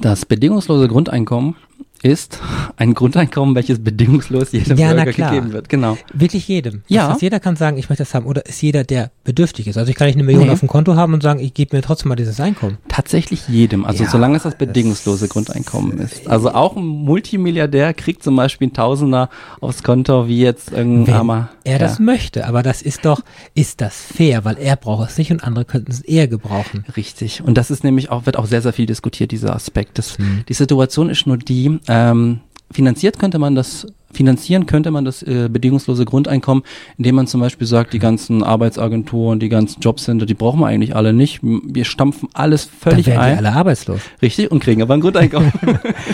Das 0.00 0.24
bedingungslose 0.24 0.88
Grundeinkommen 0.88 1.56
ist 2.02 2.40
ein 2.76 2.94
Grundeinkommen, 2.94 3.54
welches 3.54 3.82
bedingungslos 3.82 4.52
jedem 4.52 4.76
ja, 4.76 4.92
Bürger 4.92 5.12
gegeben 5.12 5.52
wird. 5.52 5.68
Genau. 5.68 5.98
Wirklich 6.12 6.48
jedem. 6.48 6.82
Ja. 6.88 7.02
Das 7.02 7.12
heißt, 7.14 7.22
jeder 7.22 7.40
kann 7.40 7.56
sagen, 7.56 7.78
ich 7.78 7.88
möchte 7.88 8.02
das 8.02 8.14
haben. 8.14 8.26
Oder 8.26 8.46
ist 8.46 8.60
jeder, 8.62 8.84
der 8.84 9.10
bedürftig 9.24 9.66
ist? 9.66 9.76
Also 9.76 9.90
ich 9.90 9.96
kann 9.96 10.06
nicht 10.06 10.16
eine 10.16 10.24
Million 10.24 10.46
nee. 10.46 10.50
auf 10.50 10.60
dem 10.60 10.68
Konto 10.68 10.96
haben 10.96 11.14
und 11.14 11.22
sagen, 11.22 11.40
ich 11.40 11.54
gebe 11.54 11.76
mir 11.76 11.82
trotzdem 11.82 12.08
mal 12.08 12.16
dieses 12.16 12.40
Einkommen. 12.40 12.78
Tatsächlich 12.88 13.48
jedem. 13.48 13.84
Also 13.84 14.04
ja, 14.04 14.10
solange 14.10 14.36
es 14.36 14.44
das 14.44 14.56
bedingungslose 14.56 15.26
das 15.26 15.28
Grundeinkommen 15.30 15.98
ist. 15.98 16.26
Also 16.28 16.50
auch 16.52 16.76
ein 16.76 16.84
Multimilliardär 16.84 17.94
kriegt 17.94 18.22
zum 18.22 18.36
Beispiel 18.36 18.68
ein 18.68 18.72
Tausender 18.72 19.28
aufs 19.60 19.82
Konto, 19.82 20.28
wie 20.28 20.40
jetzt 20.40 20.72
irgendein 20.72 21.14
armer. 21.14 21.48
Er 21.64 21.72
ja. 21.72 21.78
das 21.78 21.98
möchte. 21.98 22.46
Aber 22.46 22.62
das 22.62 22.82
ist 22.82 23.04
doch, 23.04 23.22
ist 23.54 23.80
das 23.80 24.00
fair? 24.00 24.44
Weil 24.44 24.58
er 24.58 24.76
braucht 24.76 25.10
es 25.10 25.18
nicht 25.18 25.30
und 25.30 25.44
andere 25.44 25.64
könnten 25.64 25.90
es 25.90 26.00
eher 26.00 26.28
gebrauchen. 26.28 26.84
Richtig. 26.96 27.42
Und 27.42 27.58
das 27.58 27.70
ist 27.70 27.84
nämlich 27.84 28.10
auch, 28.10 28.26
wird 28.26 28.36
auch 28.36 28.46
sehr, 28.46 28.62
sehr 28.62 28.72
viel 28.72 28.86
diskutiert, 28.86 29.32
dieser 29.32 29.54
Aspekt. 29.54 29.98
Das, 29.98 30.18
hm. 30.18 30.44
Die 30.48 30.54
Situation 30.54 31.10
ist 31.10 31.26
nur 31.26 31.36
die, 31.36 31.78
ähm, 31.88 32.40
finanziert 32.70 33.18
könnte 33.18 33.38
man 33.38 33.54
das 33.54 33.86
finanzieren 34.12 34.66
könnte 34.66 34.90
man 34.90 35.04
das 35.04 35.22
äh, 35.22 35.48
bedingungslose 35.50 36.04
Grundeinkommen, 36.04 36.64
indem 36.96 37.16
man 37.16 37.26
zum 37.26 37.40
Beispiel 37.40 37.66
sagt, 37.66 37.92
die 37.92 37.98
ganzen 37.98 38.42
Arbeitsagenturen, 38.42 39.38
die 39.38 39.48
ganzen 39.48 39.80
Jobcenter, 39.80 40.26
die 40.26 40.34
brauchen 40.34 40.60
wir 40.60 40.66
eigentlich 40.66 40.96
alle 40.96 41.12
nicht. 41.12 41.40
Wir 41.42 41.84
stampfen 41.84 42.28
alles 42.32 42.64
völlig 42.64 43.06
Dann 43.06 43.14
werden 43.14 43.22
ein. 43.22 43.32
Die 43.32 43.38
alle 43.38 43.52
arbeitslos. 43.52 44.00
Richtig 44.22 44.50
und 44.50 44.60
kriegen 44.60 44.82
aber 44.82 44.94
ein 44.94 45.00
Grundeinkommen. 45.00 45.52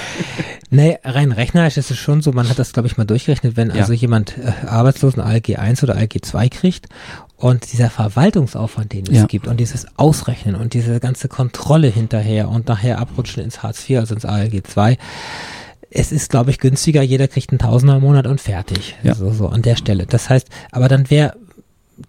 nee, 0.70 0.98
rein 1.04 1.32
rechnerisch 1.32 1.76
ist 1.76 1.90
es 1.90 1.98
schon 1.98 2.20
so, 2.20 2.32
man 2.32 2.48
hat 2.48 2.58
das 2.58 2.72
glaube 2.72 2.88
ich 2.88 2.96
mal 2.96 3.04
durchgerechnet, 3.04 3.56
wenn 3.56 3.68
ja. 3.68 3.76
also 3.76 3.92
jemand 3.92 4.36
äh, 4.38 4.66
arbeitslos 4.66 5.16
ein 5.16 5.20
ALG 5.20 5.56
1 5.56 5.82
oder 5.84 5.96
ALG 5.96 6.18
2 6.20 6.48
kriegt 6.48 6.88
und 7.36 7.72
dieser 7.72 7.90
Verwaltungsaufwand, 7.90 8.92
den 8.92 9.04
es 9.06 9.18
ja. 9.18 9.26
gibt 9.26 9.46
und 9.46 9.60
dieses 9.60 9.86
Ausrechnen 9.96 10.56
und 10.56 10.74
diese 10.74 10.98
ganze 10.98 11.28
Kontrolle 11.28 11.88
hinterher 11.88 12.48
und 12.48 12.68
nachher 12.68 12.98
abrutschen 12.98 13.44
ins 13.44 13.62
Hartz 13.62 13.88
IV, 13.88 13.98
also 13.98 14.14
ins 14.14 14.24
ALG 14.24 14.62
2, 14.66 14.98
es 15.94 16.10
ist, 16.12 16.28
glaube 16.28 16.50
ich, 16.50 16.58
günstiger, 16.58 17.02
jeder 17.02 17.28
kriegt 17.28 17.50
einen 17.50 17.60
Tausender 17.60 17.96
im 17.96 18.02
Monat 18.02 18.26
und 18.26 18.40
fertig. 18.40 18.96
Ja. 19.02 19.14
So, 19.14 19.32
so 19.32 19.48
an 19.48 19.62
der 19.62 19.76
Stelle. 19.76 20.06
Das 20.06 20.28
heißt, 20.28 20.48
aber 20.72 20.88
dann 20.88 21.08
wäre 21.08 21.36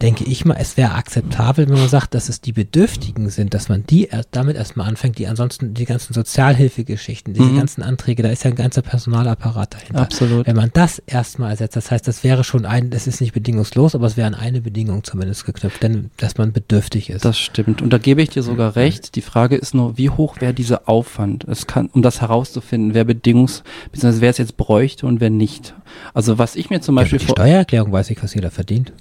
denke 0.01 0.23
ich 0.23 0.45
mal, 0.45 0.57
es 0.59 0.77
wäre 0.77 0.93
akzeptabel, 0.93 1.67
wenn 1.69 1.77
man 1.77 1.87
sagt, 1.89 2.13
dass 2.15 2.29
es 2.29 2.41
die 2.41 2.53
Bedürftigen 2.53 3.29
sind, 3.29 3.53
dass 3.53 3.69
man 3.69 3.85
die 3.85 4.05
erst 4.05 4.29
damit 4.31 4.55
erstmal 4.55 4.87
anfängt, 4.87 5.17
die 5.17 5.27
ansonsten 5.27 5.73
die 5.73 5.85
ganzen 5.85 6.13
Sozialhilfegeschichten, 6.13 7.33
diese 7.33 7.49
Mhm. 7.49 7.57
ganzen 7.57 7.83
Anträge, 7.83 8.23
da 8.23 8.29
ist 8.29 8.43
ja 8.43 8.51
ein 8.51 8.55
ganzer 8.55 8.81
Personalapparat 8.81 9.73
dahinter. 9.75 10.01
Absolut. 10.01 10.47
Wenn 10.47 10.55
man 10.55 10.71
das 10.73 10.99
erstmal 11.05 11.51
ersetzt, 11.51 11.75
das 11.75 11.91
heißt, 11.91 12.07
das 12.07 12.23
wäre 12.23 12.43
schon 12.43 12.65
ein, 12.65 12.89
das 12.89 13.07
ist 13.07 13.21
nicht 13.21 13.33
bedingungslos, 13.33 13.95
aber 13.95 14.07
es 14.07 14.17
wäre 14.17 14.27
an 14.27 14.35
eine 14.35 14.61
Bedingung 14.61 15.03
zumindest 15.03 15.45
geknüpft, 15.45 15.83
denn 15.83 16.09
dass 16.17 16.37
man 16.37 16.51
bedürftig 16.51 17.09
ist. 17.09 17.25
Das 17.25 17.37
stimmt. 17.37 17.81
Und 17.81 17.91
da 17.91 17.97
gebe 17.97 18.21
ich 18.21 18.29
dir 18.29 18.43
sogar 18.43 18.75
recht. 18.75 19.15
Die 19.15 19.21
Frage 19.21 19.55
ist 19.55 19.73
nur, 19.73 19.97
wie 19.97 20.09
hoch 20.09 20.41
wäre 20.41 20.53
dieser 20.53 20.87
Aufwand? 20.89 21.43
Es 21.45 21.67
kann, 21.67 21.87
um 21.87 22.01
das 22.01 22.21
herauszufinden, 22.21 22.93
wer 22.93 23.03
bedingungs, 23.03 23.63
beziehungsweise 23.91 24.21
wer 24.21 24.29
es 24.31 24.37
jetzt 24.37 24.57
bräuchte 24.57 25.05
und 25.05 25.19
wer 25.19 25.29
nicht. 25.29 25.73
Also 26.13 26.37
was 26.37 26.55
ich 26.55 26.69
mir 26.69 26.81
zum 26.81 26.95
ja, 26.95 27.01
Beispiel 27.01 27.19
die 27.19 27.25
vor, 27.25 27.35
Steuererklärung 27.35 27.91
weiß 27.91 28.09
ich, 28.09 28.21
was 28.23 28.33
jeder 28.33 28.51
verdient. 28.51 28.93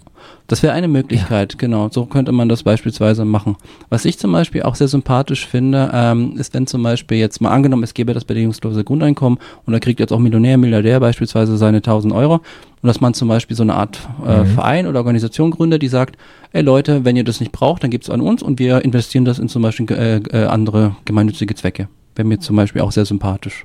Das 0.47 0.63
wäre 0.63 0.75
eine 0.75 0.89
Möglichkeit, 0.89 1.57
genau. 1.59 1.89
So 1.91 2.05
könnte 2.05 2.31
man 2.33 2.49
das 2.51 2.63
beispielsweise 2.63 3.25
machen. 3.25 3.57
Was 3.89 4.05
ich 4.05 4.19
zum 4.19 4.31
Beispiel 4.33 4.63
auch 4.63 4.75
sehr 4.75 4.89
sympathisch 4.89 5.47
finde, 5.47 5.91
ähm, 5.95 6.37
ist, 6.37 6.53
wenn 6.53 6.67
zum 6.67 6.83
Beispiel 6.83 7.17
jetzt 7.19 7.41
mal 7.41 7.51
angenommen, 7.51 7.83
es 7.83 7.95
gäbe 7.95 8.13
das 8.13 8.25
bedingungslose 8.27 8.85
Grundeinkommen 8.85 9.39
und 9.65 9.73
da 9.73 9.79
kriegt 9.81 10.01
jetzt 10.01 10.13
auch 10.13 10.19
Millionär, 10.19 10.59
Milliardär 10.59 11.01
beispielsweise 11.01 11.57
seine 11.57 11.79
1000 11.79 12.13
Euro 12.13 12.35
und 12.35 12.87
dass 12.87 13.01
man 13.01 13.15
zum 13.15 13.29
Beispiel 13.29 13.57
so 13.57 13.63
eine 13.63 13.75
Art 13.75 13.99
äh, 14.27 14.41
Mhm. 14.43 14.47
Verein 14.49 14.87
oder 14.87 14.99
Organisation 14.99 15.51
gründet, 15.51 15.81
die 15.83 15.89
sagt, 15.89 16.17
ey 16.53 16.61
Leute, 16.63 17.05
wenn 17.07 17.17
ihr 17.17 17.25
das 17.25 17.41
nicht 17.41 17.53
braucht, 17.53 17.83
dann 17.83 17.91
gibt's 17.91 18.11
an 18.11 18.21
uns 18.21 18.43
und 18.43 18.59
wir 18.59 18.85
investieren 18.85 19.25
das 19.25 19.39
in 19.39 19.49
zum 19.49 19.63
Beispiel 19.63 19.91
äh, 19.93 20.17
äh, 20.17 20.45
andere 20.47 20.95
gemeinnützige 21.07 21.55
Zwecke. 21.55 21.89
Wäre 22.17 22.29
mir 22.29 22.39
zum 22.39 22.57
Beispiel 22.57 22.83
auch 22.83 22.93
sehr 22.93 23.07
sympathisch. 23.07 23.65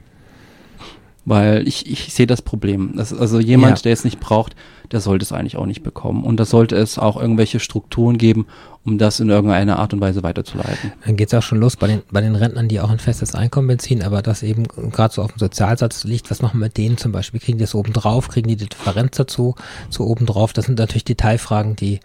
Weil 1.25 1.67
ich, 1.67 1.85
ich 1.91 2.13
sehe 2.13 2.25
das 2.25 2.41
Problem. 2.41 2.93
Das, 2.95 3.13
also 3.13 3.39
jemand, 3.39 3.77
Ja. 3.79 3.83
der 3.83 3.93
es 3.93 4.03
nicht 4.03 4.19
braucht, 4.19 4.55
der 4.91 5.01
sollte 5.01 5.23
es 5.23 5.31
eigentlich 5.31 5.57
auch 5.57 5.65
nicht 5.65 5.83
bekommen. 5.83 6.23
Und 6.23 6.39
da 6.39 6.45
sollte 6.45 6.75
es 6.75 6.97
auch 6.97 7.19
irgendwelche 7.19 7.59
Strukturen 7.59 8.17
geben, 8.17 8.47
um 8.83 8.97
das 8.97 9.19
in 9.19 9.29
irgendeiner 9.29 9.77
Art 9.77 9.93
und 9.93 10.01
Weise 10.01 10.23
weiterzuleiten. 10.23 10.93
Dann 11.05 11.15
geht's 11.15 11.33
auch 11.33 11.43
schon 11.43 11.59
los 11.59 11.75
bei 11.75 11.87
den, 11.87 12.01
bei 12.11 12.21
den 12.21 12.35
Rentnern, 12.35 12.67
die 12.67 12.79
auch 12.79 12.89
ein 12.89 12.99
festes 12.99 13.35
Einkommen 13.35 13.67
beziehen, 13.67 14.01
aber 14.01 14.21
das 14.21 14.41
eben 14.41 14.67
gerade 14.67 15.13
so 15.13 15.21
auf 15.21 15.31
dem 15.31 15.39
Sozialsatz 15.39 16.03
liegt. 16.03 16.31
Was 16.31 16.41
machen 16.41 16.59
wir 16.59 16.65
mit 16.67 16.77
denen 16.77 16.97
zum 16.97 17.11
Beispiel? 17.11 17.39
Kriegen 17.39 17.57
die 17.57 17.65
das 17.65 17.75
oben 17.75 17.93
drauf? 17.93 18.29
Kriegen 18.29 18.47
die 18.47 18.55
die 18.55 18.69
Differenz 18.69 19.17
dazu, 19.17 19.55
so 19.89 20.05
oben 20.05 20.25
drauf? 20.25 20.53
Das 20.53 20.65
sind 20.65 20.79
natürlich 20.79 21.05
Detailfragen, 21.05 21.75
die, 21.75 21.99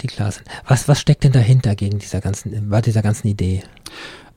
die 0.00 0.06
klar 0.06 0.32
sind. 0.32 0.46
Was, 0.66 0.88
was 0.88 1.00
steckt 1.00 1.24
denn 1.24 1.32
dahinter 1.32 1.74
gegen 1.74 1.98
dieser 1.98 2.20
ganzen, 2.20 2.70
bei 2.70 2.80
dieser 2.80 3.02
ganzen 3.02 3.28
Idee? 3.28 3.62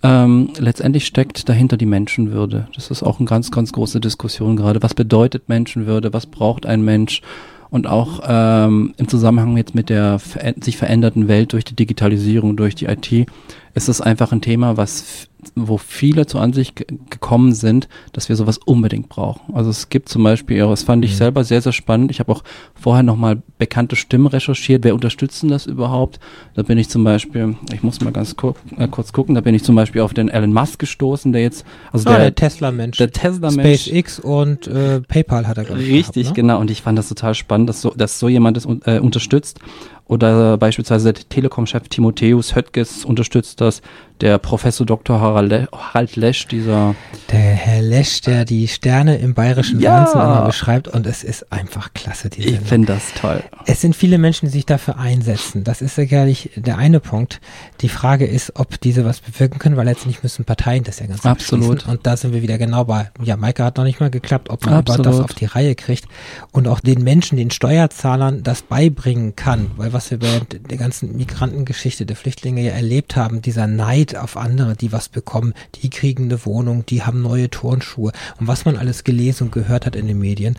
Ähm, 0.04 0.52
letztendlich 0.58 1.06
steckt 1.08 1.50
dahinter 1.50 1.78
die 1.78 1.88
Menschenwürde. 1.88 2.68
Das 2.76 2.92
ist 2.92 3.02
auch 3.02 3.20
eine 3.20 3.28
ganz, 3.28 3.50
ganz 3.50 3.72
große 3.72 4.00
Diskussion 4.00 4.56
gerade. 4.56 4.84
Was 4.84 4.94
bedeutet 4.94 5.50
Menschenwürde? 5.50 6.14
Was 6.14 6.28
braucht 6.28 6.66
ein 6.66 6.84
Mensch? 6.84 7.22
Und 7.70 7.88
auch 7.88 8.22
ähm, 8.28 8.94
im 8.98 9.08
Zusammenhang 9.08 9.58
jetzt 9.58 9.76
mit 9.76 9.90
der 9.90 10.20
ver 10.20 10.54
sich 10.62 10.78
veränderten 10.78 11.28
Welt 11.28 11.54
durch 11.54 11.66
die 11.66 11.76
Digitalisierung, 11.76 12.56
durch 12.56 12.76
die 12.76 12.86
IT, 12.86 13.28
ist 13.74 13.90
es 13.90 14.02
einfach 14.02 14.32
ein 14.32 14.42
Thema, 14.42 14.78
was 14.78 15.28
wo 15.56 15.78
viele 15.78 16.26
zur 16.26 16.42
Ansicht 16.42 16.76
ge- 16.76 16.88
gekommen 17.10 17.54
sind, 17.54 17.88
dass 18.12 18.28
wir 18.28 18.36
sowas 18.36 18.58
unbedingt 18.58 19.08
brauchen. 19.08 19.54
Also 19.54 19.70
es 19.70 19.90
gibt 19.90 20.10
zum 20.10 20.24
Beispiel, 20.24 20.58
das 20.60 20.84
fand 20.84 21.06
ich 21.06 21.12
Mhm. 21.12 21.16
selber 21.18 21.44
sehr, 21.44 21.62
sehr 21.62 21.74
spannend. 21.74 22.10
Ich 22.12 22.20
habe 22.20 22.32
auch 22.32 22.44
vorher 22.74 23.04
nochmal 23.04 23.42
bekannte 23.60 23.96
Stimmen 23.96 24.26
recherchiert. 24.28 24.84
Wer 24.84 24.96
unterstützt 24.96 25.44
denn 25.44 25.50
das 25.50 25.68
überhaupt? 25.68 26.20
Da 26.56 26.64
bin 26.64 26.78
ich 26.80 26.90
zum 26.90 27.04
Beispiel, 27.04 27.56
ich 27.72 27.84
muss 27.84 28.02
mal 28.02 28.12
ganz 28.12 28.36
kur 28.36 28.56
äh, 28.78 28.88
kurz 28.88 29.14
gucken, 29.14 29.36
da 29.36 29.42
bin 29.42 29.54
ich 29.54 29.64
zum 29.64 29.76
Beispiel 29.76 30.02
auf 30.02 30.14
den 30.14 30.28
Elon 30.30 30.54
Musk 30.54 30.80
gestoßen, 30.80 31.32
der 31.34 31.44
jetzt, 31.44 31.66
also 31.92 32.10
Ah, 32.10 32.14
der, 32.14 32.20
der 32.32 32.36
Tesla-Mensch. 32.36 32.98
der 32.98 33.12
Tesla-Mensch, 33.12 33.82
SpaceX 33.84 34.20
und 34.20 34.68
äh, 34.68 35.02
PayPal 35.02 35.48
hat 35.48 35.58
er 35.60 35.64
ich, 35.66 35.70
Richtig, 35.92 36.24
gehabt, 36.24 36.38
ne? 36.38 36.42
genau. 36.42 36.60
Und 36.60 36.72
ich 36.72 36.82
fand 36.82 36.98
das 36.98 37.10
total 37.10 37.36
spannend, 37.36 37.70
dass 37.70 37.82
so, 37.82 37.92
dass 37.92 38.18
so 38.20 38.28
jemand 38.28 38.58
das 38.58 38.66
un- 38.66 38.82
äh, 38.86 39.00
unterstützt. 39.00 39.60
Oder 40.08 40.58
beispielsweise 40.58 41.12
der 41.14 41.28
Telekom-Chef 41.28 41.90
Timotheus 41.90 42.56
Höttges 42.56 43.04
unterstützt 43.06 43.60
das. 43.62 43.82
Der 44.22 44.40
Professor 44.40 44.84
Dr. 44.84 45.22
Harald, 45.22 45.50
Le 45.50 45.68
Harald 45.72 46.16
Lesch, 46.16 46.48
dieser 46.48 46.96
Der 47.32 47.38
Herr 47.40 47.84
Lesch, 47.84 48.22
der 48.22 48.46
die 48.46 48.68
Sterne 48.68 49.18
im 49.18 49.36
bayerischen 49.36 49.80
Ja. 49.80 50.00
Wahnsinn 50.00 50.22
immer 50.22 50.46
beschreibt 50.46 50.88
und 50.88 51.06
es 51.06 51.24
ist 51.24 51.52
einfach 51.52 51.94
klasse, 51.94 52.30
die 52.32 52.40
Ich 52.40 52.46
Sendung. 52.46 52.66
finde 52.66 52.88
das 52.94 53.14
toll. 53.14 53.44
Es 53.68 53.82
sind 53.82 53.96
viele 53.96 54.18
Menschen, 54.18 54.48
die 54.48 54.52
sich 54.52 54.66
dafür 54.66 54.98
einsetzen. 54.98 55.64
Das 55.64 55.84
ist 55.84 55.96
sicherlich 55.96 56.50
der 56.56 56.80
eine 56.80 57.00
Punkt. 57.00 57.42
Die 57.82 57.90
Frage 57.90 58.26
ist, 58.26 58.54
ob 58.56 58.82
diese 58.82 59.06
was 59.06 59.20
bewirken 59.20 59.60
können, 59.60 59.78
weil 59.78 59.86
letztendlich 59.86 60.24
müssen 60.24 60.46
Parteien 60.46 60.84
das 60.84 60.98
ja 61.00 61.06
ganz 61.06 61.24
Absolut. 61.24 61.88
Und 61.88 62.08
da 62.08 62.18
sind 62.18 62.34
wir 62.34 62.42
wieder 62.42 62.58
genau 62.58 62.86
bei, 62.86 63.12
ja, 63.22 63.38
Maike 63.38 63.64
hat 63.64 63.78
noch 63.78 63.84
nicht 63.84 64.00
mal 64.00 64.10
geklappt, 64.10 64.50
ob 64.50 64.66
man 64.66 64.76
Absolut. 64.76 65.06
das 65.06 65.20
auf 65.20 65.34
die 65.36 65.46
Reihe 65.46 65.76
kriegt 65.76 66.06
und 66.52 66.68
auch 66.68 66.80
den 66.80 67.04
Menschen, 67.04 67.38
den 67.38 67.52
Steuerzahlern 67.52 68.42
das 68.42 68.64
beibringen 68.64 69.36
kann. 69.36 69.70
Weil 69.78 69.94
was 69.98 70.12
wir 70.12 70.20
bei 70.20 70.40
der 70.70 70.78
ganzen 70.78 71.18
Migrantengeschichte 71.18 72.06
der 72.06 72.16
Flüchtlinge 72.16 72.62
ja 72.62 72.72
erlebt 72.72 73.16
haben, 73.16 73.42
dieser 73.42 73.66
Neid 73.66 74.16
auf 74.16 74.38
andere, 74.38 74.76
die 74.76 74.92
was 74.92 75.10
bekommen, 75.10 75.54
die 75.82 75.90
kriegen 75.90 76.26
eine 76.26 76.46
Wohnung, 76.46 76.86
die 76.86 77.02
haben 77.02 77.24
neue 77.24 77.50
Turnschuhe 77.50 78.12
und 78.40 78.46
was 78.48 78.64
man 78.66 78.78
alles 78.78 79.04
gelesen 79.04 79.46
und 79.46 79.52
gehört 79.52 79.88
hat 79.88 79.96
in 79.96 80.06
den 80.06 80.20
Medien. 80.20 80.58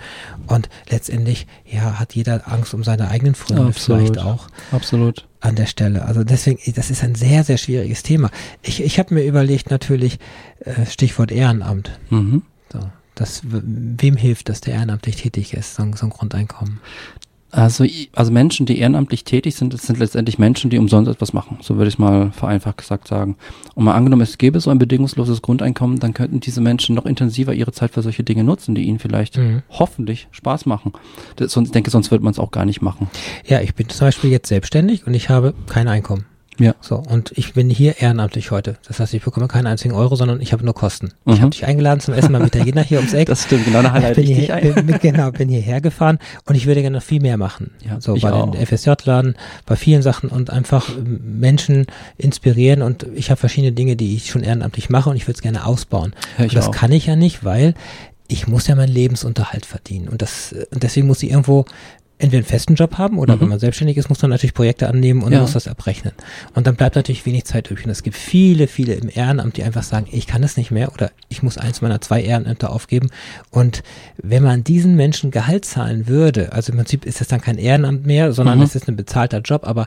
Und 0.48 0.68
letztendlich, 0.90 1.46
ja, 1.64 2.00
hat 2.00 2.14
jeder 2.16 2.48
Angst 2.52 2.74
um 2.74 2.82
seine 2.82 3.08
eigenen 3.08 3.36
Freunde 3.36 3.66
Absolut. 3.66 4.00
vielleicht 4.08 4.18
auch 4.18 4.48
Absolut. 4.72 5.28
an 5.40 5.54
der 5.54 5.66
Stelle. 5.66 6.04
Also 6.04 6.24
deswegen, 6.24 6.58
das 6.74 6.90
ist 6.90 7.04
ein 7.04 7.14
sehr, 7.14 7.44
sehr 7.44 7.58
schwieriges 7.58 8.02
Thema. 8.02 8.30
Ich, 8.62 8.82
ich 8.82 8.98
habe 8.98 9.14
mir 9.14 9.22
überlegt, 9.24 9.70
natürlich, 9.70 10.18
äh, 10.64 10.84
Stichwort 10.86 11.30
Ehrenamt. 11.30 11.92
Mhm. 12.10 12.42
So, 12.72 12.80
das, 13.14 13.42
wem 13.44 14.16
hilft, 14.16 14.48
dass 14.48 14.60
der 14.60 14.74
ehrenamtlich 14.74 15.14
tätig 15.16 15.54
ist, 15.54 15.76
so, 15.76 15.82
ein- 15.84 15.92
so 15.92 16.06
ein 16.06 16.10
Grundeinkommen? 16.10 16.80
Also, 17.50 17.84
also 18.14 18.30
Menschen, 18.30 18.66
die 18.66 18.78
ehrenamtlich 18.78 19.24
tätig 19.24 19.56
sind, 19.56 19.72
das 19.72 19.82
sind 19.82 19.98
letztendlich 19.98 20.38
Menschen, 20.38 20.68
die 20.68 20.78
umsonst 20.78 21.10
etwas 21.10 21.32
machen. 21.32 21.58
So 21.62 21.76
würde 21.76 21.88
ich 21.88 21.94
es 21.94 21.98
mal 21.98 22.30
vereinfacht 22.32 22.76
gesagt 22.78 23.08
sagen. 23.08 23.36
Und 23.74 23.84
mal 23.84 23.94
angenommen, 23.94 24.22
es 24.22 24.36
gäbe 24.36 24.60
so 24.60 24.70
ein 24.70 24.78
bedingungsloses 24.78 25.40
Grundeinkommen, 25.40 25.98
dann 25.98 26.12
könnten 26.12 26.40
diese 26.40 26.60
Menschen 26.60 26.94
noch 26.94 27.06
intensiver 27.06 27.54
ihre 27.54 27.72
Zeit 27.72 27.92
für 27.92 28.02
solche 28.02 28.22
Dinge 28.22 28.44
nutzen, 28.44 28.74
die 28.74 28.82
ihnen 28.82 28.98
vielleicht 28.98 29.38
Mhm. 29.38 29.62
hoffentlich 29.70 30.28
Spaß 30.30 30.66
machen. 30.66 30.92
Das, 31.36 31.52
sonst, 31.52 31.68
ich 31.68 31.72
denke, 31.72 31.90
sonst 31.90 32.10
würde 32.10 32.24
man 32.24 32.32
es 32.32 32.38
auch 32.38 32.50
gar 32.50 32.64
nicht 32.66 32.82
machen. 32.82 33.08
Ja, 33.46 33.60
ich 33.60 33.74
bin 33.74 33.88
zum 33.88 34.06
Beispiel 34.06 34.30
jetzt 34.30 34.48
selbstständig 34.48 35.06
und 35.06 35.14
ich 35.14 35.30
habe 35.30 35.54
kein 35.68 35.88
Einkommen. 35.88 36.26
Ja. 36.58 36.74
So, 36.80 36.96
und 36.96 37.32
ich 37.36 37.52
bin 37.54 37.70
hier 37.70 38.00
ehrenamtlich 38.00 38.50
heute. 38.50 38.76
Das 38.86 38.98
heißt, 39.00 39.14
ich 39.14 39.22
bekomme 39.22 39.46
keinen 39.48 39.66
einzigen 39.66 39.94
Euro, 39.94 40.16
sondern 40.16 40.40
ich 40.40 40.52
habe 40.52 40.64
nur 40.64 40.74
Kosten. 40.74 41.12
Ich 41.24 41.36
Mhm. 41.36 41.40
habe 41.42 41.50
dich 41.50 41.64
eingeladen 41.66 42.00
zum 42.00 42.14
Essen 42.14 42.32
beim 42.32 42.44
Italiener 42.44 42.82
hier 42.82 42.98
ums 42.98 43.12
Eck. 43.14 43.28
Das 43.28 43.44
stimmt, 43.44 43.64
genau, 43.64 43.82
da 43.82 43.88
ich 43.96 44.02
halte 44.04 44.20
bin, 44.20 44.30
ich 44.30 44.36
dich 44.36 44.46
hier, 44.46 44.54
ein. 44.56 44.86
bin, 44.86 44.98
genau, 45.00 45.30
bin 45.30 45.48
hierher 45.48 45.80
gefahren 45.80 46.18
und 46.46 46.54
ich 46.56 46.66
würde 46.66 46.80
gerne 46.82 46.96
noch 46.98 47.02
viel 47.04 47.20
mehr 47.22 47.36
machen. 47.36 47.70
Ja, 47.88 48.00
so 48.00 48.16
ich 48.16 48.22
bei 48.22 48.32
auch. 48.32 48.50
den 48.50 48.66
FSJ-Laden, 48.66 49.36
bei 49.66 49.76
vielen 49.76 50.02
Sachen 50.02 50.30
und 50.30 50.50
einfach 50.50 50.88
ähm, 50.88 51.38
Menschen 51.38 51.86
inspirieren 52.16 52.82
und 52.82 53.06
ich 53.14 53.30
habe 53.30 53.38
verschiedene 53.38 53.72
Dinge, 53.72 53.96
die 53.96 54.16
ich 54.16 54.26
schon 54.30 54.42
ehrenamtlich 54.42 54.90
mache 54.90 55.10
und 55.10 55.16
ich 55.16 55.24
würde 55.28 55.36
es 55.36 55.42
gerne 55.42 55.64
ausbauen. 55.66 56.12
Ich 56.38 56.44
und 56.44 56.54
das 56.56 56.68
auch. 56.68 56.72
kann 56.72 56.92
ich 56.92 57.06
ja 57.06 57.16
nicht, 57.16 57.44
weil 57.44 57.74
ich 58.30 58.46
muss 58.46 58.66
ja 58.66 58.74
meinen 58.74 58.92
Lebensunterhalt 58.92 59.64
verdienen 59.64 60.08
und 60.08 60.20
das 60.20 60.52
äh, 60.52 60.66
und 60.72 60.82
deswegen 60.82 61.06
muss 61.06 61.22
ich 61.22 61.30
irgendwo 61.30 61.64
entweder 62.18 62.38
einen 62.38 62.46
festen 62.46 62.74
Job 62.74 62.98
haben 62.98 63.18
oder 63.18 63.36
Mhm. 63.36 63.40
wenn 63.42 63.48
man 63.50 63.58
selbstständig 63.60 63.96
ist, 63.96 64.08
muss 64.08 64.20
man 64.22 64.30
natürlich 64.30 64.54
Projekte 64.54 64.88
annehmen 64.88 65.22
und 65.22 65.32
Ja. 65.32 65.40
muss 65.40 65.52
das 65.52 65.68
abrechnen. 65.68 66.12
Und 66.54 66.66
dann 66.66 66.74
bleibt 66.76 66.96
natürlich 66.96 67.24
wenig 67.26 67.44
Zeit 67.44 67.70
übrig. 67.70 67.84
Und 67.86 67.92
es 67.92 68.02
gibt 68.02 68.16
viele, 68.16 68.66
viele 68.66 68.94
im 68.94 69.08
Ehrenamt, 69.12 69.56
die 69.56 69.62
einfach 69.62 69.82
sagen, 69.84 70.06
ich 70.10 70.26
kann 70.26 70.42
es 70.42 70.56
nicht 70.56 70.70
mehr 70.70 70.92
oder 70.92 71.10
ich 71.28 71.42
muss 71.42 71.58
eins 71.58 71.80
meiner 71.80 72.00
zwei 72.00 72.22
Ehrenämter 72.22 72.70
aufgeben. 72.70 73.10
Und 73.50 73.82
wenn 74.22 74.42
man 74.42 74.64
diesen 74.64 74.96
Menschen 74.96 75.30
Gehalt 75.30 75.64
zahlen 75.64 76.08
würde, 76.08 76.52
also 76.52 76.72
im 76.72 76.78
Prinzip 76.78 77.04
ist 77.06 77.20
es 77.20 77.28
dann 77.28 77.40
kein 77.40 77.58
Ehrenamt 77.58 78.04
mehr, 78.06 78.32
sondern 78.32 78.58
Mhm. 78.58 78.64
es 78.64 78.74
ist 78.74 78.88
ein 78.88 78.96
bezahlter 78.96 79.40
Job, 79.40 79.66
aber 79.66 79.86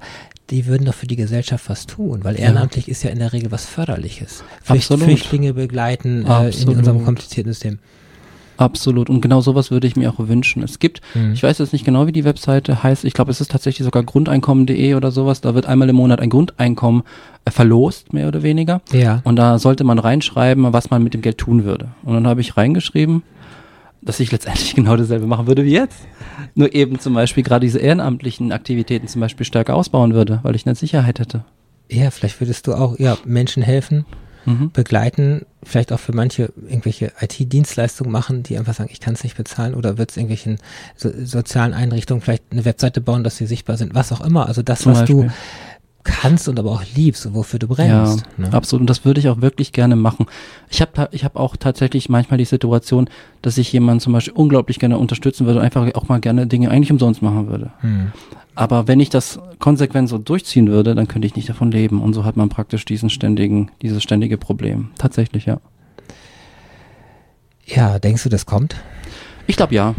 die 0.49 0.65
würden 0.65 0.85
doch 0.85 0.93
für 0.95 1.07
die 1.07 1.15
Gesellschaft 1.15 1.69
was 1.69 1.85
tun, 1.85 2.23
weil 2.23 2.37
ehrenamtlich 2.39 2.89
ist 2.89 3.03
ja 3.03 3.09
in 3.09 3.19
der 3.19 3.31
Regel 3.31 3.51
was 3.51 3.65
Förderliches. 3.65 4.43
Absolut. 4.67 5.03
Flüchtlinge 5.05 5.53
begleiten 5.53 6.25
äh, 6.25 6.49
in 6.49 6.69
unserem 6.69 7.05
komplizierten 7.05 7.51
System. 7.53 7.79
Absolut. 8.61 9.09
Und 9.09 9.21
genau 9.21 9.41
sowas 9.41 9.71
würde 9.71 9.87
ich 9.87 9.95
mir 9.95 10.09
auch 10.11 10.15
wünschen. 10.19 10.61
Es 10.61 10.77
gibt, 10.79 11.01
Mhm. 11.15 11.33
ich 11.33 11.41
weiß 11.41 11.57
jetzt 11.57 11.73
nicht 11.73 11.83
genau, 11.83 12.05
wie 12.05 12.11
die 12.11 12.23
Webseite 12.25 12.83
heißt. 12.83 13.05
Ich 13.05 13.13
glaube, 13.13 13.31
es 13.31 13.41
ist 13.41 13.51
tatsächlich 13.51 13.83
sogar 13.85 14.03
grundeinkommen.de 14.03 14.93
oder 14.93 15.11
sowas. 15.11 15.41
Da 15.41 15.55
wird 15.55 15.65
einmal 15.65 15.89
im 15.89 15.95
Monat 15.95 16.19
ein 16.19 16.29
Grundeinkommen 16.29 17.01
äh, 17.45 17.51
verlost, 17.51 18.13
mehr 18.13 18.27
oder 18.27 18.43
weniger. 18.43 18.81
Ja. 18.91 19.21
Und 19.23 19.37
da 19.37 19.57
sollte 19.57 19.83
man 19.83 19.97
reinschreiben, 19.97 20.71
was 20.73 20.91
man 20.91 21.03
mit 21.03 21.13
dem 21.15 21.21
Geld 21.21 21.39
tun 21.39 21.63
würde. 21.63 21.89
Und 22.03 22.13
dann 22.13 22.27
habe 22.27 22.41
ich 22.41 22.55
reingeschrieben, 22.55 23.23
dass 24.03 24.19
ich 24.19 24.31
letztendlich 24.31 24.75
genau 24.75 24.95
dasselbe 24.95 25.25
machen 25.25 25.47
würde 25.47 25.65
wie 25.65 25.71
jetzt. 25.73 25.97
Nur 26.53 26.73
eben 26.75 26.99
zum 26.99 27.13
Beispiel 27.15 27.43
gerade 27.43 27.65
diese 27.65 27.79
ehrenamtlichen 27.79 28.51
Aktivitäten 28.51 29.07
zum 29.07 29.21
Beispiel 29.21 29.45
stärker 29.45 29.75
ausbauen 29.75 30.13
würde, 30.13 30.39
weil 30.43 30.55
ich 30.55 30.65
eine 30.67 30.75
Sicherheit 30.75 31.19
hätte. 31.19 31.45
Ja, 31.89 32.09
vielleicht 32.11 32.39
würdest 32.39 32.67
du 32.67 32.73
auch 32.73 32.99
ja, 32.99 33.17
Menschen 33.25 33.63
helfen, 33.63 34.05
Mhm. 34.45 34.71
begleiten, 34.71 35.45
vielleicht 35.63 35.91
auch 35.91 35.99
für 35.99 36.13
manche 36.13 36.51
irgendwelche 36.67 37.11
IT-Dienstleistungen 37.19 38.11
machen, 38.11 38.43
die 38.43 38.57
einfach 38.57 38.73
sagen, 38.73 38.89
ich 38.91 38.99
kann 38.99 39.13
es 39.13 39.23
nicht 39.23 39.37
bezahlen 39.37 39.75
oder 39.75 39.97
wird 39.97 40.11
es 40.11 40.17
irgendwelchen 40.17 40.57
so, 40.95 41.09
sozialen 41.23 41.73
Einrichtungen 41.73 42.21
vielleicht 42.21 42.43
eine 42.51 42.65
Webseite 42.65 43.01
bauen, 43.01 43.23
dass 43.23 43.37
sie 43.37 43.45
sichtbar 43.45 43.77
sind, 43.77 43.93
was 43.93 44.11
auch 44.11 44.21
immer. 44.21 44.47
Also 44.47 44.63
das, 44.63 44.81
Zum 44.81 44.93
was 44.93 45.05
du 45.05 45.23
Beispiel. 45.23 45.31
kannst 46.03 46.49
und 46.49 46.57
aber 46.59 46.71
auch 46.71 46.83
liebst 46.95 47.25
und 47.27 47.35
wofür 47.35 47.59
du 47.59 47.67
brennst. 47.67 48.25
Ja, 48.37 48.43
ne? 48.47 48.53
absolut. 48.53 48.81
Und 48.81 48.89
das 48.89 49.05
würde 49.05 49.19
ich 49.19 49.29
auch 49.29 49.41
wirklich 49.41 49.71
gerne 49.71 49.95
machen. 49.95 50.25
Ich 50.69 50.81
habe 50.81 51.09
ich 51.11 51.23
hab 51.23 51.35
auch 51.35 51.55
tatsächlich 51.55 52.09
manchmal 52.09 52.39
die 52.39 52.45
Situation, 52.45 53.07
dass 53.43 53.57
ich 53.59 53.71
jemanden 53.71 53.99
zum 53.99 54.13
Beispiel 54.13 54.33
unglaublich 54.33 54.79
gerne 54.79 54.97
unterstützen 54.97 55.45
würde 55.45 55.59
und 55.59 55.65
einfach 55.65 55.93
auch 55.93 56.07
mal 56.07 56.19
gerne 56.19 56.47
Dinge 56.47 56.71
eigentlich 56.71 56.91
umsonst 56.91 57.21
machen 57.21 57.47
würde. 57.47 57.71
Hm. 57.81 58.11
Aber 58.55 58.87
wenn 58.87 58.99
ich 58.99 59.09
das 59.09 59.39
konsequent 59.59 60.09
so 60.09 60.17
durchziehen 60.17 60.67
würde, 60.67 60.93
dann 60.93 61.07
könnte 61.07 61.25
ich 61.25 61.35
nicht 61.35 61.49
davon 61.49 61.71
leben. 61.71 62.01
Und 62.01 62.13
so 62.13 62.25
hat 62.25 62.37
man 62.37 62.49
praktisch 62.49 62.85
diesen 62.85 63.09
ständigen, 63.09 63.71
dieses 63.81 64.03
ständige 64.03 64.37
Problem. 64.37 64.91
Tatsächlich, 64.97 65.45
ja. 65.45 65.59
Ja, 67.65 67.99
denkst 67.99 68.23
du, 68.23 68.29
das 68.29 68.45
kommt? 68.45 68.75
Ich 69.47 69.55
glaube 69.55 69.75
ja. 69.75 69.95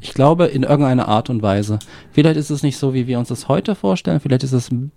Ich 0.00 0.12
glaube 0.12 0.46
in 0.46 0.64
irgendeiner 0.64 1.08
Art 1.08 1.30
und 1.30 1.40
Weise. 1.40 1.78
Vielleicht 2.12 2.36
ist 2.36 2.50
es 2.50 2.62
nicht 2.62 2.76
so, 2.76 2.92
wie 2.92 3.06
wir 3.06 3.18
uns 3.18 3.28
das 3.28 3.48
heute 3.48 3.74
vorstellen. 3.74 4.20
Vielleicht 4.20 4.42
ist 4.42 4.52
es 4.52 4.70
ein 4.70 4.92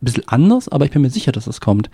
bisschen 0.00 0.28
anders, 0.28 0.68
aber 0.68 0.84
ich 0.84 0.90
bin 0.90 1.02
mir 1.02 1.10
sicher, 1.10 1.32
dass 1.32 1.46
es 1.46 1.60
kommt. 1.60 1.88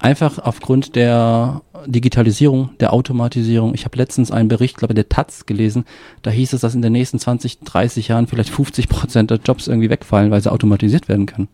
Einfach 0.00 0.38
aufgrund 0.38 0.96
der 0.96 1.60
Digitalisierung, 1.86 2.70
der 2.80 2.94
Automatisierung. 2.94 3.74
Ich 3.74 3.84
habe 3.84 3.98
letztens 3.98 4.30
einen 4.30 4.48
Bericht, 4.48 4.78
glaube 4.78 4.92
ich, 4.92 4.96
der 4.96 5.10
Taz 5.10 5.44
gelesen. 5.44 5.84
Da 6.22 6.30
hieß 6.30 6.54
es, 6.54 6.62
dass 6.62 6.74
in 6.74 6.80
den 6.80 6.92
nächsten 6.92 7.18
20, 7.18 7.60
30 7.60 8.08
Jahren 8.08 8.26
vielleicht 8.26 8.48
50 8.48 8.88
Prozent 8.88 9.30
der 9.30 9.40
Jobs 9.44 9.68
irgendwie 9.68 9.90
wegfallen, 9.90 10.30
weil 10.30 10.40
sie 10.40 10.50
automatisiert 10.50 11.08
werden 11.08 11.26
können. 11.26 11.48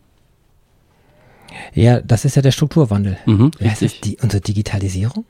Ja, 1.73 1.99
das 1.99 2.23
ist 2.23 2.35
ja 2.35 2.41
der 2.41 2.51
Strukturwandel. 2.51 3.17
Mhm, 3.25 3.51
richtig. 3.59 3.95
ist 3.95 4.05
die, 4.05 4.17
unsere 4.21 4.41
Digitalisierung? 4.41 5.25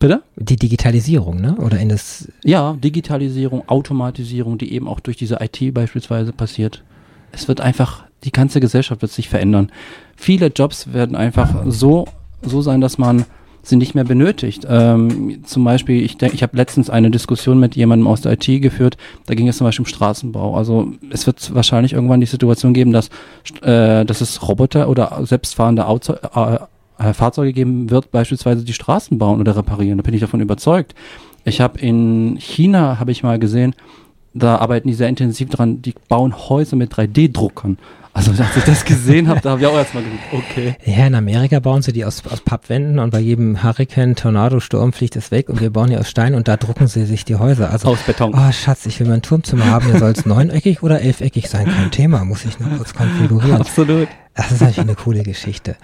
Bitte? 0.00 0.22
Die 0.36 0.56
Digitalisierung, 0.56 1.40
ne? 1.40 1.56
Oder 1.56 1.78
in 1.78 1.88
das, 1.88 2.28
Ja, 2.44 2.76
Digitalisierung, 2.82 3.68
Automatisierung, 3.68 4.58
die 4.58 4.72
eben 4.72 4.88
auch 4.88 5.00
durch 5.00 5.16
diese 5.16 5.38
IT 5.40 5.72
beispielsweise 5.72 6.32
passiert. 6.32 6.82
Es 7.30 7.48
wird 7.48 7.60
einfach, 7.60 8.04
die 8.24 8.32
ganze 8.32 8.60
Gesellschaft 8.60 9.02
wird 9.02 9.12
sich 9.12 9.28
verändern. 9.28 9.70
Viele 10.16 10.48
Jobs 10.48 10.92
werden 10.92 11.16
einfach 11.16 11.64
so, 11.66 12.06
so 12.42 12.62
sein, 12.62 12.80
dass 12.80 12.98
man 12.98 13.24
sie 13.62 13.76
nicht 13.76 13.94
mehr 13.94 14.04
benötigt. 14.04 14.66
Ähm, 14.68 15.44
zum 15.44 15.64
Beispiel, 15.64 16.02
ich 16.02 16.16
denke, 16.16 16.34
ich 16.34 16.42
habe 16.42 16.56
letztens 16.56 16.90
eine 16.90 17.10
Diskussion 17.10 17.60
mit 17.60 17.76
jemandem 17.76 18.06
aus 18.06 18.20
der 18.22 18.32
IT 18.32 18.46
geführt, 18.62 18.96
da 19.26 19.34
ging 19.34 19.48
es 19.48 19.58
zum 19.58 19.66
Beispiel 19.66 19.84
um 19.84 19.88
Straßenbau. 19.88 20.56
Also 20.56 20.92
es 21.10 21.26
wird 21.26 21.54
wahrscheinlich 21.54 21.92
irgendwann 21.92 22.20
die 22.20 22.26
Situation 22.26 22.72
geben, 22.72 22.92
dass, 22.92 23.08
äh, 23.62 24.04
dass 24.04 24.20
es 24.20 24.46
Roboter 24.48 24.88
oder 24.88 25.18
selbstfahrende 25.24 25.86
Auto, 25.86 26.14
äh, 26.14 26.58
äh, 26.98 27.12
Fahrzeuge 27.12 27.52
geben 27.52 27.90
wird, 27.90 28.10
beispielsweise 28.10 28.64
die 28.64 28.72
Straßen 28.72 29.18
bauen 29.18 29.40
oder 29.40 29.56
reparieren. 29.56 29.98
Da 29.98 30.02
bin 30.02 30.14
ich 30.14 30.20
davon 30.20 30.40
überzeugt. 30.40 30.94
Ich 31.44 31.60
habe 31.60 31.78
in 31.78 32.36
China, 32.38 32.98
habe 32.98 33.12
ich 33.12 33.22
mal 33.22 33.38
gesehen, 33.38 33.74
da 34.42 34.56
arbeiten 34.56 34.88
die 34.88 34.94
sehr 34.94 35.08
intensiv 35.08 35.50
dran, 35.50 35.82
die 35.82 35.94
bauen 36.08 36.34
Häuser 36.36 36.76
mit 36.76 36.92
3D-Druckern. 36.92 37.78
Also 38.18 38.32
als 38.32 38.56
ich 38.56 38.64
das 38.64 38.84
gesehen 38.84 39.28
habe, 39.28 39.40
da 39.40 39.50
habe 39.50 39.60
ich 39.60 39.66
auch 39.68 39.76
erstmal 39.76 40.02
gedacht, 40.02 40.18
okay. 40.32 40.74
ja, 40.84 41.06
in 41.06 41.14
Amerika 41.14 41.60
bauen 41.60 41.82
sie 41.82 41.92
die 41.92 42.04
aus, 42.04 42.22
aus 42.28 42.40
Pappwänden 42.40 42.98
und 42.98 43.10
bei 43.10 43.20
jedem 43.20 43.62
Hurrikan, 43.62 44.16
Tornado, 44.16 44.58
Sturm 44.58 44.92
fliegt 44.92 45.14
es 45.14 45.30
weg 45.30 45.48
und 45.48 45.60
wir 45.60 45.70
bauen 45.70 45.90
die 45.90 45.96
aus 45.96 46.10
Stein 46.10 46.34
und 46.34 46.48
da 46.48 46.56
drucken 46.56 46.88
sie 46.88 47.04
sich 47.04 47.24
die 47.24 47.36
Häuser. 47.36 47.70
Also, 47.70 47.88
Aus 47.88 48.00
Beton. 48.00 48.34
oh 48.34 48.50
Schatz, 48.50 48.86
ich 48.86 48.98
will 48.98 49.06
mein 49.06 49.22
Turmzimmer 49.22 49.66
haben, 49.66 49.88
der 49.88 50.00
soll 50.00 50.10
es 50.10 50.26
neuneckig 50.26 50.82
oder 50.82 51.00
elfeckig 51.00 51.48
sein, 51.48 51.66
kein 51.66 51.92
Thema, 51.92 52.24
muss 52.24 52.44
ich 52.44 52.58
noch 52.58 52.76
kurz 52.76 52.92
konfigurieren. 52.92 53.60
Absolut. 53.60 54.08
Das 54.34 54.50
ist 54.50 54.60
natürlich 54.62 54.80
eine 54.80 54.94
coole 54.96 55.22
Geschichte. 55.22 55.76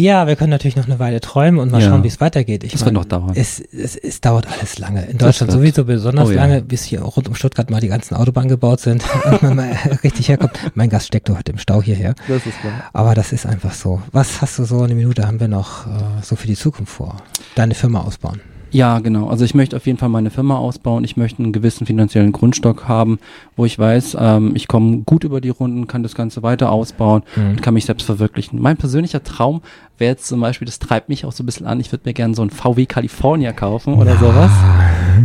Ja, 0.00 0.28
wir 0.28 0.36
können 0.36 0.50
natürlich 0.50 0.76
noch 0.76 0.86
eine 0.86 1.00
Weile 1.00 1.20
träumen 1.20 1.58
und 1.58 1.72
mal 1.72 1.82
Ja. 1.82 1.88
schauen, 1.88 2.04
wie 2.04 2.08
es 2.08 2.20
weitergeht. 2.20 2.62
Ich 2.62 2.70
Das 2.72 2.82
wird 2.82 2.94
meine, 2.94 2.98
noch 3.00 3.04
dauern. 3.04 3.32
Es, 3.34 3.58
es, 3.60 3.96
es 3.96 4.20
dauert 4.20 4.46
alles 4.46 4.78
lange. 4.78 5.04
In 5.06 5.18
Deutschland 5.18 5.50
wird. 5.52 5.60
sowieso 5.60 5.84
besonders 5.84 6.28
Oh 6.28 6.30
ja. 6.30 6.36
lange, 6.42 6.62
bis 6.62 6.84
hier 6.84 7.00
rund 7.02 7.26
um 7.26 7.34
Stuttgart 7.34 7.68
mal 7.68 7.80
die 7.80 7.88
ganzen 7.88 8.14
Autobahnen 8.14 8.48
gebaut 8.48 8.78
sind 8.78 9.02
und 9.24 9.42
man 9.42 9.56
mal 9.56 9.72
richtig 10.04 10.28
herkommt. 10.28 10.52
Mein 10.74 10.88
Gast 10.88 11.08
steckt 11.08 11.28
heute 11.30 11.50
im 11.50 11.58
Stau 11.58 11.82
hierher. 11.82 12.14
Das 12.28 12.46
ist 12.46 12.60
klar. 12.60 12.84
Aber 12.92 13.14
das 13.14 13.32
ist 13.32 13.44
einfach 13.44 13.72
so. 13.72 14.00
Was 14.12 14.40
hast 14.40 14.58
du 14.60 14.64
so 14.64 14.82
eine 14.82 14.94
Minute 14.94 15.26
haben 15.26 15.40
wir 15.40 15.48
noch 15.48 15.86
äh, 15.88 15.90
so 16.22 16.36
für 16.36 16.46
die 16.46 16.54
Zukunft 16.56 16.92
vor? 16.92 17.16
Deine 17.56 17.74
Firma 17.74 18.02
ausbauen. 18.02 18.40
Ja, 18.70 18.98
genau. 18.98 19.28
Also 19.28 19.44
ich 19.44 19.54
möchte 19.54 19.76
auf 19.76 19.86
jeden 19.86 19.98
Fall 19.98 20.08
meine 20.10 20.30
Firma 20.30 20.56
ausbauen. 20.58 21.04
Ich 21.04 21.16
möchte 21.16 21.42
einen 21.42 21.52
gewissen 21.52 21.86
finanziellen 21.86 22.32
Grundstock 22.32 22.86
haben, 22.88 23.18
wo 23.56 23.64
ich 23.64 23.78
weiß, 23.78 24.16
ähm, 24.20 24.52
ich 24.54 24.68
komme 24.68 24.98
gut 25.06 25.24
über 25.24 25.40
die 25.40 25.48
Runden, 25.48 25.86
kann 25.86 26.02
das 26.02 26.14
Ganze 26.14 26.42
weiter 26.42 26.70
ausbauen 26.70 27.22
Mhm. 27.36 27.50
und 27.50 27.62
kann 27.62 27.74
mich 27.74 27.86
selbst 27.86 28.04
verwirklichen. 28.04 28.60
Mein 28.60 28.76
persönlicher 28.76 29.22
Traum 29.22 29.62
wäre 29.96 30.12
jetzt 30.12 30.26
zum 30.26 30.40
Beispiel, 30.40 30.66
das 30.66 30.78
treibt 30.78 31.08
mich 31.08 31.24
auch 31.24 31.32
so 31.32 31.42
ein 31.42 31.46
bisschen 31.46 31.66
an, 31.66 31.80
ich 31.80 31.90
würde 31.92 32.02
mir 32.06 32.12
gerne 32.14 32.34
so 32.34 32.42
ein 32.42 32.50
VW 32.50 32.86
California 32.86 33.52
kaufen 33.52 33.94
oder 33.94 34.16
sowas. 34.16 34.50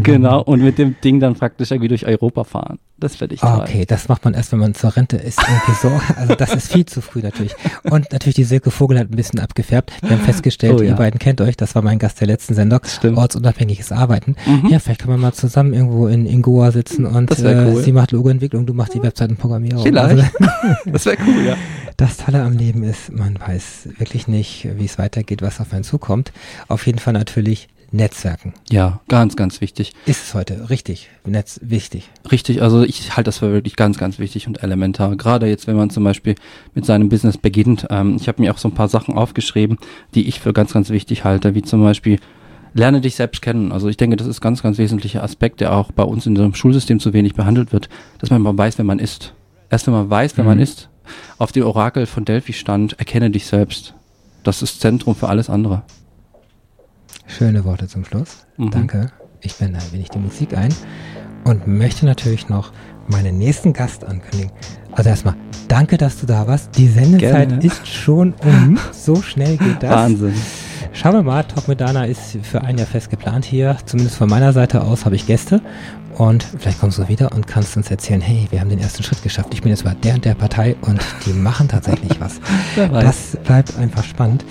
Genau, 0.01 0.41
und 0.41 0.61
mit 0.61 0.77
dem 0.77 0.95
Ding 1.03 1.19
dann 1.19 1.35
praktisch 1.35 1.71
irgendwie 1.71 1.89
durch 1.89 2.05
Europa 2.05 2.43
fahren. 2.43 2.79
Das 2.97 3.19
werde 3.19 3.33
ich 3.35 3.41
toll. 3.41 3.59
Okay, 3.61 3.85
das 3.85 4.07
macht 4.07 4.23
man 4.23 4.33
erst, 4.33 4.51
wenn 4.53 4.59
man 4.59 4.73
zur 4.75 4.95
Rente 4.95 5.17
ist. 5.17 5.37
Irgendwie 5.39 5.73
so. 5.81 6.01
Also 6.15 6.35
das 6.35 6.53
ist 6.55 6.71
viel 6.71 6.85
zu 6.85 7.01
früh 7.01 7.19
natürlich. 7.21 7.53
Und 7.83 8.11
natürlich 8.13 8.35
die 8.35 8.43
Silke 8.45 8.71
Vogel 8.71 8.97
hat 8.97 9.09
ein 9.11 9.15
bisschen 9.15 9.39
abgefärbt. 9.41 9.91
Wir 10.01 10.11
haben 10.11 10.21
festgestellt, 10.21 10.79
Oh 10.79 10.81
ja. 10.83 10.91
ihr 10.91 10.95
beiden 10.95 11.19
kennt 11.19 11.41
euch. 11.41 11.57
Das 11.57 11.75
war 11.75 11.81
mein 11.81 11.99
Gast 11.99 12.21
der 12.21 12.27
letzten 12.27 12.53
Sendung. 12.53 12.79
Stimmt. 12.85 13.17
Ortsunabhängiges 13.17 13.91
Arbeiten. 13.91 14.35
Mhm. 14.45 14.69
Ja, 14.69 14.79
vielleicht 14.79 15.01
können 15.01 15.13
wir 15.13 15.17
mal 15.17 15.33
zusammen 15.33 15.73
irgendwo 15.73 16.07
in, 16.07 16.25
in 16.25 16.41
Goa 16.41 16.71
sitzen 16.71 17.05
und 17.05 17.29
äh, 17.39 17.71
cool. 17.73 17.81
sie 17.83 17.91
macht 17.91 18.11
Logoentwicklung, 18.11 18.65
du 18.65 18.73
machst 18.73 18.93
die 18.93 19.03
Webseitenprogrammierung. 19.03 19.83
Vielleicht. 19.83 20.09
Also, 20.09 20.23
Das 20.85 21.05
wäre 21.05 21.17
cool, 21.27 21.45
ja. 21.45 21.55
das 21.97 22.17
Tolle 22.17 22.41
am 22.43 22.53
Leben 22.57 22.83
ist, 22.83 23.11
man 23.11 23.37
weiß 23.39 23.89
wirklich 23.97 24.27
nicht, 24.29 24.67
wie 24.77 24.85
es 24.85 24.97
weitergeht, 24.97 25.41
was 25.41 25.59
auf 25.59 25.73
einen 25.73 25.83
zukommt. 25.83 26.31
Auf 26.69 26.85
jeden 26.85 26.99
Fall 26.99 27.13
natürlich 27.13 27.67
Netzwerken. 27.93 28.53
Ja, 28.71 29.01
ganz, 29.07 29.35
ganz 29.35 29.61
wichtig. 29.61 29.93
Ist 30.07 30.23
es 30.23 30.33
heute 30.33 30.69
richtig? 30.71 31.09
Netz 31.25 31.59
wichtig. 31.63 32.09
Richtig, 32.31 32.61
also 32.63 32.81
ich 32.83 33.15
halte 33.15 33.27
das 33.27 33.37
für 33.37 33.53
wirklich 33.53 33.75
ganz, 33.75 33.97
ganz 33.99 34.17
wichtig 34.17 34.47
und 34.47 34.63
elementar. 34.63 35.15
Gerade 35.15 35.45
jetzt, 35.47 35.67
wenn 35.67 35.75
man 35.75 35.91
zum 35.91 36.03
Beispiel 36.03 36.33
mit 36.73 36.85
seinem 36.85 37.07
Business 37.09 37.37
beginnt. 37.37 37.85
Ähm, 37.91 38.17
ich 38.19 38.27
habe 38.27 38.41
mir 38.41 38.51
auch 38.51 38.57
so 38.57 38.67
ein 38.67 38.73
paar 38.73 38.87
Sachen 38.89 39.13
aufgeschrieben, 39.15 39.77
die 40.15 40.27
ich 40.27 40.39
für 40.39 40.53
ganz, 40.53 40.73
ganz 40.73 40.89
wichtig 40.89 41.23
halte, 41.23 41.53
wie 41.53 41.61
zum 41.61 41.83
Beispiel 41.83 42.19
lerne 42.73 42.99
dich 42.99 43.15
selbst 43.15 43.43
kennen. 43.43 43.71
Also 43.71 43.87
ich 43.87 43.97
denke, 43.97 44.15
das 44.15 44.25
ist 44.25 44.41
ganz, 44.41 44.63
ganz 44.63 44.79
wesentlicher 44.79 45.23
Aspekt, 45.23 45.61
der 45.61 45.73
auch 45.73 45.91
bei 45.91 46.03
uns 46.03 46.25
in 46.25 46.31
unserem 46.31 46.55
Schulsystem 46.55 46.99
zu 46.99 47.13
wenig 47.13 47.35
behandelt 47.35 47.71
wird, 47.71 47.89
dass 48.17 48.31
man 48.31 48.41
mal 48.41 48.57
weiß, 48.57 48.79
wer 48.79 48.85
man 48.85 48.97
ist. 48.97 49.35
Erst 49.69 49.85
wenn 49.85 49.93
man 49.93 50.09
weiß, 50.09 50.35
wer 50.37 50.45
man 50.45 50.57
Mhm. 50.57 50.63
ist, 50.63 50.89
auf 51.37 51.51
dem 51.51 51.63
Orakel 51.65 52.07
von 52.07 52.25
Delphi 52.25 52.53
stand, 52.53 52.97
erkenne 52.97 53.29
dich 53.29 53.45
selbst. 53.45 53.93
Das 54.43 54.63
ist 54.63 54.81
Zentrum 54.81 55.13
für 55.15 55.29
alles 55.29 55.49
andere. 55.49 55.83
Schöne 57.25 57.63
Worte 57.65 57.87
zum 57.87 58.05
Schluss. 58.05 58.45
Mhm. 58.57 58.71
Danke. 58.71 59.11
Ich 59.41 59.55
blende 59.55 59.79
ein 59.79 59.91
wenig 59.91 60.09
die 60.09 60.19
Musik 60.19 60.55
ein 60.57 60.73
und 61.43 61.67
möchte 61.67 62.05
natürlich 62.05 62.49
noch 62.49 62.71
meinen 63.07 63.37
nächsten 63.37 63.73
Gast 63.73 64.05
ankündigen. 64.05 64.51
Also 64.91 65.09
erstmal, 65.09 65.35
danke, 65.67 65.97
dass 65.97 66.19
du 66.19 66.25
da 66.25 66.47
warst. 66.47 66.77
Die 66.77 66.87
Sendezeit 66.87 67.49
Gerne. 67.49 67.65
ist 67.65 67.87
schon 67.87 68.33
um. 68.43 68.79
So 68.91 69.21
schnell 69.21 69.57
geht 69.57 69.83
das. 69.83 69.91
Wahnsinn. 69.91 70.33
Schauen 70.93 71.13
wir 71.13 71.23
mal, 71.23 71.43
Talk 71.43 71.67
mit 71.67 71.81
Dana 71.81 72.05
ist 72.05 72.37
für 72.43 72.61
ein 72.61 72.77
Jahr 72.77 72.87
fest 72.87 73.09
geplant 73.09 73.45
hier. 73.45 73.77
Zumindest 73.85 74.17
von 74.17 74.29
meiner 74.29 74.53
Seite 74.53 74.81
aus 74.83 75.05
habe 75.05 75.15
ich 75.15 75.25
Gäste. 75.25 75.61
Und 76.15 76.45
vielleicht 76.59 76.79
kommst 76.79 76.99
du 76.99 77.07
wieder 77.07 77.31
und 77.31 77.47
kannst 77.47 77.75
uns 77.75 77.89
erzählen, 77.89 78.21
hey, 78.21 78.47
wir 78.51 78.61
haben 78.61 78.69
den 78.69 78.79
ersten 78.79 79.01
Schritt 79.01 79.23
geschafft. 79.23 79.53
Ich 79.53 79.61
bin 79.63 79.71
jetzt 79.71 79.83
bei 79.83 79.95
der 79.95 80.13
und 80.13 80.23
der 80.23 80.35
Partei 80.35 80.75
und 80.81 81.01
die 81.25 81.33
machen 81.33 81.67
tatsächlich 81.67 82.21
was. 82.21 82.39
Das 82.75 83.37
bleibt 83.43 83.75
einfach 83.77 84.03
spannend. 84.03 84.45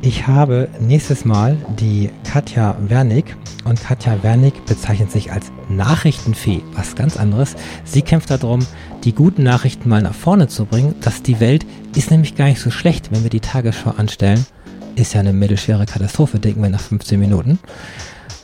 Ich 0.00 0.28
habe 0.28 0.68
nächstes 0.80 1.24
Mal 1.24 1.56
die 1.80 2.10
Katja 2.22 2.76
Wernig 2.86 3.34
und 3.64 3.82
Katja 3.82 4.22
Wernig 4.22 4.54
bezeichnet 4.64 5.10
sich 5.10 5.32
als 5.32 5.50
Nachrichtenfee, 5.68 6.62
was 6.74 6.94
ganz 6.94 7.16
anderes. 7.16 7.56
Sie 7.84 8.02
kämpft 8.02 8.30
darum, 8.30 8.64
die 9.02 9.12
guten 9.12 9.42
Nachrichten 9.42 9.88
mal 9.88 10.00
nach 10.00 10.14
vorne 10.14 10.46
zu 10.46 10.66
bringen, 10.66 10.94
dass 11.00 11.22
die 11.22 11.40
Welt 11.40 11.66
ist 11.96 12.12
nämlich 12.12 12.36
gar 12.36 12.46
nicht 12.46 12.60
so 12.60 12.70
schlecht, 12.70 13.10
wenn 13.10 13.24
wir 13.24 13.30
die 13.30 13.40
Tagesschau 13.40 13.90
anstellen. 13.90 14.46
Ist 14.94 15.14
ja 15.14 15.20
eine 15.20 15.32
mittelschwere 15.32 15.84
Katastrophe, 15.84 16.38
denken 16.38 16.62
wir 16.62 16.70
nach 16.70 16.80
15 16.80 17.18
Minuten. 17.18 17.58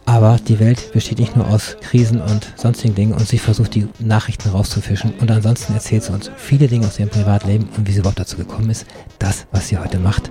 Aber 0.07 0.39
die 0.47 0.59
Welt 0.59 0.93
besteht 0.93 1.21
nicht 1.21 1.37
nur 1.37 1.49
aus 1.49 1.77
Krisen 1.81 2.21
und 2.21 2.53
sonstigen 2.57 2.97
Dingen 2.97 3.13
und 3.13 3.27
sie 3.27 3.39
versucht 3.39 3.75
die 3.77 3.87
Nachrichten 4.01 4.51
rauszufischen 4.51 5.15
und 5.21 5.31
ansonsten 5.31 5.73
erzählt 5.73 6.03
sie 6.03 6.13
uns 6.13 6.31
viele 6.37 6.67
Dinge 6.67 6.87
aus 6.87 6.99
ihrem 6.99 7.09
Privatleben 7.11 7.69
und 7.77 7.87
wie 7.87 7.93
sie 7.93 8.01
überhaupt 8.01 8.19
dazu 8.19 8.37
gekommen 8.37 8.71
ist, 8.71 8.87
das, 9.19 9.47
was 9.53 9.69
sie 9.69 9.79
heute 9.79 9.99
macht, 9.99 10.31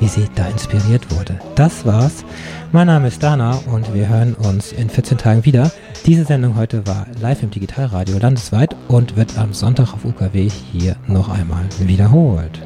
wie 0.00 0.08
sie 0.08 0.26
da 0.34 0.46
inspiriert 0.46 1.10
wurde. 1.16 1.38
Das 1.54 1.84
war's. 1.86 2.24
Mein 2.72 2.86
Name 2.86 3.08
ist 3.08 3.22
Dana 3.22 3.60
und 3.72 3.94
wir 3.94 4.08
hören 4.08 4.34
uns 4.34 4.72
in 4.72 4.90
14 4.90 5.18
Tagen 5.18 5.44
wieder. 5.44 5.70
Diese 6.04 6.24
Sendung 6.24 6.56
heute 6.56 6.86
war 6.86 7.06
live 7.20 7.42
im 7.42 7.50
Digitalradio 7.50 8.18
landesweit 8.18 8.76
und 8.88 9.16
wird 9.16 9.38
am 9.38 9.52
Sonntag 9.52 9.92
auf 9.94 10.04
UKW 10.04 10.48
hier 10.72 10.96
noch 11.06 11.28
einmal 11.28 11.64
wiederholt. 11.78 12.60